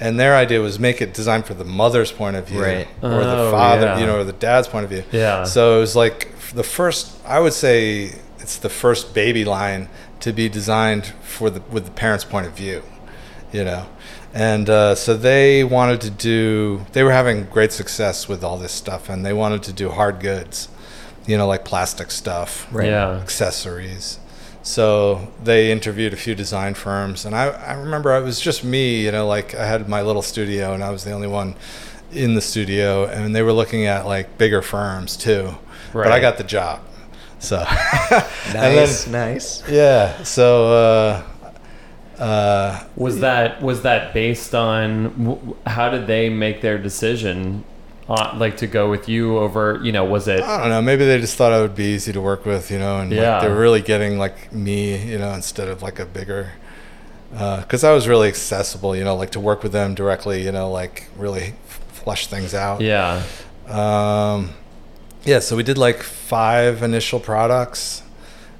and 0.01 0.19
their 0.19 0.35
idea 0.37 0.61
was 0.61 0.79
make 0.79 1.01
it 1.03 1.13
designed 1.15 1.47
for 1.47 1.55
the 1.55 1.65
mother's 1.65 2.13
point 2.13 2.37
of 2.37 2.47
view, 2.49 2.63
Right. 2.63 2.89
or 3.03 3.09
the 3.25 3.37
Oh, 3.49 3.51
father, 3.51 3.87
yeah. 3.87 3.99
you 3.99 4.07
know, 4.07 4.17
or 4.19 4.25
the 4.25 4.33
dad's 4.33 4.69
point 4.69 4.85
of 4.85 4.91
view. 4.91 5.05
Yeah. 5.13 5.45
So 5.45 5.77
it 5.79 5.81
was 5.81 5.97
like 5.97 6.33
the 6.55 6.63
first. 6.65 7.13
I 7.27 7.39
would 7.41 7.53
say 7.53 8.13
it's 8.39 8.57
the 8.59 8.69
first 8.69 9.15
baby 9.15 9.45
line 9.45 9.89
to 10.21 10.33
be 10.33 10.49
designed 10.49 11.07
for 11.23 11.51
the 11.51 11.61
with 11.71 11.85
the 11.85 11.91
parents' 11.91 12.25
point 12.25 12.47
of 12.47 12.53
view, 12.53 12.83
you 13.53 13.65
know. 13.65 13.87
And 14.35 14.69
uh, 14.69 14.95
so 14.95 15.17
they 15.17 15.65
wanted 15.65 16.01
to 16.03 16.11
do. 16.11 16.85
They 16.93 17.03
were 17.03 17.13
having 17.13 17.45
great 17.45 17.73
success 17.73 18.29
with 18.29 18.45
all 18.45 18.59
this 18.59 18.73
stuff, 18.73 19.09
and 19.09 19.25
they 19.25 19.33
wanted 19.33 19.63
to 19.65 19.73
do 19.73 19.89
hard 19.91 20.21
goods, 20.21 20.69
you 21.27 21.39
know, 21.39 21.47
like 21.47 21.65
plastic 21.65 22.11
stuff, 22.11 22.67
Right. 22.71 22.89
Yeah. 22.89 23.13
accessories. 23.23 24.19
So 24.67 25.33
they 25.45 25.71
interviewed 25.71 26.13
a 26.13 26.17
few 26.17 26.35
design 26.35 26.75
firms, 26.75 27.25
and 27.25 27.37
I, 27.37 27.51
I 27.51 27.75
remember 27.75 28.17
it 28.17 28.23
was 28.25 28.41
just 28.41 28.65
me, 28.65 29.05
you 29.05 29.13
know, 29.13 29.25
like 29.25 29.55
I 29.55 29.65
had 29.65 29.89
my 29.89 30.03
little 30.03 30.23
studio, 30.23 30.75
and 30.75 30.83
I 30.83 30.91
was 30.91 31.05
the 31.05 31.13
only 31.13 31.29
one 31.29 31.55
in 32.11 32.35
the 32.35 32.41
studio, 32.41 33.05
and 33.05 33.33
they 33.35 33.43
were 33.43 33.53
looking 33.53 33.87
at 33.87 34.07
like 34.07 34.39
bigger 34.39 34.63
firms 34.63 35.17
too. 35.17 35.55
But 35.93 36.11
I 36.11 36.19
got 36.19 36.37
the 36.37 36.43
job, 36.43 36.81
so 37.39 37.59
and 38.11 38.25
then- 38.55 38.77
Nice, 38.77 39.07
nice. 39.07 39.63
yeah. 39.71 40.21
So 40.25 41.23
uh, 42.19 42.21
uh, 42.21 42.85
Was 42.97 43.21
that 43.21 43.63
was 43.63 43.83
that 43.83 44.13
based 44.15 44.53
on 44.53 45.55
how 45.65 45.91
did 45.91 46.09
they 46.09 46.29
make 46.29 46.61
their 46.61 46.77
decision, 46.77 47.63
on, 48.09 48.39
like 48.39 48.57
to 48.59 48.67
go 48.67 48.89
with 48.91 49.09
you 49.09 49.39
over? 49.39 49.81
You 49.83 49.93
know, 49.93 50.05
was 50.05 50.29
it? 50.29 50.43
I 50.43 50.61
don't 50.61 50.69
know. 50.71 50.83
Maybe 50.83 51.05
they 51.05 51.19
just 51.21 51.37
thought 51.37 51.53
I 51.53 51.61
would 51.61 51.75
be 51.75 51.85
easy 51.95 52.13
to 52.13 52.21
work 52.21 52.45
with, 52.47 52.71
you 52.71 52.79
know, 52.79 52.99
and 52.99 53.11
like, 53.11 53.19
Yeah. 53.21 53.41
they 53.41 53.49
were 53.49 53.59
really 53.61 53.83
getting 53.83 54.19
like 54.19 54.53
me, 54.53 54.97
you 54.97 55.19
know, 55.19 55.33
instead 55.33 55.69
of 55.69 55.83
like 55.83 55.99
a 55.99 56.07
bigger. 56.07 56.53
Because 57.31 57.85
I 57.85 57.93
was 57.93 58.07
really 58.09 58.29
accessible, 58.29 58.95
you 58.97 59.05
know, 59.05 59.17
like 59.17 59.31
to 59.33 59.41
work 59.41 59.63
with 59.63 59.73
them 59.73 59.95
directly, 59.95 60.43
you 60.43 60.53
know, 60.53 60.71
like 60.71 61.09
really 61.17 61.55
flush 61.67 62.29
things 62.29 62.55
out. 62.55 62.81
Yeah. 62.81 63.23
Um, 63.69 64.51
yeah, 65.25 65.41
so 65.41 65.57
we 65.57 65.65
did 65.65 65.77
like 65.77 66.03
five 66.03 66.83
initial 66.85 67.19
products, 67.19 68.03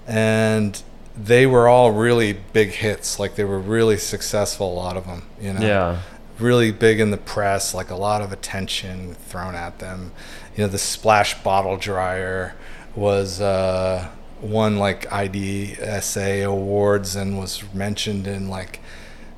and 0.07 0.83
they 1.17 1.47
were 1.47 1.69
all 1.69 1.93
really 1.93 2.33
big 2.53 2.71
hits. 2.71 3.19
Like 3.21 3.37
they 3.37 3.45
were 3.45 3.59
really 3.61 3.97
successful, 3.97 4.73
a 4.73 4.75
lot 4.75 4.97
of 4.97 5.07
them. 5.07 5.23
You 5.41 5.53
know, 5.55 5.61
Yeah. 5.61 5.99
Really 6.39 6.71
big 6.71 7.01
in 7.01 7.11
the 7.11 7.17
press. 7.17 7.75
Like 7.75 7.91
a 7.91 7.97
lot 7.97 8.23
of 8.23 8.33
attention 8.33 9.15
thrown 9.15 9.55
at 9.55 9.79
them. 9.79 10.13
You 10.57 10.65
know, 10.65 10.69
the 10.69 10.79
splash 10.79 11.43
bottle 11.43 11.77
dryer 11.77 12.55
was 12.95 13.41
uh, 13.41 14.09
won 14.41 14.79
like 14.79 15.09
IDSA 15.11 16.45
awards 16.45 17.17
and 17.17 17.39
was 17.39 17.63
mentioned 17.75 18.27
in 18.27 18.49
like 18.49 18.81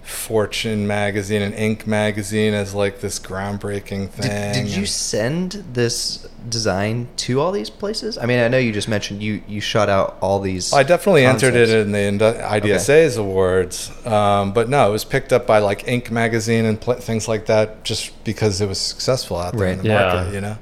Fortune 0.09 0.86
magazine 0.86 1.42
and 1.42 1.54
Inc 1.54 1.86
magazine 1.86 2.54
as 2.54 2.72
like 2.74 3.00
this 3.00 3.18
groundbreaking 3.18 4.09
thing. 4.09 4.52
Did, 4.54 4.64
did 4.66 4.68
you 4.76 4.86
send 4.86 5.52
this 5.74 6.26
design 6.48 7.09
to 7.18 7.40
all 7.40 7.52
these 7.52 7.68
places? 7.68 8.16
I 8.16 8.24
mean, 8.24 8.38
I 8.40 8.48
know 8.48 8.56
you 8.56 8.72
just 8.72 8.88
mentioned 8.88 9.22
you 9.22 9.42
you 9.46 9.61
shot 9.61 9.88
out 9.90 10.16
all 10.22 10.40
these. 10.40 10.72
I 10.72 10.82
definitely 10.82 11.26
entered 11.26 11.54
it 11.54 11.68
in 11.68 11.92
the 11.92 11.98
Indu- 11.98 12.42
IDSA's 12.42 13.18
awards, 13.18 13.90
um, 14.06 14.52
but 14.54 14.70
no, 14.70 14.88
it 14.88 14.92
was 14.92 15.04
picked 15.04 15.32
up 15.32 15.46
by 15.46 15.59
like 15.59 15.84
Inc. 15.84 16.11
magazine 16.11 16.64
and 16.64 16.80
pl- 16.80 16.94
things 16.94 17.28
like 17.28 17.44
that, 17.46 17.84
just 17.84 18.24
because 18.24 18.62
it 18.62 18.66
was 18.68 18.78
successful 18.80 19.36
out 19.36 19.56
there 19.56 19.68
in 19.68 19.78
the 19.78 19.88
Yeah. 19.88 20.14
market. 20.14 20.32
You 20.34 20.40
know, 20.40 20.59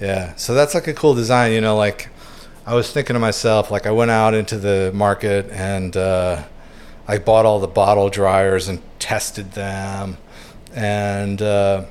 yeah. 0.00 0.34
So 0.34 0.54
that's 0.54 0.74
like 0.74 0.88
a 0.88 0.94
cool 0.94 1.14
design. 1.14 1.52
You 1.52 1.60
know, 1.60 1.76
like 1.76 2.08
I 2.66 2.74
was 2.74 2.90
thinking 2.92 3.14
to 3.14 3.20
myself, 3.20 3.70
like 3.70 3.86
I 3.86 3.92
went 3.92 4.10
out 4.10 4.34
into 4.34 4.58
the 4.58 4.90
market 4.94 5.48
and 5.50 5.96
uh, 5.96 6.42
I 7.06 7.18
bought 7.18 7.46
all 7.46 7.60
the 7.60 7.66
bottle 7.68 8.08
dryers 8.08 8.68
and 8.68 8.80
tested 8.98 9.52
them, 9.52 10.18
and 10.74 11.42
uh, 11.42 11.84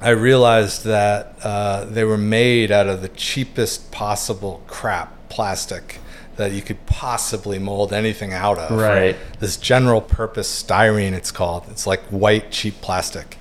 I 0.00 0.10
realized 0.10 0.84
that 0.84 1.36
uh, 1.42 1.84
they 1.84 2.04
were 2.04 2.18
made 2.18 2.70
out 2.70 2.88
of 2.88 3.00
the 3.00 3.08
cheapest 3.08 3.90
possible 3.92 4.62
crap 4.66 5.28
plastic 5.28 5.98
that 6.36 6.52
you 6.52 6.62
could 6.62 6.84
possibly 6.86 7.58
mold 7.58 7.92
anything 7.92 8.32
out 8.32 8.58
of. 8.58 8.78
Right. 8.78 9.16
This 9.38 9.56
general 9.56 10.00
purpose 10.00 10.62
styrene, 10.62 11.12
it's 11.12 11.30
called. 11.30 11.64
It's 11.70 11.86
like 11.86 12.02
white, 12.06 12.50
cheap 12.50 12.80
plastic. 12.80 13.38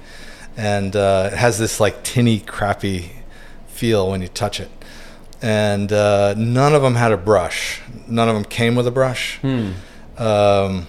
And 0.55 0.95
uh, 0.95 1.31
it 1.33 1.35
has 1.35 1.57
this 1.57 1.79
like 1.79 2.03
tinny, 2.03 2.39
crappy 2.39 3.11
feel 3.67 4.09
when 4.09 4.21
you 4.21 4.27
touch 4.27 4.59
it. 4.59 4.69
And 5.41 5.91
uh, 5.91 6.35
none 6.37 6.73
of 6.73 6.81
them 6.83 6.95
had 6.95 7.11
a 7.11 7.17
brush. 7.17 7.81
None 8.07 8.29
of 8.29 8.35
them 8.35 8.45
came 8.45 8.75
with 8.75 8.87
a 8.87 8.91
brush. 8.91 9.39
Hmm. 9.39 9.71
Um, 10.17 10.87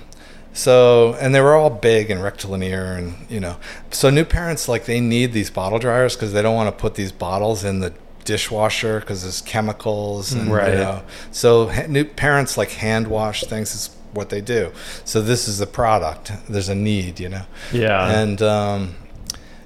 so, 0.53 1.15
and 1.15 1.35
they 1.35 1.41
were 1.41 1.55
all 1.55 1.71
big 1.71 2.11
and 2.11 2.23
rectilinear, 2.23 2.93
and 2.95 3.15
you 3.29 3.41
know, 3.41 3.57
so 3.91 4.09
new 4.11 4.25
parents 4.25 4.69
like 4.69 4.85
they 4.85 5.01
need 5.01 5.33
these 5.33 5.51
bottle 5.51 5.79
dryers 5.81 6.15
because 6.15 6.33
they 6.33 6.43
don't 6.43 6.55
want 6.55 6.69
to 6.75 6.81
put 6.81 6.95
these 6.95 7.11
bottles 7.11 7.65
in 7.65 7.81
the 7.81 7.93
dishwasher 8.25 9.01
because 9.01 9.23
there's 9.23 9.41
chemicals, 9.43 10.33
and 10.33 10.53
Right. 10.53 10.69
you 10.73 10.79
know, 10.79 11.03
so 11.33 11.69
ha- 11.69 11.87
new 11.89 12.05
parents 12.05 12.57
like 12.57 12.71
hand 12.71 13.09
wash 13.09 13.43
things 13.45 13.75
is 13.75 13.91
what 14.13 14.29
they 14.31 14.41
do. 14.41 14.71
So 15.05 15.21
this 15.21 15.49
is 15.49 15.59
the 15.59 15.67
product. 15.67 16.31
There's 16.49 16.69
a 16.69 16.75
need, 16.77 17.19
you 17.19 17.29
know, 17.31 17.43
Yeah. 17.73 18.09
and 18.21 18.41
um, 18.41 18.95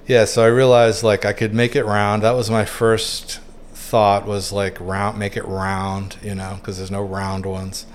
yeah, 0.07 0.25
so 0.25 0.43
I 0.43 0.47
realized 0.47 1.03
like 1.03 1.23
I 1.23 1.33
could 1.33 1.53
make 1.53 1.75
it 1.75 1.83
round. 1.85 2.23
That 2.23 2.31
was 2.35 2.49
my 2.49 2.65
first 2.65 3.41
thought 3.75 4.25
was 4.25 4.51
like 4.51 4.75
round, 4.79 5.19
make 5.19 5.37
it 5.37 5.45
round, 5.45 6.17
you 6.23 6.33
know, 6.33 6.55
because 6.55 6.77
there's 6.77 6.89
no 6.91 7.03
round 7.03 7.45
ones. 7.45 7.85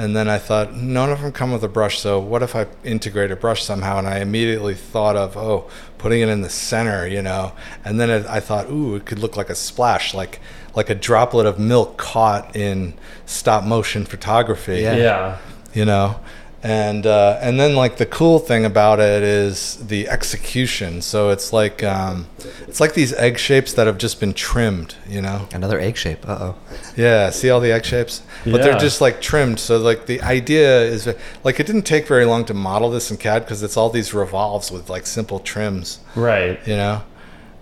And 0.00 0.16
then 0.16 0.30
I 0.30 0.38
thought 0.38 0.74
none 0.74 1.12
of 1.12 1.20
them 1.20 1.30
come 1.30 1.52
with 1.52 1.62
a 1.62 1.68
brush. 1.68 1.98
So 1.98 2.18
what 2.18 2.42
if 2.42 2.56
I 2.56 2.66
integrate 2.84 3.30
a 3.30 3.36
brush 3.36 3.62
somehow? 3.62 3.98
And 3.98 4.08
I 4.08 4.20
immediately 4.20 4.74
thought 4.74 5.14
of 5.14 5.36
oh, 5.36 5.68
putting 5.98 6.22
it 6.22 6.30
in 6.30 6.40
the 6.40 6.48
center, 6.48 7.06
you 7.06 7.20
know. 7.20 7.52
And 7.84 8.00
then 8.00 8.08
it, 8.08 8.24
I 8.24 8.40
thought, 8.40 8.70
ooh, 8.70 8.94
it 8.94 9.04
could 9.04 9.18
look 9.18 9.36
like 9.36 9.50
a 9.50 9.54
splash, 9.54 10.14
like 10.14 10.40
like 10.74 10.88
a 10.88 10.94
droplet 10.94 11.44
of 11.44 11.58
milk 11.58 11.98
caught 11.98 12.56
in 12.56 12.94
stop 13.26 13.62
motion 13.62 14.06
photography 14.06 14.80
Yeah. 14.80 14.96
yeah. 14.96 15.38
you 15.74 15.84
know 15.84 16.18
and 16.62 17.06
uh, 17.06 17.38
and 17.40 17.58
then 17.58 17.74
like 17.74 17.96
the 17.96 18.04
cool 18.04 18.38
thing 18.38 18.66
about 18.66 19.00
it 19.00 19.22
is 19.22 19.76
the 19.86 20.06
execution 20.08 21.00
so 21.00 21.30
it's 21.30 21.52
like 21.54 21.82
um, 21.82 22.26
it's 22.68 22.80
like 22.80 22.92
these 22.92 23.14
egg 23.14 23.38
shapes 23.38 23.72
that 23.72 23.86
have 23.86 23.96
just 23.96 24.20
been 24.20 24.34
trimmed 24.34 24.94
you 25.08 25.22
know 25.22 25.48
Another 25.54 25.80
egg 25.80 25.96
shape. 25.96 26.28
Uh 26.28 26.38
oh. 26.40 26.54
yeah 26.96 27.30
see 27.30 27.48
all 27.48 27.60
the 27.60 27.72
egg 27.72 27.84
shapes 27.86 28.22
but 28.44 28.52
Yeah. 28.56 28.58
they're 28.58 28.78
just 28.78 29.00
like 29.00 29.22
trimmed 29.22 29.58
so 29.58 29.78
like 29.78 30.04
the 30.04 30.20
idea 30.20 30.82
is 30.82 31.08
like 31.44 31.60
it 31.60 31.66
didn't 31.66 31.86
take 31.86 32.06
very 32.06 32.26
long 32.26 32.44
to 32.44 32.52
model 32.54 32.90
this 32.90 33.10
in 33.10 33.16
cad 33.16 33.42
because 33.44 33.62
it's 33.62 33.78
all 33.78 33.88
these 33.88 34.12
revolves 34.12 34.70
with 34.70 34.90
like 34.90 35.06
simple 35.06 35.38
trims 35.38 36.00
Right. 36.14 36.60
you 36.68 36.76
know 36.76 37.02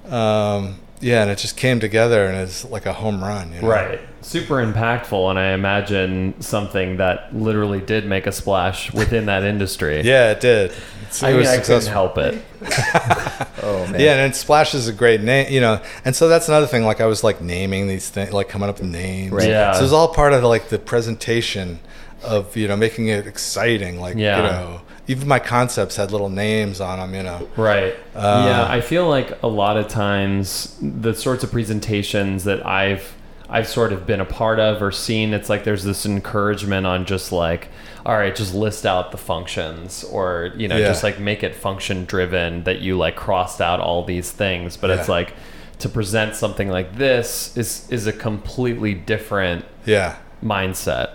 um, 0.07 0.81
yeah 1.01 1.23
and 1.23 1.31
it 1.31 1.39
just 1.39 1.57
came 1.57 1.79
together 1.79 2.27
and 2.27 2.37
it's 2.37 2.65
like 2.65 2.87
a 2.87 2.95
home 2.95 3.23
run 3.23 3.53
you 3.53 3.63
know? 3.63 3.69
Right. 3.69 4.01
Super 4.21 4.57
impactful, 4.57 5.31
and 5.31 5.39
I 5.39 5.53
imagine 5.53 6.41
something 6.41 6.97
that 6.99 7.35
literally 7.35 7.81
did 7.81 8.05
make 8.07 8.27
a 8.27 8.33
splash 8.33 8.93
within 8.93 9.27
that 9.27 9.45
industry. 9.45 10.01
yeah 10.05 10.33
it 10.33 10.41
did 10.41 10.71
It's- 10.71 11.23
I 11.23 11.31
it 11.31 11.37
mean, 11.39 11.47
I 11.47 11.59
couldn't 11.59 11.87
help 11.87 12.19
it. 12.19 12.43
Oh 13.61 13.87
man. 13.89 14.01
Yeah, 14.01 14.25
and 14.25 14.35
Splash 14.35 14.73
is 14.75 14.89
a 14.89 14.93
great 14.93 15.21
name, 15.21 15.53
you 15.53 15.61
know. 15.61 15.81
And 16.05 16.15
so 16.15 16.29
that's 16.29 16.49
another 16.49 16.67
thing. 16.67 16.85
Like 16.85 17.01
I 17.01 17.07
was 17.07 17.23
like 17.25 17.41
naming 17.41 17.87
these 17.89 18.09
things, 18.09 18.33
like 18.33 18.49
coming 18.49 18.69
up 18.69 18.79
with 18.79 18.89
names. 18.89 19.33
Right. 19.33 19.49
Yeah. 19.49 19.73
So 19.73 19.81
it 19.81 19.83
was 19.83 19.93
all 19.93 20.09
part 20.15 20.33
of 20.33 20.43
like 20.45 20.69
the 20.69 20.79
presentation 20.79 21.81
of 22.23 22.57
you 22.57 22.69
know 22.69 22.77
making 22.77 23.09
it 23.09 23.27
exciting. 23.27 24.01
Like 24.01 24.17
Yeah. 24.17 24.37
you 24.37 24.43
know, 24.45 24.81
even 25.09 25.27
my 25.29 25.39
concepts 25.41 25.97
had 25.97 26.13
little 26.13 26.31
names 26.31 26.81
on 26.81 26.99
them. 27.01 27.15
You 27.15 27.25
know. 27.25 27.49
Right. 27.57 27.95
Uh, 28.15 28.45
yeah, 28.49 28.67
I 28.73 28.81
feel 28.81 29.09
like 29.09 29.43
a 29.43 29.49
lot 29.49 29.77
of 29.77 29.89
times 29.89 30.79
the 30.81 31.13
sorts 31.15 31.43
of 31.45 31.51
presentations 31.51 32.45
that 32.45 32.65
I've 32.65 33.13
I've 33.51 33.67
sort 33.69 33.93
of 33.93 34.07
been 34.07 34.21
a 34.21 34.25
part 34.27 34.61
of 34.61 34.83
or 34.83 34.93
seen, 34.93 35.33
it's 35.33 35.49
like 35.49 35.65
there's 35.65 35.85
this 35.85 36.05
encouragement 36.05 36.87
on 36.87 37.07
just 37.07 37.33
like, 37.33 37.69
all 38.05 38.15
right, 38.17 38.35
just 38.35 38.55
list 38.55 38.85
out 38.85 39.11
the 39.11 39.17
functions 39.19 40.05
or, 40.05 40.53
you 40.57 40.69
know, 40.69 40.77
Yeah. 40.77 40.89
just 40.89 41.03
like 41.03 41.19
make 41.19 41.43
it 41.43 41.55
function 41.55 42.05
driven 42.05 42.65
that 42.65 42.81
you 42.81 42.97
like 42.99 43.17
crossed 43.17 43.61
out 43.63 43.81
all 43.81 44.05
these 44.05 44.31
things. 44.31 44.77
But 44.77 44.91
it's 44.91 45.09
like 45.09 45.33
to 45.79 45.89
present 45.89 46.35
something 46.35 46.69
like 46.69 46.97
this 46.97 47.57
is 47.57 47.87
is 47.91 48.07
a 48.07 48.13
completely 48.13 48.93
different 48.95 49.65
Yeah. 49.87 50.17
mindset. 50.45 51.11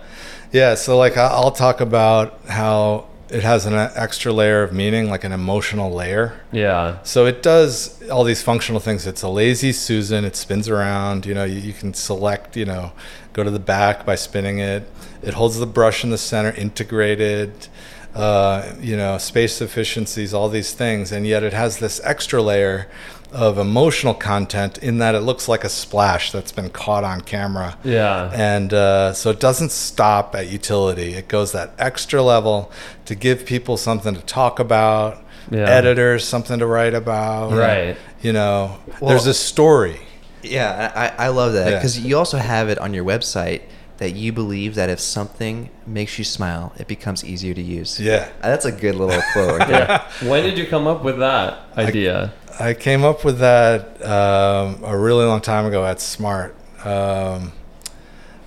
Yeah. 0.52 0.74
So 0.74 0.96
like 0.98 1.16
I'll 1.16 1.50
talk 1.52 1.80
about 1.80 2.40
how 2.48 3.06
it 3.34 3.42
has 3.42 3.66
an 3.66 3.74
extra 3.74 4.32
layer 4.32 4.62
of 4.62 4.72
meaning, 4.72 5.10
like 5.10 5.24
an 5.24 5.32
emotional 5.32 5.92
layer. 5.92 6.40
Yeah. 6.52 6.98
So 7.02 7.26
it 7.26 7.42
does 7.42 8.00
all 8.08 8.22
these 8.22 8.44
functional 8.44 8.80
things. 8.80 9.08
It's 9.08 9.22
a 9.22 9.28
lazy 9.28 9.72
Susan. 9.72 10.24
It 10.24 10.36
spins 10.36 10.68
around. 10.68 11.26
You 11.26 11.34
know, 11.34 11.42
you, 11.42 11.58
you 11.58 11.72
can 11.72 11.94
select. 11.94 12.56
You 12.56 12.64
know, 12.64 12.92
go 13.32 13.42
to 13.42 13.50
the 13.50 13.58
back 13.58 14.06
by 14.06 14.14
spinning 14.14 14.60
it. 14.60 14.88
It 15.20 15.34
holds 15.34 15.58
the 15.58 15.66
brush 15.66 16.04
in 16.04 16.10
the 16.10 16.18
center, 16.18 16.52
integrated. 16.52 17.66
Uh, 18.14 18.72
you 18.80 18.96
know, 18.96 19.18
space 19.18 19.60
efficiencies, 19.60 20.32
all 20.32 20.48
these 20.48 20.72
things, 20.72 21.10
and 21.10 21.26
yet 21.26 21.42
it 21.42 21.52
has 21.52 21.78
this 21.78 22.00
extra 22.04 22.40
layer 22.40 22.86
of 23.34 23.58
emotional 23.58 24.14
content 24.14 24.78
in 24.78 24.98
that 24.98 25.14
it 25.14 25.20
looks 25.20 25.48
like 25.48 25.64
a 25.64 25.68
splash 25.68 26.30
that's 26.30 26.52
been 26.52 26.70
caught 26.70 27.02
on 27.04 27.20
camera. 27.20 27.76
Yeah. 27.82 28.30
And 28.32 28.72
uh, 28.72 29.12
so 29.12 29.30
it 29.30 29.40
doesn't 29.40 29.72
stop 29.72 30.34
at 30.36 30.48
utility. 30.48 31.14
It 31.14 31.26
goes 31.28 31.50
that 31.52 31.72
extra 31.78 32.22
level 32.22 32.70
to 33.06 33.14
give 33.14 33.44
people 33.44 33.76
something 33.76 34.14
to 34.14 34.20
talk 34.22 34.60
about, 34.60 35.22
Yeah. 35.50 35.68
editors 35.68 36.24
something 36.26 36.58
to 36.60 36.66
write 36.66 36.94
about. 36.94 37.52
Right. 37.52 37.96
You 38.22 38.32
know, 38.32 38.78
Well- 39.00 39.10
there's 39.10 39.26
a 39.26 39.34
story. 39.34 40.00
Yeah, 40.42 40.92
I, 40.94 41.26
I 41.26 41.28
love 41.28 41.54
that 41.54 41.70
Yeah. 41.70 41.78
because 41.78 41.98
you 41.98 42.16
also 42.18 42.38
have 42.38 42.68
it 42.68 42.78
on 42.78 42.94
your 42.94 43.04
website 43.04 43.62
that 43.98 44.10
you 44.14 44.32
believe 44.32 44.74
that 44.74 44.90
if 44.90 45.00
something 45.00 45.70
makes 45.86 46.18
you 46.18 46.24
smile, 46.24 46.72
it 46.78 46.86
becomes 46.88 47.24
easier 47.24 47.54
to 47.54 47.62
use. 47.62 47.98
Yeah. 47.98 48.28
That's 48.42 48.64
a 48.64 48.72
good 48.72 48.94
little 48.96 49.22
quote. 49.32 49.60
Yeah. 49.68 50.02
when 50.22 50.42
did 50.42 50.58
you 50.58 50.66
come 50.66 50.86
up 50.86 51.02
with 51.02 51.18
that 51.18 51.58
idea? 51.76 52.32
I 52.43 52.43
came 52.78 53.04
up 53.04 53.24
with 53.24 53.38
that 53.38 54.00
um, 54.04 54.82
a 54.84 54.96
really 54.96 55.24
long 55.24 55.40
time 55.40 55.66
ago 55.66 55.84
at 55.84 56.00
Smart. 56.00 56.54
Um, 56.84 57.52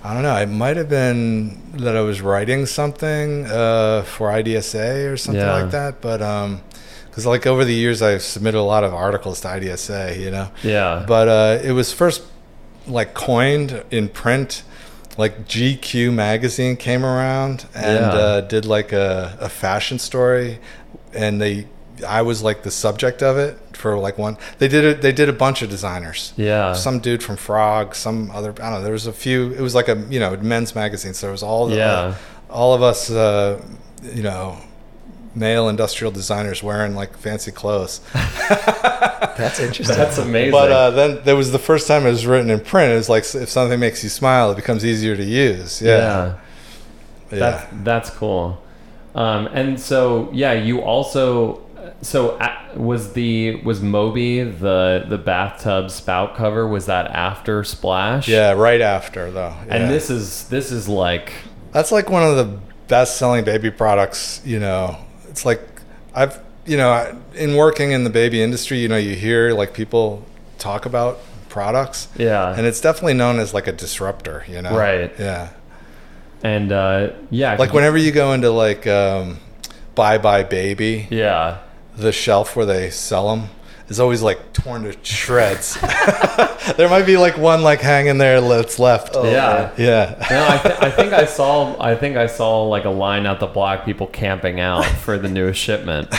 I 0.02 0.14
don't 0.14 0.22
know. 0.22 0.36
It 0.36 0.46
might 0.48 0.76
have 0.76 0.88
been 0.88 1.60
that 1.78 1.96
I 1.96 2.00
was 2.00 2.20
writing 2.20 2.66
something 2.66 3.44
uh, 3.46 4.02
for 4.02 4.30
IDSA 4.30 5.12
or 5.12 5.16
something 5.16 5.42
Yeah. 5.42 5.62
like 5.62 5.70
that. 5.72 6.00
But 6.00 6.18
because 7.10 7.26
like 7.26 7.46
over 7.46 7.64
the 7.64 7.74
years, 7.74 8.00
I've 8.00 8.22
submitted 8.22 8.58
a 8.60 8.62
lot 8.62 8.84
of 8.84 8.94
articles 8.94 9.40
to 9.42 9.48
IDSA. 9.48 10.18
You 10.18 10.30
know. 10.30 10.48
yeah. 10.62 11.04
but 11.06 11.28
uh, 11.28 11.58
it 11.62 11.72
was 11.72 11.92
first 11.92 12.22
like 12.86 13.12
coined 13.12 13.84
in 13.90 14.08
print 14.08 14.62
like 15.18 15.46
gq 15.46 16.10
magazine 16.14 16.74
came 16.76 17.04
around 17.04 17.66
and 17.74 17.98
Yeah. 17.98 18.08
uh, 18.12 18.40
did 18.40 18.64
like 18.64 18.92
a, 18.92 19.36
a 19.40 19.48
fashion 19.50 19.98
story 19.98 20.58
and 21.12 21.38
they 21.38 21.66
i 22.06 22.22
was 22.22 22.42
like 22.42 22.62
the 22.62 22.70
subject 22.70 23.22
of 23.22 23.36
it 23.36 23.58
for 23.74 23.98
like 23.98 24.18
one 24.18 24.36
they 24.58 24.68
did 24.68 24.84
it 24.84 25.02
they 25.02 25.12
did 25.12 25.28
a 25.28 25.32
bunch 25.32 25.62
of 25.62 25.70
designers 25.70 26.32
yeah. 26.36 26.72
some 26.72 26.98
dude 26.98 27.22
from 27.22 27.36
frog 27.36 27.94
some 27.94 28.30
other 28.32 28.50
i 28.50 28.54
don't 28.70 28.72
know 28.72 28.82
there 28.82 28.92
was 28.92 29.06
a 29.06 29.12
few 29.12 29.52
it 29.52 29.60
was 29.60 29.74
like 29.74 29.88
a 29.88 29.96
you 30.10 30.18
know 30.20 30.36
men's 30.38 30.74
magazine 30.74 31.14
so 31.14 31.26
there 31.26 31.32
was 31.32 31.42
all 31.42 31.66
the, 31.66 31.76
Yeah. 31.76 32.14
all 32.50 32.74
of 32.74 32.82
us 32.82 33.10
uh, 33.10 33.62
you 34.02 34.22
know 34.22 34.58
male 35.34 35.68
industrial 35.68 36.10
designers 36.10 36.62
wearing 36.62 36.94
like 36.94 37.16
fancy 37.16 37.52
clothes 37.52 38.00
That's 39.38 39.60
interesting. 39.60 39.96
That's 39.96 40.18
amazing. 40.18 40.50
but 40.50 40.72
uh, 40.72 40.90
then 40.90 41.20
there 41.24 41.36
was 41.36 41.52
the 41.52 41.60
first 41.60 41.86
time 41.86 42.04
it 42.06 42.10
was 42.10 42.26
written 42.26 42.50
in 42.50 42.58
print. 42.58 42.92
It 42.92 42.96
was 42.96 43.08
like 43.08 43.22
if 43.36 43.48
something 43.48 43.78
makes 43.78 44.02
you 44.02 44.08
smile, 44.08 44.50
it 44.50 44.56
becomes 44.56 44.84
easier 44.84 45.16
to 45.16 45.22
use. 45.24 45.80
Yeah, 45.80 45.96
yeah. 45.98 46.34
yeah, 47.30 47.38
That's 47.38 47.66
that's 47.84 48.10
cool. 48.10 48.60
Um, 49.14 49.46
and 49.52 49.78
so 49.78 50.28
yeah, 50.32 50.54
you 50.54 50.80
also 50.80 51.62
so 52.02 52.30
uh, 52.38 52.56
was 52.76 53.12
the 53.12 53.56
was 53.62 53.80
Moby 53.80 54.42
the 54.42 55.04
the 55.08 55.18
bathtub 55.18 55.90
spout 55.90 56.36
cover? 56.36 56.66
Was 56.66 56.86
that 56.86 57.10
after 57.10 57.64
Splash? 57.64 58.28
Yeah, 58.28 58.52
right 58.52 58.80
after 58.80 59.30
though. 59.30 59.54
And 59.68 59.90
this 59.90 60.10
is 60.10 60.48
this 60.48 60.70
is 60.72 60.88
like 60.88 61.32
That's 61.72 61.92
like 61.92 62.10
one 62.10 62.22
of 62.22 62.36
the 62.36 62.58
best 62.88 63.16
selling 63.18 63.44
baby 63.44 63.70
products, 63.70 64.40
you 64.44 64.58
know. 64.58 64.96
It's 65.28 65.44
like 65.44 65.60
I've, 66.14 66.40
you 66.66 66.76
know, 66.76 67.16
in 67.34 67.56
working 67.56 67.92
in 67.92 68.04
the 68.04 68.10
baby 68.10 68.42
industry, 68.42 68.78
you 68.78 68.88
know, 68.88 68.96
you 68.96 69.14
hear 69.14 69.52
like 69.52 69.74
people 69.74 70.24
talk 70.58 70.86
about 70.86 71.18
products. 71.48 72.08
Yeah. 72.16 72.54
And 72.56 72.66
it's 72.66 72.80
definitely 72.80 73.14
known 73.14 73.38
as 73.38 73.52
like 73.54 73.66
a 73.66 73.72
disruptor, 73.72 74.44
you 74.48 74.62
know. 74.62 74.76
Right. 74.76 75.12
Yeah. 75.18 75.50
and 76.42 76.72
uh, 76.72 77.10
yeah, 77.30 77.56
Like 77.56 77.72
whenever 77.72 77.98
you 77.98 78.12
go 78.12 78.32
into 78.32 78.50
like 78.50 78.86
um 78.86 79.38
Buy 79.94 80.18
Buy 80.18 80.44
Baby, 80.44 81.08
yeah. 81.10 81.58
The 81.98 82.12
shelf 82.12 82.56
where 82.56 82.66
they 82.66 82.90
sell 82.90 83.34
them 83.34 83.48
is 83.88 83.98
always 83.98 84.20
like 84.22 84.52
torn 84.52 84.82
to 84.84 84.94
shreds. 85.02 85.80
there 86.76 86.90
might 86.90 87.06
be 87.06 87.16
like 87.16 87.38
one 87.38 87.62
like 87.62 87.80
hanging 87.80 88.18
there 88.18 88.38
that's 88.40 88.78
left. 88.78 89.12
Oh, 89.16 89.24
yeah. 89.24 89.72
Yeah. 89.78 90.26
No, 90.30 90.46
I, 90.46 90.58
th- 90.58 90.74
I 90.82 90.90
think 90.90 91.12
I 91.14 91.24
saw. 91.38 91.74
I 91.82 91.94
think 91.96 92.16
I 92.18 92.26
saw 92.26 92.64
like 92.64 92.84
a 92.84 92.90
line 92.90 93.24
out 93.24 93.40
the 93.40 93.46
block, 93.46 93.86
people 93.86 94.06
camping 94.06 94.60
out 94.60 94.84
for 94.84 95.16
the 95.18 95.28
newest 95.28 95.60
shipment. 95.60 96.08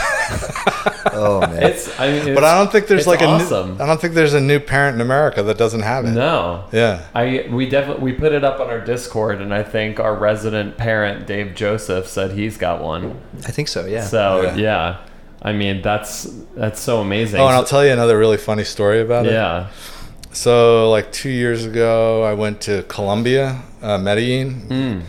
Oh 1.11 1.41
man. 1.41 1.63
It's. 1.63 1.99
I 1.99 2.11
mean, 2.11 2.35
But 2.35 2.43
I 2.43 2.57
don't 2.59 2.71
think 2.71 2.87
there's 2.87 3.01
it's 3.01 3.07
like 3.07 3.21
a 3.21 3.25
new, 3.25 3.83
I 3.83 3.87
don't 3.87 3.99
think 3.99 4.13
there's 4.13 4.35
a 4.35 4.39
new 4.39 4.59
parent 4.59 4.95
in 4.95 5.01
America 5.01 5.41
that 5.43 5.57
doesn't 5.57 5.81
have 5.81 6.05
it. 6.05 6.11
no. 6.11 6.65
Yeah. 6.71 7.05
I 7.15 7.47
we 7.51 7.67
definitely 7.67 8.03
we 8.03 8.13
put 8.13 8.31
it 8.31 8.43
up 8.43 8.59
on 8.59 8.67
our 8.67 8.79
Discord, 8.79 9.41
and 9.41 9.53
I 9.53 9.63
think 9.63 9.99
our 9.99 10.15
resident 10.15 10.77
parent 10.77 11.25
Dave 11.25 11.55
Joseph 11.55 12.07
said 12.07 12.31
he's 12.31 12.57
got 12.57 12.81
one. 12.83 13.19
I 13.45 13.51
think 13.51 13.67
so. 13.69 13.85
Yeah. 13.85 14.03
So 14.05 14.43
Yeah. 14.43 14.55
yeah, 14.55 14.97
I 15.41 15.53
mean 15.53 15.81
that's 15.81 16.23
that's 16.55 16.79
so 16.81 16.99
amazing. 17.01 17.39
Oh, 17.39 17.47
and 17.47 17.55
I'll 17.55 17.63
tell 17.63 17.85
you 17.85 17.91
another 17.91 18.17
really 18.17 18.37
funny 18.37 18.63
story 18.65 19.01
about 19.01 19.25
it. 19.25 19.31
yeah, 19.33 19.67
So, 20.31 20.89
like 20.91 21.11
two 21.11 21.29
years 21.29 21.65
ago, 21.65 22.23
I 22.23 22.33
went 22.33 22.61
to 22.61 22.83
Colombia, 22.83 23.61
uh, 23.81 23.97
Medellin, 23.97 25.03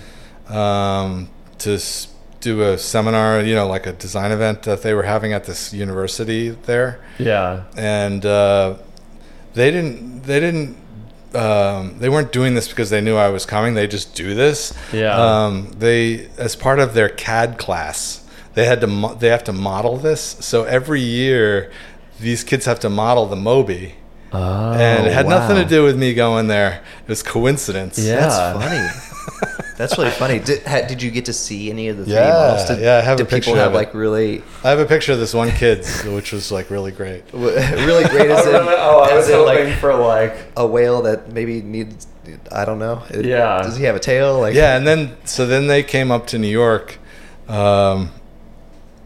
Mm. 0.49 0.55
um, 0.55 1.29
to 1.59 1.79
do 2.41 2.63
a 2.63 2.79
seminar, 2.79 3.41
you 3.43 3.55
know, 3.55 3.67
like 3.67 3.87
a 3.87 3.93
design 3.93 4.33
event 4.33 4.63
that 4.63 4.81
they 4.83 4.95
were 4.95 5.03
having 5.03 5.33
at 5.35 5.45
this 5.45 5.73
university 5.75 6.51
there. 6.51 6.99
yeah, 7.19 7.65
and 7.77 8.25
uh, 8.25 8.75
they 9.55 9.71
didn't 9.71 10.23
they 10.23 10.41
didn't 10.41 10.77
um, 11.35 11.99
they 11.99 12.09
weren't 12.09 12.33
doing 12.33 12.55
this 12.55 12.67
because 12.69 12.91
they 12.91 13.01
knew 13.01 13.17
I 13.17 13.29
was 13.29 13.45
coming. 13.47 13.75
They 13.75 13.87
just 13.87 14.15
do 14.17 14.35
this. 14.35 14.73
Yeah. 14.93 15.15
Um, 15.17 15.71
they 15.79 16.29
as 16.39 16.57
part 16.57 16.79
of 16.81 16.95
their 16.95 17.09
CAD 17.09 17.59
class, 17.59 18.20
they 18.55 18.65
had 18.67 18.81
to 18.81 18.87
mo- 18.87 19.15
they 19.15 19.29
have 19.29 19.45
to 19.45 19.53
model 19.53 19.97
this. 19.97 20.21
So 20.41 20.65
every 20.65 21.01
year, 21.01 21.71
these 22.21 22.45
kids 22.45 22.65
have 22.67 22.81
to 22.81 22.91
model 22.91 23.27
the 23.27 23.37
Moby. 23.37 23.95
Oh, 24.33 24.73
and 24.73 25.07
it 25.09 25.13
had 25.13 25.29
nothing 25.29 25.57
to 25.57 25.65
do 25.65 25.83
with 25.83 25.99
me 25.99 26.15
going 26.15 26.47
there. 26.47 26.83
It 27.03 27.09
was 27.09 27.23
coincidence. 27.23 27.99
Yeah. 27.99 28.21
That's 28.21 28.37
funny. 28.65 29.67
That's 29.77 29.99
really 29.99 30.11
funny. 30.11 30.39
Did, 30.39 30.63
ha, 30.63 30.83
did 30.87 31.03
you 31.03 31.11
get 31.11 31.25
to 31.25 31.33
see 31.33 31.69
any 31.71 31.89
of 31.89 31.97
the 31.97 32.05
3D 32.05 32.09
Yeah, 32.09 32.29
models? 32.29 32.69
Did, 32.69 32.81
yeah, 32.81 32.97
I 32.99 33.01
have 33.01 33.15
a 33.15 33.25
did 33.25 33.29
people 33.29 33.37
picture 33.55 33.57
have 33.57 33.69
of 33.69 33.75
like 33.75 33.93
really, 33.95 34.43
I 34.63 34.71
have 34.71 34.79
a 34.79 34.85
picture 34.85 35.13
of 35.13 35.19
this 35.19 35.35
one 35.35 35.51
kid, 35.51 35.85
which 36.07 36.33
was 36.33 36.53
like 36.53 36.71
really 36.71 36.93
great. 36.93 37.25
really 37.33 38.05
great 38.09 38.31
as 38.31 38.47
in, 38.47 38.55
oh, 38.55 39.09
I 39.11 39.17
was 39.17 39.29
in 39.29 39.35
hoping 39.37 39.69
like 39.71 39.79
for 39.79 39.95
like 39.97 40.37
a 40.57 40.67
whale 40.67 41.03
that 41.03 41.33
maybe 41.33 41.61
needs, 41.63 42.07
I 42.53 42.65
don't 42.65 42.79
know. 42.79 43.03
It- 43.11 43.25
Yeah. 43.25 43.63
Does 43.63 43.79
he 43.79 43.85
have 43.85 43.97
a 43.97 44.01
tail? 44.01 44.39
Like 44.39 44.55
yeah, 44.55 44.77
and 44.77 44.87
then 44.87 45.17
so 45.25 45.45
then 45.47 45.67
they 45.67 45.83
came 45.83 46.11
up 46.13 46.27
to 46.29 46.39
New 46.39 46.47
York. 46.47 46.99
Um, 47.49 48.11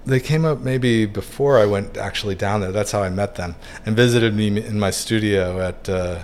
they 0.07 0.21
came 0.21 0.45
up 0.45 0.61
maybe 0.61 1.07
before 1.07 1.59
I 1.59 1.67
went 1.67 1.97
actually 1.97 2.35
down 2.35 2.61
there. 2.61 2.73
That's 2.73 2.93
how 2.93 3.03
I 3.03 3.11
met 3.11 3.37
them 3.37 3.55
and 3.87 3.97
visited 3.97 4.35
me 4.35 4.49
in 4.65 4.79
my 4.79 4.91
studio 4.91 5.61
at 5.61 5.89
uh, 5.89 6.21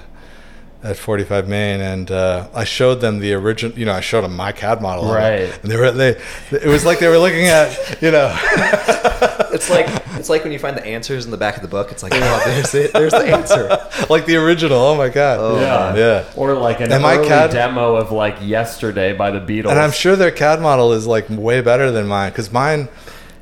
at 0.83 0.97
45 0.97 1.47
Main, 1.49 1.81
and 1.81 2.11
uh, 2.11 2.49
I 2.55 2.65
showed 2.65 2.97
them 2.97 3.19
the 3.19 3.35
original. 3.35 3.79
You 3.79 3.85
know, 3.85 3.93
I 3.93 4.01
showed 4.01 4.23
them 4.23 4.35
my 4.35 4.53
CAD 4.53 4.81
model, 4.81 5.05
of 5.05 5.11
it. 5.11 5.15
Right. 5.15 5.63
And 5.63 5.71
they 5.71 5.77
were 5.77 5.91
they. 5.91 6.21
It 6.51 6.67
was 6.67 6.85
like 6.85 6.99
they 7.01 7.09
were 7.09 7.19
looking 7.19 7.47
at 7.47 8.01
you 8.03 8.11
know. 8.11 8.37
It's 9.53 9.69
like 9.69 9.87
it's 10.15 10.29
like 10.29 10.45
when 10.45 10.53
you 10.53 10.59
find 10.61 10.77
the 10.77 10.87
answers 10.87 11.25
in 11.25 11.33
the 11.33 11.37
back 11.37 11.57
of 11.57 11.63
the 11.63 11.69
book. 11.69 11.91
It's 11.91 12.03
like, 12.03 12.13
oh, 12.15 12.43
there's 12.47 12.73
it. 12.73 12.93
There's 12.93 13.13
the 13.13 13.27
answer. 13.27 13.69
like 14.09 14.25
the 14.25 14.37
original. 14.37 14.79
Oh 14.79 14.97
my 14.97 15.09
god. 15.09 15.39
Oh, 15.41 15.61
yeah, 15.61 15.97
Yeah. 15.97 16.25
or 16.37 16.55
like 16.55 16.81
an 16.81 16.93
And 16.93 17.03
my 17.03 17.17
early 17.17 17.29
CAD 17.29 17.51
demo 17.51 17.97
of 17.97 18.13
like 18.13 18.37
yesterday 18.41 19.13
by 19.13 19.33
the 19.33 19.41
Beatles. 19.41 19.71
And 19.71 19.81
I'm 19.81 19.91
sure 19.91 20.15
their 20.15 20.31
CAD 20.31 20.61
model 20.61 20.93
is 20.93 21.07
like 21.07 21.29
way 21.29 21.61
better 21.61 21.91
than 21.91 22.07
mine 22.07 22.31
because 22.31 22.53
mine, 22.53 22.89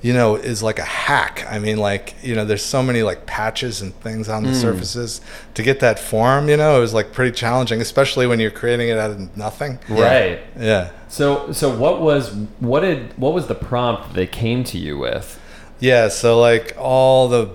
you 0.01 0.13
know, 0.13 0.37
is 0.37 0.63
like 0.63 0.79
a 0.79 0.85
hack. 0.85 1.45
I 1.51 1.59
mean, 1.59 1.77
like, 1.79 2.15
you 2.23 2.35
know, 2.37 2.45
there's 2.45 2.65
so 2.65 2.83
many 2.83 3.03
like 3.03 3.27
patches 3.27 3.83
and 3.83 3.93
things 4.01 4.29
on 4.29 4.45
the 4.45 4.55
surfaces 4.55 5.21
to 5.55 5.63
get 5.63 5.81
that 5.81 5.99
form, 5.99 6.49
you 6.49 6.57
know, 6.57 6.77
it 6.77 6.81
was 6.81 6.95
like 6.95 7.13
pretty 7.13 7.33
challenging, 7.33 7.81
especially 7.81 8.27
when 8.27 8.39
you're 8.39 8.51
creating 8.53 8.89
it 8.91 8.99
out 8.99 9.11
of 9.11 9.37
nothing. 9.37 9.79
right. 9.89 10.41
Yeah. 10.59 10.91
So 11.09 11.51
so 11.53 11.75
what 11.77 12.01
was 12.01 12.31
what 12.61 12.81
did 12.81 13.13
what 13.19 13.33
was 13.35 13.47
the 13.49 13.55
prompt 13.55 14.15
they 14.15 14.27
came 14.27 14.63
to 14.65 14.79
you 14.79 14.99
with? 14.99 15.41
Yeah. 15.81 16.09
So, 16.09 16.39
like, 16.41 16.75
all 16.79 17.29
the, 17.29 17.51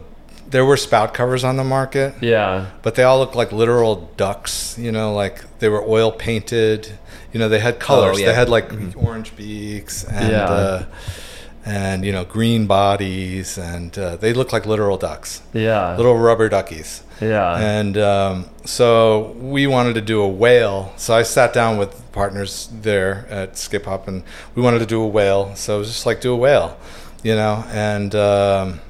there 0.50 0.64
were 0.66 0.78
spout 0.78 1.14
covers 1.14 1.44
on 1.44 1.58
the 1.58 1.64
market. 1.64 2.14
Yeah. 2.22 2.68
but 2.82 2.96
they 2.96 3.04
all 3.04 3.20
looked 3.20 3.36
like 3.36 3.52
literal 3.52 4.10
ducks 4.18 4.78
you 4.78 4.92
know 4.92 5.14
like 5.14 5.44
they 5.60 5.70
were 5.70 5.82
oil 5.88 6.12
painted 6.12 6.92
you 7.32 7.40
know 7.40 7.48
they 7.50 7.60
had 7.60 7.80
colors 7.80 8.18
Oh, 8.18 8.20
yeah. 8.20 8.28
they 8.28 8.34
had 8.34 8.50
like 8.50 8.72
orange 8.98 9.36
beaks 9.36 10.04
and 10.04 10.30
Yeah. 10.32 10.44
uh, 10.46 10.86
and 11.66 12.04
you 12.06 12.12
know 12.12 12.26
green 12.26 12.68
bodies 12.68 13.58
and 13.58 13.98
uh, 13.98 14.16
they 14.18 14.34
look 14.34 14.52
like 14.52 14.66
literal 14.66 14.98
ducks 14.98 15.42
Yeah. 15.54 15.96
little 15.96 16.18
rubber 16.18 16.50
duckies 16.50 17.04
yeah. 17.22 17.58
and 17.58 17.98
um, 17.98 18.50
so 18.66 19.32
we 19.40 19.66
wanted 19.68 19.94
to 19.96 20.02
do 20.02 20.22
a 20.22 20.28
whale 20.28 20.92
so 20.98 21.14
i 21.16 21.24
sat 21.24 21.54
down 21.54 21.78
with 21.78 22.12
partners 22.12 22.70
there 22.72 23.26
at 23.30 23.58
skip 23.58 23.86
hop 23.86 24.08
and 24.08 24.24
we 24.56 24.62
wanted 24.62 24.80
to 24.80 24.86
do 24.86 25.02
a 25.02 25.08
whale 25.08 25.56
so 25.56 25.76
it 25.78 25.80
was 25.80 25.88
just 25.88 26.06
like 26.06 26.20
do 26.22 26.34
a 26.34 26.36
whale 26.36 26.78
you 27.24 27.34
know 27.36 27.64
and 27.70 28.14
um, 28.16 28.82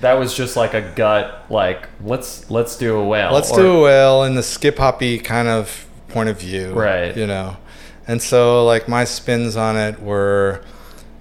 that 0.00 0.14
was 0.14 0.34
just 0.34 0.56
like 0.56 0.74
a 0.74 0.80
gut 0.96 1.44
like 1.50 1.88
let's 2.02 2.50
let's 2.50 2.76
do 2.76 2.96
a 2.98 3.06
whale. 3.06 3.32
Let's 3.32 3.52
or- 3.52 3.56
do 3.58 3.72
a 3.78 3.82
whale 3.82 4.24
in 4.24 4.34
the 4.34 4.42
skip 4.42 4.78
hoppy 4.78 5.18
kind 5.18 5.46
of 5.46 5.86
point 6.08 6.28
of 6.28 6.40
view. 6.40 6.72
Right. 6.72 7.16
You 7.16 7.26
know. 7.28 7.56
And 8.08 8.20
so 8.20 8.64
like 8.66 8.88
my 8.88 9.04
spins 9.04 9.56
on 9.56 9.76
it 9.76 10.02
were 10.02 10.64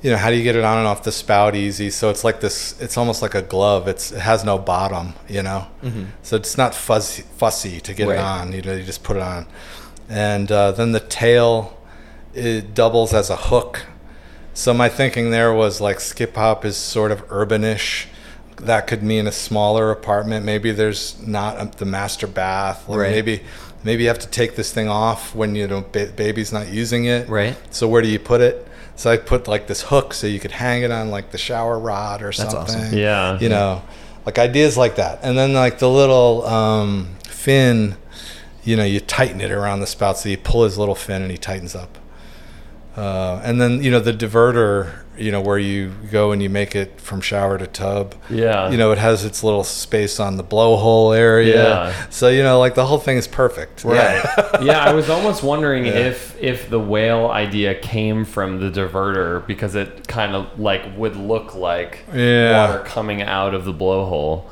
you 0.02 0.10
know, 0.12 0.18
how 0.18 0.30
do 0.32 0.36
you 0.36 0.44
get 0.44 0.56
it 0.56 0.64
on 0.64 0.80
and 0.80 0.88
off 0.88 1.04
the 1.04 1.12
spout 1.12 1.56
easy? 1.56 1.90
So 1.90 2.10
it's 2.10 2.24
like 2.24 2.40
this 2.42 2.80
it's 2.82 2.98
almost 2.98 3.22
like 3.22 3.36
a 3.36 3.42
glove. 3.42 3.88
It's 3.88 4.12
it 4.12 4.20
has 4.20 4.44
no 4.44 4.58
bottom, 4.58 5.14
you 5.28 5.44
know. 5.44 5.68
So 6.24 6.36
it's 6.36 6.58
not 6.58 6.74
fuzzy 6.74 7.24
fussy 7.38 7.80
to 7.82 7.94
get 7.94 8.08
Right. 8.08 8.16
it 8.16 8.20
on. 8.20 8.52
You 8.54 8.62
know, 8.62 8.74
you 8.74 8.84
just 8.84 9.04
put 9.04 9.18
it 9.18 9.22
on. 9.24 9.46
And 10.10 10.52
uh, 10.52 10.72
then 10.72 10.92
the 10.92 11.00
tail 11.00 11.78
it 12.34 12.74
doubles 12.74 13.14
as 13.14 13.30
a 13.30 13.36
hook. 13.36 13.86
So 14.54 14.74
my 14.74 14.90
thinking 14.90 15.32
there 15.32 15.54
was 15.54 15.80
like 15.82 16.00
skip 16.00 16.36
hop 16.36 16.66
is 16.66 16.78
sort 16.78 17.12
of 17.12 17.28
urbanish. 17.30 18.08
That 18.58 18.86
could 18.88 19.02
mean 19.04 19.28
a 19.28 19.32
smaller 19.32 19.92
apartment. 19.92 20.46
Maybe 20.46 20.72
there's 20.72 21.20
not 21.26 21.60
a, 21.60 21.66
the 21.78 21.86
master 21.86 22.28
bath. 22.28 22.88
Or 22.90 23.00
Right. 23.00 23.12
Maybe 23.12 23.44
maybe 23.84 24.04
you 24.04 24.10
have 24.10 24.20
to 24.20 24.28
take 24.30 24.56
this 24.56 24.72
thing 24.74 24.88
off 24.90 25.34
when 25.36 25.56
you 25.56 25.68
know 25.68 25.86
ba- 25.92 26.12
baby's 26.16 26.52
not 26.52 26.68
using 26.70 27.06
it. 27.06 27.30
Right. 27.30 27.56
So 27.74 27.88
where 27.88 28.02
do 28.02 28.08
you 28.08 28.20
put 28.20 28.42
it? 28.42 28.68
So 29.02 29.10
I 29.10 29.18
put 29.18 29.48
like 29.48 29.66
this 29.66 29.82
hook 29.82 30.14
so 30.14 30.28
you 30.28 30.40
could 30.40 30.52
hang 30.52 30.84
it 30.84 30.92
on 30.92 31.10
like 31.10 31.32
the 31.32 31.38
shower 31.40 31.80
rod 31.80 32.22
or 32.22 32.26
That's 32.26 32.38
something. 32.38 32.60
awesome. 32.60 32.96
Yeah. 32.96 33.40
You 33.40 33.50
know, 33.50 33.82
like 34.28 34.38
ideas 34.38 34.78
like 34.78 34.98
that. 34.98 35.18
And 35.24 35.36
then 35.36 35.54
like 35.54 35.80
the 35.80 35.90
little 35.90 36.46
um, 36.46 37.16
fin, 37.24 37.98
you 38.64 38.76
know, 38.76 38.84
you 38.84 39.00
tighten 39.00 39.42
it 39.42 39.50
around 39.50 39.80
the 39.80 39.88
spout. 39.88 40.20
So 40.20 40.30
you 40.30 40.38
pull 40.38 40.66
his 40.66 40.78
little 40.78 40.94
fin 40.94 41.24
and 41.24 41.32
he 41.32 41.38
tightens 41.40 41.74
up. 41.74 41.98
Uh, 42.96 43.42
and 43.44 43.60
then 43.60 43.82
you 43.82 43.90
know 43.90 44.00
the 44.00 44.14
diverter, 44.14 45.00
you 45.22 45.32
know 45.32 45.42
where 45.42 45.58
you 45.60 45.92
go 46.12 46.32
and 46.32 46.42
you 46.42 46.50
make 46.50 46.76
it 46.76 47.00
from 47.00 47.22
shower 47.22 47.58
to 47.58 47.68
tub. 47.68 48.16
Yeah. 48.30 48.70
You 48.70 48.78
know 48.78 48.92
it 48.92 48.98
has 48.98 49.24
its 49.26 49.44
little 49.44 49.64
space 49.64 50.20
on 50.20 50.38
the 50.38 50.44
blowhole 50.44 51.16
area. 51.18 51.64
Yeah. 51.64 52.10
So 52.10 52.28
you 52.30 52.44
know 52.44 52.60
like 52.60 52.76
the 52.76 52.86
whole 52.86 52.98
thing 53.00 53.18
is 53.18 53.28
perfect. 53.28 53.84
Right. 53.84 54.24
yeah, 54.62 54.84
I 54.84 54.94
was 54.94 55.10
almost 55.10 55.44
wondering 55.44 55.86
Yeah. 55.86 55.94
if 56.10 56.36
if 56.42 56.70
the 56.70 56.80
whale 56.80 57.28
idea 57.28 57.76
came 57.76 58.26
from 58.26 58.60
the 58.60 58.70
diverter 58.72 59.46
because 59.46 59.76
it 59.76 60.08
kind 60.08 60.36
of 60.36 60.60
like 60.60 60.98
would 60.98 61.16
look 61.16 61.56
like 61.56 62.06
Yeah. 62.14 62.68
water 62.70 62.84
coming 62.84 63.22
out 63.22 63.54
of 63.54 63.66
the 63.66 63.74
blowhole. 63.74 64.46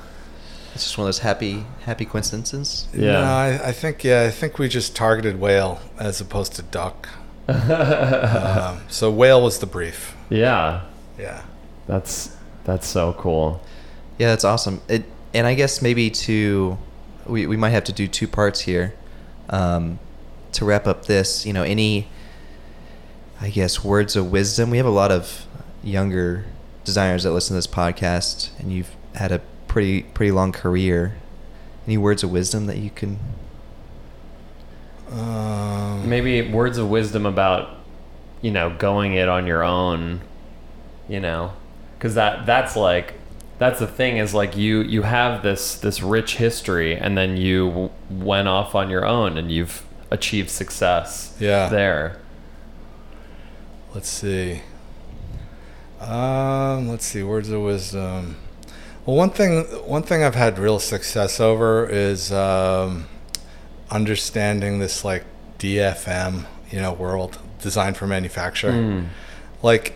It's 0.76 0.84
just 0.84 0.98
one 0.98 1.06
of 1.06 1.08
those 1.08 1.20
happy 1.20 1.66
happy 1.82 2.06
coincidences. 2.06 2.88
Yeah. 2.94 3.12
No, 3.14 3.22
I, 3.24 3.60
I 3.70 3.72
think 3.72 4.04
yeah, 4.04 4.24
I 4.28 4.32
think 4.32 4.60
we 4.60 4.70
just 4.70 4.96
targeted 4.96 5.40
whale 5.40 5.82
as 6.00 6.22
opposed 6.22 6.54
to 6.56 6.62
duck. 6.62 7.10
um, 8.70 8.82
so 8.88 9.12
whale 9.12 9.42
was 9.42 9.60
the 9.60 9.66
brief. 9.66 10.16
Yeah. 10.30 10.82
Yeah. 11.18 11.44
That's 11.88 12.36
that's 12.64 12.88
so 12.88 13.14
cool. 13.14 13.62
Yeah, 14.18 14.28
that's 14.28 14.44
awesome. 14.44 14.82
It, 14.88 15.06
and 15.34 15.48
I 15.48 15.56
guess 15.56 15.82
maybe 15.82 16.10
to 16.12 16.78
we, 17.26 17.48
we 17.48 17.58
might 17.58 17.70
have 17.72 17.84
to 17.86 17.94
do 17.94 18.08
two 18.08 18.28
parts 18.28 18.62
here 18.62 18.94
um, 19.50 20.00
to 20.54 20.66
wrap 20.66 20.88
up 20.88 21.06
this. 21.06 21.46
You 21.46 21.54
know, 21.54 21.64
any 21.64 22.08
I 23.42 23.50
guess 23.50 23.84
words 23.84 24.16
of 24.16 24.32
wisdom. 24.32 24.70
We 24.70 24.78
have 24.78 24.86
a 24.86 24.92
lot 24.92 25.12
of 25.12 25.46
younger 25.84 26.46
designers 26.84 27.24
that 27.24 27.32
listen 27.32 27.54
to 27.54 27.58
this 27.58 27.68
podcast, 27.68 28.50
and 28.60 28.72
you've 28.72 28.96
had 29.16 29.32
a 29.32 29.42
pretty 29.68 30.04
pretty 30.04 30.32
long 30.32 30.52
career. 30.52 31.16
Any 31.88 31.98
words 31.98 32.24
of 32.24 32.32
wisdom 32.32 32.68
that 32.68 32.78
you 32.78 32.90
can? 32.90 33.20
Um, 35.12 36.08
Maybe 36.10 36.42
words 36.52 36.78
of 36.78 36.90
wisdom 36.90 37.26
about, 37.26 37.78
you 38.42 38.52
know, 38.52 38.70
going 38.78 39.14
it 39.14 39.28
on 39.28 39.48
your 39.48 39.64
own. 39.64 40.22
You 41.08 41.20
know, 41.20 41.54
because 41.98 42.16
that 42.16 42.46
that's 42.46 42.76
like 42.76 43.16
that's 43.58 43.80
the 43.80 43.88
thing 43.88 44.18
is 44.18 44.34
like 44.34 44.56
you 44.56 44.82
you 44.82 45.02
have 45.02 45.42
this 45.42 45.76
this 45.76 46.02
rich 46.02 46.36
history 46.38 46.96
and 46.96 47.18
then 47.18 47.36
you 47.36 47.68
w- 47.70 47.90
went 48.10 48.48
off 48.48 48.76
on 48.76 48.90
your 48.90 49.06
own 49.06 49.38
and 49.38 49.52
you've 49.52 49.84
achieved 50.12 50.50
success. 50.50 51.36
Yeah. 51.40 51.68
There. 51.70 52.20
Let's 53.94 54.08
see. 54.08 54.62
Um, 56.00 56.88
let's 56.90 57.06
see. 57.06 57.24
Words 57.24 57.50
of 57.50 57.62
wisdom. 57.62 58.38
Well, 59.06 59.16
one 59.16 59.32
thing, 59.32 59.64
one 59.88 60.04
thing 60.04 60.24
I've 60.24 60.36
had 60.36 60.60
real 60.60 60.80
success 60.80 61.40
over 61.40 61.88
is 61.90 62.32
um, 62.32 63.08
understanding 63.92 64.80
this 64.80 65.04
like 65.04 65.24
DFM, 65.60 66.46
you 66.72 66.80
know, 66.82 66.94
world 66.94 67.38
design 67.62 67.94
for 67.94 68.08
manufacture. 68.08 68.72
Mm. 68.72 69.08
Like, 69.62 69.94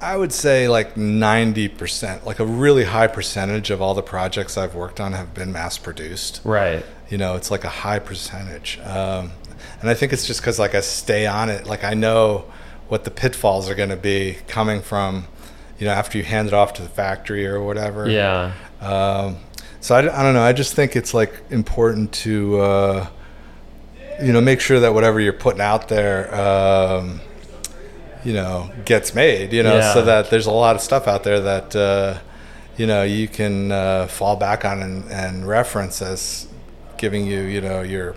I 0.00 0.16
would 0.16 0.32
say 0.32 0.68
like 0.68 0.96
ninety 0.96 1.66
percent, 1.68 2.24
like 2.24 2.38
a 2.38 2.44
really 2.46 2.84
high 2.84 3.08
percentage 3.08 3.70
of 3.70 3.82
all 3.82 3.94
the 3.94 4.02
projects 4.02 4.56
I've 4.56 4.74
worked 4.76 5.00
on 5.00 5.12
have 5.12 5.34
been 5.34 5.50
mass 5.52 5.76
produced 5.76 6.40
Right. 6.44 6.84
you 7.08 7.18
know 7.18 7.34
it's 7.34 7.50
like 7.50 7.64
a 7.64 7.68
high 7.68 7.98
percentage 7.98 8.78
um, 8.84 9.32
and 9.80 9.90
i 9.90 9.94
think 9.94 10.12
it's 10.12 10.26
just 10.26 10.40
because 10.40 10.58
like 10.58 10.74
i 10.76 10.80
stay 10.80 11.26
on 11.26 11.48
it 11.48 11.66
like 11.66 11.82
i 11.82 11.94
know 11.94 12.44
what 12.88 13.02
the 13.04 13.10
pitfalls 13.10 13.68
are 13.68 13.74
going 13.74 13.88
to 13.88 13.96
be 13.96 14.36
coming 14.46 14.82
from 14.82 15.26
you 15.80 15.86
know 15.86 15.92
after 15.92 16.16
you 16.18 16.22
hand 16.24 16.46
it 16.46 16.54
off 16.54 16.74
to 16.74 16.82
the 16.82 16.88
factory 16.88 17.44
or 17.46 17.60
whatever 17.62 18.08
Yeah. 18.08 18.52
um, 18.80 19.38
so 19.80 19.94
I, 19.94 19.98
I 20.00 20.22
don't 20.22 20.34
know 20.34 20.42
i 20.42 20.52
just 20.52 20.74
think 20.74 20.96
it's 20.96 21.14
like 21.14 21.32
important 21.50 22.12
to 22.24 22.58
uh, 22.60 23.06
you 24.22 24.32
know 24.32 24.40
make 24.40 24.60
sure 24.60 24.80
that 24.80 24.92
whatever 24.94 25.20
you're 25.20 25.32
putting 25.32 25.60
out 25.60 25.88
there 25.88 26.34
um, 26.34 27.20
you 28.24 28.32
know 28.32 28.70
gets 28.84 29.14
made 29.14 29.52
you 29.52 29.62
know 29.62 29.76
Yeah. 29.76 29.94
so 29.94 30.02
that 30.04 30.30
there's 30.30 30.46
a 30.46 30.50
lot 30.50 30.74
of 30.76 30.82
stuff 30.82 31.06
out 31.06 31.22
there 31.24 31.40
that 31.40 31.76
uh, 31.76 32.18
you 32.76 32.86
know 32.86 33.02
you 33.04 33.28
can 33.28 33.70
uh, 33.72 34.06
fall 34.08 34.36
back 34.36 34.64
on 34.64 34.82
and, 34.82 35.10
and 35.10 35.46
reference 35.46 36.02
as 36.02 36.48
giving 36.96 37.26
you 37.26 37.40
you 37.42 37.60
know 37.60 37.82
your 37.82 38.16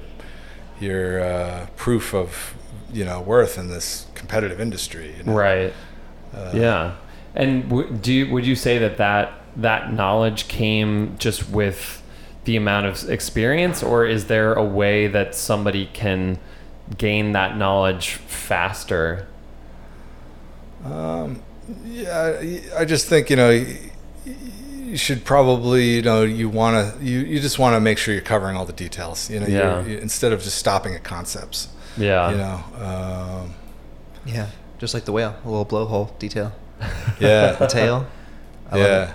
your 0.80 1.22
uh, 1.24 1.68
proof 1.76 2.14
of 2.16 2.56
you 2.92 3.06
know 3.06 3.22
worth 3.22 3.58
in 3.60 3.70
this 3.70 4.08
competitive 4.16 4.60
industry 4.60 5.14
you 5.18 5.24
know? 5.24 5.34
Right. 5.34 5.74
Uh, 6.34 6.52
yeah. 6.54 6.96
And 7.36 7.70
w- 7.70 7.92
do 7.94 8.12
you, 8.14 8.30
would 8.32 8.46
you 8.46 8.56
say 8.56 8.78
that, 8.80 8.98
that 8.98 9.32
that 9.56 9.94
knowledge 9.94 10.48
came 10.48 11.16
just 11.18 11.50
with 11.50 12.02
the 12.46 12.56
amount 12.56 12.86
of 12.88 13.10
experience, 13.10 13.84
or 13.84 14.06
is 14.06 14.26
there 14.26 14.54
a 14.54 14.64
way 14.64 15.08
that 15.08 15.36
somebody 15.36 15.88
can 15.94 16.40
gain 16.98 17.32
that 17.34 17.58
knowledge 17.58 18.12
faster? 18.16 19.28
Um, 20.84 21.42
yeah, 21.86 22.42
I 22.78 22.86
just 22.86 23.08
think 23.08 23.30
you 23.30 23.36
know 23.36 23.50
you 24.26 24.98
should 24.98 25.24
probably 25.24 25.96
you 25.96 26.02
know 26.02 26.24
you 26.24 26.50
want 26.50 26.98
to 26.98 27.06
you, 27.06 27.20
you 27.20 27.40
just 27.40 27.60
want 27.60 27.76
to 27.76 27.80
make 27.80 27.98
sure 27.98 28.14
you're 28.14 28.24
covering 28.24 28.56
all 28.58 28.66
the 28.66 28.74
details. 28.74 29.30
You 29.30 29.40
know, 29.42 29.48
Yeah. 29.48 29.82
you're, 29.82 29.90
you, 29.90 29.98
instead 30.00 30.32
of 30.34 30.42
just 30.42 30.58
stopping 30.58 30.96
at 30.96 31.04
concepts. 31.04 31.68
Yeah. 31.98 32.32
You 32.32 32.38
know, 32.38 32.64
um, 33.44 33.54
Yeah, 34.26 34.48
just 34.80 34.94
like 34.94 35.06
the 35.06 35.12
whale, 35.12 35.36
a 35.46 35.50
little 35.50 35.66
blowhole 35.66 36.18
detail. 36.20 36.52
The 37.20 37.28
yeah, 37.60 37.68
tail. 37.68 38.08
I 38.72 38.78
love 38.78 38.88
yeah. 38.88 39.14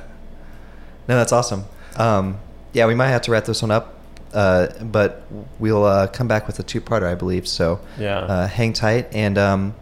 It. 1.07 1.09
No, 1.09 1.17
that's 1.17 1.33
awesome. 1.33 1.65
Um, 1.97 2.39
yeah, 2.73 2.87
we 2.87 2.95
might 2.95 3.09
have 3.09 3.23
to 3.23 3.31
wrap 3.31 3.45
this 3.45 3.63
one 3.63 3.71
up, 3.71 3.95
uh, 4.35 4.67
but 4.83 5.23
we'll 5.59 5.85
uh, 5.85 6.07
come 6.09 6.29
back 6.29 6.47
with 6.47 6.59
a 6.59 6.63
two-parter, 6.63 7.11
I 7.11 7.15
believe. 7.15 7.49
So 7.49 7.81
Yeah. 7.99 8.19
uh, 8.19 8.47
hang 8.49 8.73
tight. 8.73 9.09
And 9.13 9.39
um, 9.39 9.75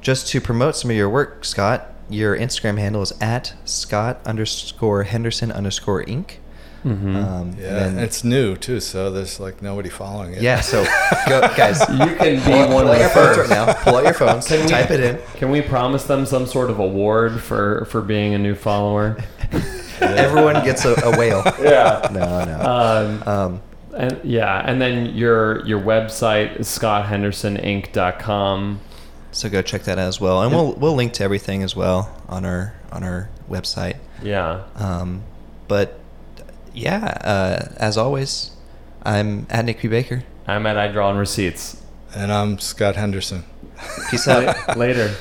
just 0.00 0.28
to 0.28 0.40
promote 0.40 0.76
some 0.76 0.90
of 0.90 0.96
your 0.96 1.10
work, 1.10 1.44
Scott, 1.44 1.92
your 2.08 2.36
Instagram 2.36 2.78
handle 2.78 3.02
is 3.02 3.12
at 3.20 3.52
Scott 3.66 4.20
underscore 4.24 5.02
Henderson 5.02 5.52
underscore 5.52 6.02
Inc. 6.04 6.36
Mhm. 6.86 7.16
Um, 7.16 7.56
Yeah, 7.60 7.66
and 7.86 7.96
and 7.96 8.00
it's 8.00 8.22
new 8.24 8.54
too, 8.56 8.78
so 8.80 9.10
there's 9.10 9.40
like 9.40 9.60
nobody 9.60 9.88
following 9.90 10.32
it. 10.34 10.40
yeah. 10.42 10.60
So 10.60 10.84
go, 11.28 11.40
guys, 11.56 11.80
You 11.80 12.14
can 12.16 12.36
be 12.36 12.40
pull, 12.40 12.58
one 12.60 12.68
pull 12.68 12.78
of 12.78 12.88
the 12.94 12.98
your 13.00 13.08
phones 13.10 13.36
right 13.36 13.46
first. 13.48 13.50
now. 13.50 13.72
Pull 13.74 13.96
out 13.96 14.04
your 14.04 14.14
phones. 14.14 14.46
Can 14.46 14.62
we- 14.62 14.68
type 14.68 14.90
it 14.92 15.00
in. 15.00 15.18
Can 15.34 15.50
we 15.50 15.60
promise 15.60 16.04
them 16.04 16.24
some 16.24 16.46
sort 16.46 16.70
of 16.70 16.78
award 16.78 17.40
for, 17.40 17.84
for 17.86 18.00
being 18.00 18.32
a 18.32 18.38
new 18.38 18.54
follower? 18.54 19.18
Everyone 20.00 20.62
gets 20.64 20.84
a, 20.84 20.94
a 21.04 21.18
whale. 21.18 21.42
yeah. 21.60 22.08
No, 22.12 22.44
no. 22.44 22.60
Um, 22.60 23.22
Um, 23.28 23.60
And 23.96 24.20
yeah, 24.22 24.62
and 24.64 24.80
then 24.80 25.16
your 25.16 25.64
your 25.66 25.80
website 25.80 26.60
is 26.60 26.68
scotthendersoninc.com. 26.68 28.80
so 29.32 29.48
go 29.48 29.62
check 29.62 29.82
that 29.84 29.98
out 29.98 30.08
as 30.08 30.20
well, 30.20 30.42
and 30.42 30.52
we'll 30.52 30.72
we'll 30.74 30.94
link 30.94 31.12
to 31.14 31.24
everything 31.24 31.62
as 31.62 31.74
well 31.76 32.14
on 32.28 32.44
our 32.44 32.74
on 32.92 33.02
our 33.02 33.28
website. 33.50 33.96
Yeah. 34.22 34.62
Um, 34.76 35.22
but 35.66 35.98
yeah, 36.72 37.18
uh, 37.24 37.68
as 37.76 37.96
always, 37.96 38.52
I'm 39.02 39.46
at 39.50 39.64
Nick 39.64 39.78
P. 39.78 39.88
Baker. 39.88 40.22
I'm 40.46 40.66
at 40.66 40.78
I 40.78 40.88
Draw 40.88 41.08
on 41.08 41.16
Receipts. 41.18 41.82
And 42.14 42.32
I'm 42.32 42.58
Scott 42.58 42.96
Henderson. 42.96 43.44
Peace 44.10 44.26
out. 44.28 44.76
Later. 44.78 45.14